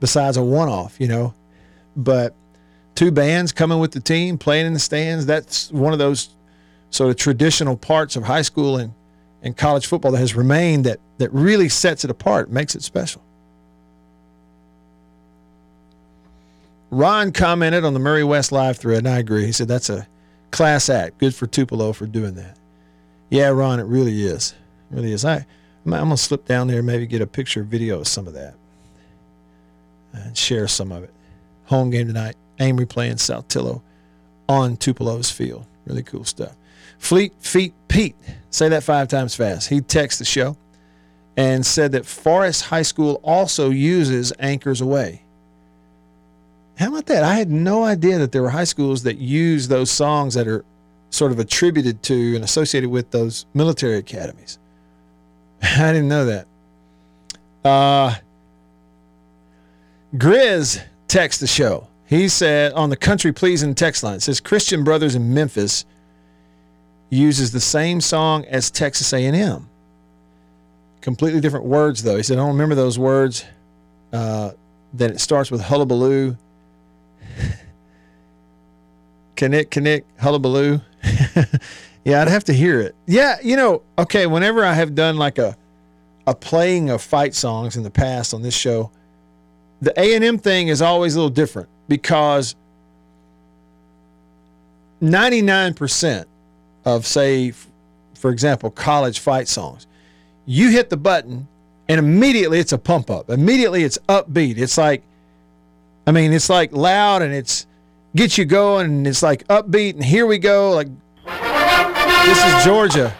besides 0.00 0.36
a 0.36 0.42
one 0.42 0.68
off, 0.68 0.98
you 0.98 1.08
know. 1.08 1.34
But 1.94 2.34
two 2.94 3.10
bands 3.10 3.52
coming 3.52 3.78
with 3.78 3.92
the 3.92 4.00
team, 4.00 4.38
playing 4.38 4.66
in 4.66 4.72
the 4.72 4.78
stands, 4.78 5.26
that's 5.26 5.70
one 5.70 5.92
of 5.92 5.98
those 5.98 6.30
sort 6.90 7.10
of 7.10 7.16
traditional 7.16 7.76
parts 7.76 8.16
of 8.16 8.24
high 8.24 8.42
school 8.42 8.78
and, 8.78 8.94
and 9.42 9.56
college 9.56 9.86
football 9.86 10.12
that 10.12 10.18
has 10.18 10.34
remained 10.34 10.86
that, 10.86 11.00
that 11.18 11.32
really 11.32 11.68
sets 11.68 12.04
it 12.04 12.10
apart, 12.10 12.50
makes 12.50 12.74
it 12.74 12.82
special. 12.82 13.22
Ron 16.90 17.32
commented 17.32 17.84
on 17.84 17.94
the 17.94 18.00
Murray 18.00 18.24
West 18.24 18.52
live 18.52 18.78
thread, 18.78 18.98
and 18.98 19.08
I 19.08 19.18
agree. 19.18 19.44
He 19.44 19.52
said 19.52 19.68
that's 19.68 19.90
a 19.90 20.06
class 20.50 20.88
act. 20.88 21.18
Good 21.18 21.34
for 21.34 21.46
Tupelo 21.46 21.92
for 21.92 22.06
doing 22.06 22.34
that. 22.34 22.56
Yeah, 23.30 23.48
Ron, 23.48 23.80
it 23.80 23.84
really 23.84 24.24
is 24.24 24.54
really 24.90 25.12
is. 25.12 25.24
I, 25.24 25.46
I'm, 25.84 25.90
gonna 25.90 26.16
slip 26.16 26.44
down 26.46 26.68
there 26.68 26.82
maybe 26.82 27.06
get 27.06 27.22
a 27.22 27.26
picture, 27.26 27.62
video 27.62 28.00
of 28.00 28.08
some 28.08 28.26
of 28.26 28.34
that, 28.34 28.54
uh, 30.14 30.18
and 30.18 30.36
share 30.36 30.68
some 30.68 30.92
of 30.92 31.04
it. 31.04 31.10
Home 31.66 31.90
game 31.90 32.06
tonight. 32.06 32.36
Amory 32.58 32.86
playing 32.86 33.16
Saltillo 33.16 33.82
on 34.48 34.76
Tupelo's 34.76 35.30
field. 35.30 35.66
Really 35.86 36.02
cool 36.02 36.24
stuff. 36.24 36.56
Fleet 36.98 37.32
Feet 37.40 37.74
Pete, 37.88 38.16
say 38.50 38.68
that 38.68 38.82
five 38.82 39.08
times 39.08 39.34
fast. 39.34 39.68
He 39.68 39.80
texted 39.80 40.18
the 40.18 40.24
show 40.24 40.56
and 41.36 41.64
said 41.64 41.92
that 41.92 42.06
Forest 42.06 42.64
High 42.64 42.82
School 42.82 43.20
also 43.22 43.70
uses 43.70 44.32
Anchors 44.38 44.80
Aweigh. 44.80 45.20
How 46.78 46.88
about 46.88 47.06
that? 47.06 47.22
I 47.22 47.34
had 47.34 47.50
no 47.50 47.84
idea 47.84 48.18
that 48.18 48.32
there 48.32 48.42
were 48.42 48.50
high 48.50 48.64
schools 48.64 49.02
that 49.04 49.16
use 49.18 49.68
those 49.68 49.90
songs 49.90 50.34
that 50.34 50.46
are 50.46 50.64
sort 51.10 51.32
of 51.32 51.38
attributed 51.38 52.02
to 52.04 52.34
and 52.34 52.44
associated 52.44 52.90
with 52.90 53.10
those 53.10 53.46
military 53.54 53.96
academies. 53.96 54.58
I 55.62 55.92
didn't 55.92 56.08
know 56.08 56.26
that. 56.26 56.46
Uh, 57.64 58.14
Grizz 60.14 60.82
text 61.08 61.40
the 61.40 61.46
show. 61.46 61.88
He 62.06 62.28
said 62.28 62.72
on 62.74 62.90
the 62.90 62.96
country 62.96 63.32
pleasing 63.32 63.74
text 63.74 64.02
line, 64.02 64.20
says 64.20 64.38
Christian 64.40 64.84
Brothers 64.84 65.14
in 65.14 65.34
Memphis 65.34 65.84
uses 67.10 67.52
the 67.52 67.60
same 67.60 68.00
song 68.00 68.44
as 68.46 68.70
Texas 68.70 69.12
A&M. 69.12 69.68
Completely 71.00 71.40
different 71.40 71.64
words 71.64 72.02
though. 72.02 72.16
He 72.16 72.22
said 72.22 72.34
I 72.34 72.40
don't 72.40 72.52
remember 72.52 72.74
those 72.74 72.98
words. 72.98 73.44
Uh, 74.12 74.52
that 74.94 75.10
it 75.10 75.20
starts 75.20 75.50
with 75.50 75.60
hullabaloo. 75.60 76.36
Caneck, 79.36 79.66
caneck, 79.66 80.04
hullabaloo. 80.18 80.80
Yeah, 82.06 82.22
I'd 82.22 82.28
have 82.28 82.44
to 82.44 82.52
hear 82.52 82.80
it. 82.80 82.94
Yeah, 83.06 83.38
you 83.42 83.56
know, 83.56 83.82
okay, 83.98 84.28
whenever 84.28 84.64
I 84.64 84.74
have 84.74 84.94
done 84.94 85.16
like 85.16 85.38
a 85.38 85.56
a 86.28 86.36
playing 86.36 86.88
of 86.88 87.02
fight 87.02 87.34
songs 87.34 87.76
in 87.76 87.82
the 87.82 87.90
past 87.90 88.32
on 88.32 88.42
this 88.42 88.54
show, 88.54 88.92
the 89.80 89.92
A&M 90.00 90.38
thing 90.38 90.68
is 90.68 90.80
always 90.80 91.16
a 91.16 91.18
little 91.18 91.30
different 91.30 91.68
because 91.88 92.54
99% 95.02 96.26
of 96.84 97.06
say 97.06 97.52
for 98.14 98.30
example, 98.30 98.70
college 98.70 99.18
fight 99.18 99.48
songs, 99.48 99.88
you 100.46 100.70
hit 100.70 100.90
the 100.90 100.96
button 100.96 101.48
and 101.88 101.98
immediately 101.98 102.60
it's 102.60 102.72
a 102.72 102.78
pump 102.78 103.10
up. 103.10 103.30
Immediately 103.30 103.82
it's 103.82 103.98
upbeat. 104.08 104.58
It's 104.58 104.78
like 104.78 105.02
I 106.06 106.12
mean, 106.12 106.32
it's 106.32 106.48
like 106.48 106.72
loud 106.72 107.22
and 107.22 107.34
it's 107.34 107.66
gets 108.14 108.38
you 108.38 108.44
going 108.44 108.86
and 108.86 109.06
it's 109.06 109.22
like 109.22 109.46
upbeat 109.48 109.94
and 109.94 110.04
here 110.04 110.24
we 110.24 110.38
go 110.38 110.72
like 110.72 110.88
this 112.24 112.38
is 112.44 112.64
Georgia. 112.64 113.14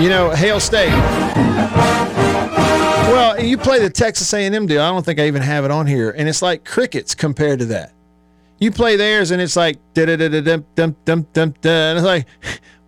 You 0.00 0.08
know, 0.08 0.30
Hail 0.30 0.60
State. 0.60 0.92
Well, 3.10 3.40
you 3.40 3.58
play 3.58 3.80
the 3.80 3.90
Texas 3.90 4.32
A&M 4.32 4.66
deal. 4.66 4.80
I 4.80 4.90
don't 4.90 5.04
think 5.04 5.18
I 5.18 5.26
even 5.26 5.42
have 5.42 5.64
it 5.64 5.70
on 5.72 5.86
here, 5.86 6.10
and 6.10 6.28
it's 6.28 6.42
like 6.42 6.64
crickets 6.64 7.14
compared 7.14 7.58
to 7.60 7.64
that. 7.66 7.92
You 8.60 8.70
play 8.70 8.96
theirs, 8.96 9.32
and 9.32 9.42
it's 9.42 9.56
like 9.56 9.76
da 9.94 10.06
da 10.06 10.16
da 10.16 10.28
da 10.28 10.40
dum 10.40 10.64
dum 10.74 10.96
dum 11.04 11.26
dum 11.32 11.54
da. 11.60 11.70
And 11.70 11.98
it's 11.98 12.06
like 12.06 12.26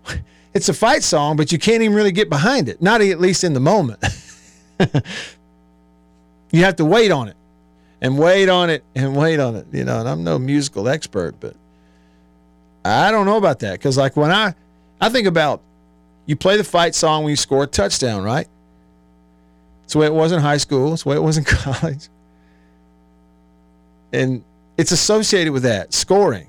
it's 0.54 0.68
a 0.68 0.74
fight 0.74 1.02
song, 1.02 1.36
but 1.36 1.50
you 1.50 1.58
can't 1.58 1.82
even 1.82 1.96
really 1.96 2.12
get 2.12 2.28
behind 2.28 2.68
it. 2.68 2.80
Not 2.80 3.00
at 3.00 3.20
least 3.20 3.42
in 3.42 3.54
the 3.54 3.60
moment. 3.60 4.04
you 6.50 6.64
have 6.64 6.76
to 6.76 6.84
wait 6.84 7.10
on 7.10 7.28
it 7.28 7.36
and 8.00 8.18
wait 8.18 8.48
on 8.48 8.70
it 8.70 8.84
and 8.94 9.16
wait 9.16 9.40
on 9.40 9.56
it. 9.56 9.66
You 9.72 9.84
know, 9.84 10.00
and 10.00 10.08
I'm 10.08 10.24
no 10.24 10.38
musical 10.38 10.88
expert, 10.88 11.34
but 11.40 11.54
I 12.84 13.10
don't 13.10 13.26
know 13.26 13.36
about 13.36 13.60
that 13.60 13.72
because, 13.72 13.96
like, 13.96 14.16
when 14.16 14.30
I 14.30 14.54
I 15.00 15.08
think 15.08 15.26
about 15.26 15.62
you 16.26 16.36
play 16.36 16.56
the 16.56 16.64
fight 16.64 16.94
song 16.94 17.24
when 17.24 17.30
you 17.30 17.36
score 17.36 17.64
a 17.64 17.66
touchdown, 17.66 18.22
right? 18.22 18.48
It's 19.84 19.92
the 19.94 19.98
way 19.98 20.06
it 20.06 20.14
was 20.14 20.32
in 20.32 20.40
high 20.40 20.58
school. 20.58 20.92
It's 20.92 21.02
the 21.02 21.10
way 21.10 21.16
it 21.16 21.22
was 21.22 21.36
in 21.36 21.44
college, 21.44 22.08
and 24.12 24.42
it's 24.76 24.92
associated 24.92 25.52
with 25.52 25.64
that 25.64 25.92
scoring. 25.92 26.46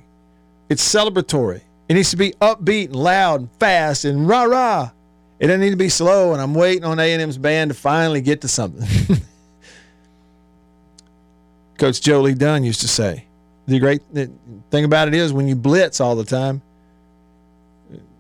It's 0.70 0.88
celebratory. 0.88 1.62
It 1.90 1.96
needs 1.96 2.12
to 2.12 2.18
be 2.18 2.32
upbeat 2.40 2.86
and 2.86 2.96
loud 2.96 3.42
and 3.42 3.50
fast 3.60 4.06
and 4.06 4.26
rah 4.26 4.44
rah. 4.44 4.92
It 5.42 5.48
doesn't 5.48 5.60
need 5.60 5.72
to 5.72 5.76
be 5.76 5.90
slow. 5.90 6.32
And 6.32 6.42
I'm 6.42 6.54
waiting 6.54 6.86
on 6.86 7.00
A&M's 7.00 7.38
band 7.38 7.72
to 7.72 7.76
finally 7.76 8.22
get 8.22 8.42
to 8.42 8.48
something. 8.48 9.18
Coach 11.82 12.00
Joe 12.00 12.22
Lee 12.22 12.36
Dunn 12.36 12.64
used 12.64 12.82
to 12.82 12.88
say, 12.88 13.26
the 13.66 13.80
great 13.80 14.04
thing 14.70 14.86
about 14.86 15.08
it 15.08 15.16
is 15.16 15.34
when 15.34 15.48
you 15.48 15.56
blitz 15.56 16.00
all 16.00 16.16
the 16.16 16.24
time, 16.24 16.62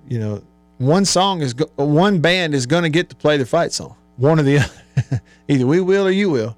you 0.09 0.18
know, 0.18 0.41
one 0.80 1.05
song 1.05 1.43
is 1.43 1.53
one 1.76 2.22
band 2.22 2.55
is 2.55 2.66
going 2.66 2.82
to 2.82 2.89
get 2.89 3.09
to 3.09 3.16
play 3.16 3.38
the 3.38 3.45
fight 3.45 3.72
song. 3.72 3.95
One 4.18 4.39
or 4.39 4.43
the 4.43 4.57
other. 4.97 5.22
Either 5.47 5.68
we 5.68 5.80
will 5.80 6.07
or 6.07 6.09
you 6.09 6.32
will. 6.32 6.57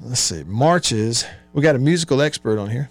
Let's 0.00 0.18
see. 0.18 0.42
Marches. 0.42 1.24
We 1.52 1.62
got 1.62 1.76
a 1.76 1.78
musical 1.78 2.20
expert 2.20 2.58
on 2.58 2.70
here. 2.70 2.90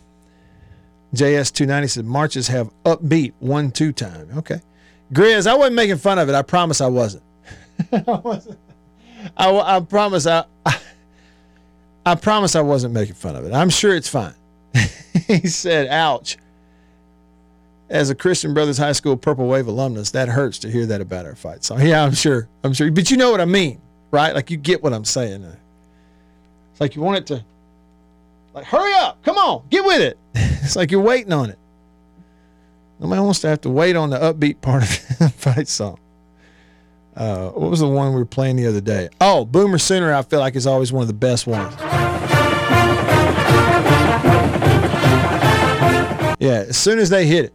JS290 1.15 1.89
said 1.89 2.05
marches 2.05 2.47
have 2.47 2.71
upbeat 2.85 3.33
one 3.39 3.71
two 3.71 3.91
time. 3.91 4.29
Okay. 4.37 4.61
Grizz, 5.11 5.47
I 5.47 5.55
wasn't 5.55 5.75
making 5.75 5.97
fun 5.97 6.17
of 6.17 6.29
it. 6.29 6.33
I 6.33 6.43
promise 6.43 6.79
I 6.79 6.87
wasn't. 6.87 7.23
I 7.91 8.21
wasn't. 8.23 8.57
I, 9.35 9.77
I 9.77 9.79
promise 9.81 10.25
I, 10.25 10.45
I 10.65 10.79
I 12.05 12.15
promise 12.15 12.55
I 12.55 12.61
wasn't 12.61 12.93
making 12.93 13.15
fun 13.15 13.35
of 13.35 13.45
it. 13.45 13.53
I'm 13.53 13.69
sure 13.69 13.95
it's 13.95 14.09
fine. 14.09 14.33
he 15.27 15.47
said, 15.47 15.87
ouch. 15.87 16.37
As 17.89 18.09
a 18.09 18.15
Christian 18.15 18.53
Brothers 18.53 18.77
High 18.77 18.91
School 18.93 19.15
Purple 19.15 19.47
Wave 19.47 19.67
alumnus, 19.67 20.11
that 20.11 20.27
hurts 20.27 20.59
to 20.59 20.71
hear 20.71 20.85
that 20.87 20.99
about 20.99 21.25
our 21.25 21.35
fight 21.35 21.63
song. 21.63 21.81
Yeah, 21.81 22.03
I'm 22.03 22.13
sure. 22.13 22.49
I'm 22.63 22.73
sure. 22.73 22.89
But 22.91 23.11
you 23.11 23.17
know 23.17 23.31
what 23.31 23.39
I 23.39 23.45
mean, 23.45 23.79
right? 24.11 24.33
Like 24.33 24.49
you 24.49 24.57
get 24.57 24.81
what 24.81 24.93
I'm 24.93 25.05
saying. 25.05 25.43
It's 25.43 26.81
like 26.81 26.95
you 26.95 27.01
want 27.01 27.17
it 27.17 27.27
to, 27.27 27.45
like, 28.53 28.65
hurry 28.65 28.93
up. 28.95 29.23
Come 29.23 29.37
on. 29.37 29.63
Get 29.69 29.85
with 29.85 30.01
it. 30.01 30.17
it's 30.35 30.75
like 30.75 30.91
you're 30.91 31.01
waiting 31.01 31.33
on 31.33 31.51
it. 31.51 31.59
Nobody 32.99 33.21
wants 33.21 33.41
to 33.41 33.49
have 33.49 33.61
to 33.61 33.69
wait 33.69 33.95
on 33.95 34.09
the 34.09 34.17
upbeat 34.17 34.61
part 34.61 34.83
of 34.83 35.17
the 35.19 35.29
fight 35.37 35.67
song. 35.67 35.99
Uh, 37.15 37.49
what 37.49 37.69
was 37.69 37.79
the 37.79 37.87
one 37.87 38.13
we 38.13 38.19
were 38.19 38.25
playing 38.25 38.55
the 38.55 38.67
other 38.67 38.81
day? 38.81 39.09
Oh, 39.21 39.45
Boomer 39.45 39.77
Sooner, 39.77 40.13
I 40.13 40.21
feel 40.23 40.39
like 40.39 40.55
is 40.55 40.65
always 40.65 40.91
one 40.91 41.01
of 41.01 41.07
the 41.07 41.13
best 41.13 41.45
ones. 41.45 41.73
Yeah, 46.39 46.65
as 46.67 46.75
soon 46.75 46.99
as 46.99 47.09
they 47.09 47.25
hit 47.25 47.45
it, 47.45 47.53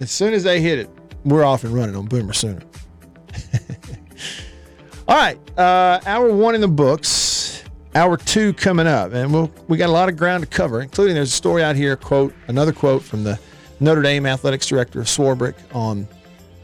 as 0.00 0.10
soon 0.10 0.34
as 0.34 0.44
they 0.44 0.60
hit 0.60 0.80
it, 0.80 0.90
we're 1.24 1.44
off 1.44 1.64
and 1.64 1.72
running 1.72 1.96
on 1.96 2.06
Boomer 2.06 2.32
Sooner. 2.32 2.60
All 5.08 5.16
right, 5.16 5.38
uh, 5.56 6.00
hour 6.04 6.30
one 6.34 6.54
in 6.54 6.60
the 6.60 6.68
books. 6.68 7.64
Hour 7.94 8.18
two 8.18 8.52
coming 8.52 8.86
up, 8.86 9.14
and 9.14 9.32
we'll, 9.32 9.50
we 9.66 9.78
got 9.78 9.88
a 9.88 9.92
lot 9.92 10.10
of 10.10 10.16
ground 10.16 10.42
to 10.42 10.48
cover, 10.48 10.82
including 10.82 11.14
there's 11.14 11.30
a 11.30 11.36
story 11.36 11.62
out 11.62 11.74
here, 11.74 11.96
quote, 11.96 12.34
another 12.46 12.72
quote 12.72 13.02
from 13.02 13.24
the 13.24 13.38
Notre 13.80 14.02
Dame 14.02 14.26
athletics 14.26 14.66
director, 14.66 15.00
Swarbrick, 15.00 15.54
on 15.74 16.06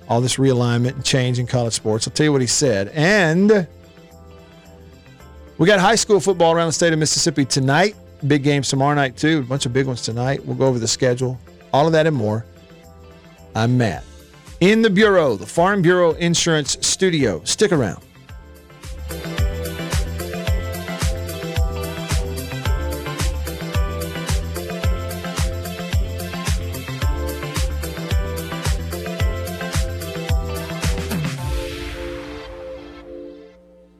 all 0.08 0.20
this 0.20 0.36
realignment 0.36 0.94
and 0.94 1.04
change 1.04 1.38
in 1.38 1.46
college 1.46 1.72
sports. 1.72 2.06
I'll 2.06 2.14
tell 2.14 2.24
you 2.24 2.32
what 2.32 2.40
he 2.40 2.46
said. 2.46 2.88
And 2.94 3.66
we 5.58 5.66
got 5.66 5.80
high 5.80 5.94
school 5.94 6.20
football 6.20 6.52
around 6.52 6.66
the 6.66 6.72
state 6.72 6.92
of 6.92 6.98
Mississippi 6.98 7.44
tonight. 7.44 7.96
Big 8.26 8.42
games 8.42 8.68
tomorrow 8.68 8.94
night, 8.94 9.16
too. 9.16 9.40
A 9.40 9.42
bunch 9.42 9.66
of 9.66 9.72
big 9.72 9.86
ones 9.86 10.02
tonight. 10.02 10.44
We'll 10.44 10.56
go 10.56 10.66
over 10.66 10.78
the 10.78 10.88
schedule, 10.88 11.38
all 11.72 11.86
of 11.86 11.92
that 11.92 12.06
and 12.06 12.16
more. 12.16 12.44
I'm 13.54 13.78
Matt. 13.78 14.04
In 14.60 14.82
the 14.82 14.90
Bureau, 14.90 15.36
the 15.36 15.46
Farm 15.46 15.82
Bureau 15.82 16.12
Insurance 16.12 16.76
Studio. 16.80 17.42
Stick 17.44 17.72
around. 17.72 18.03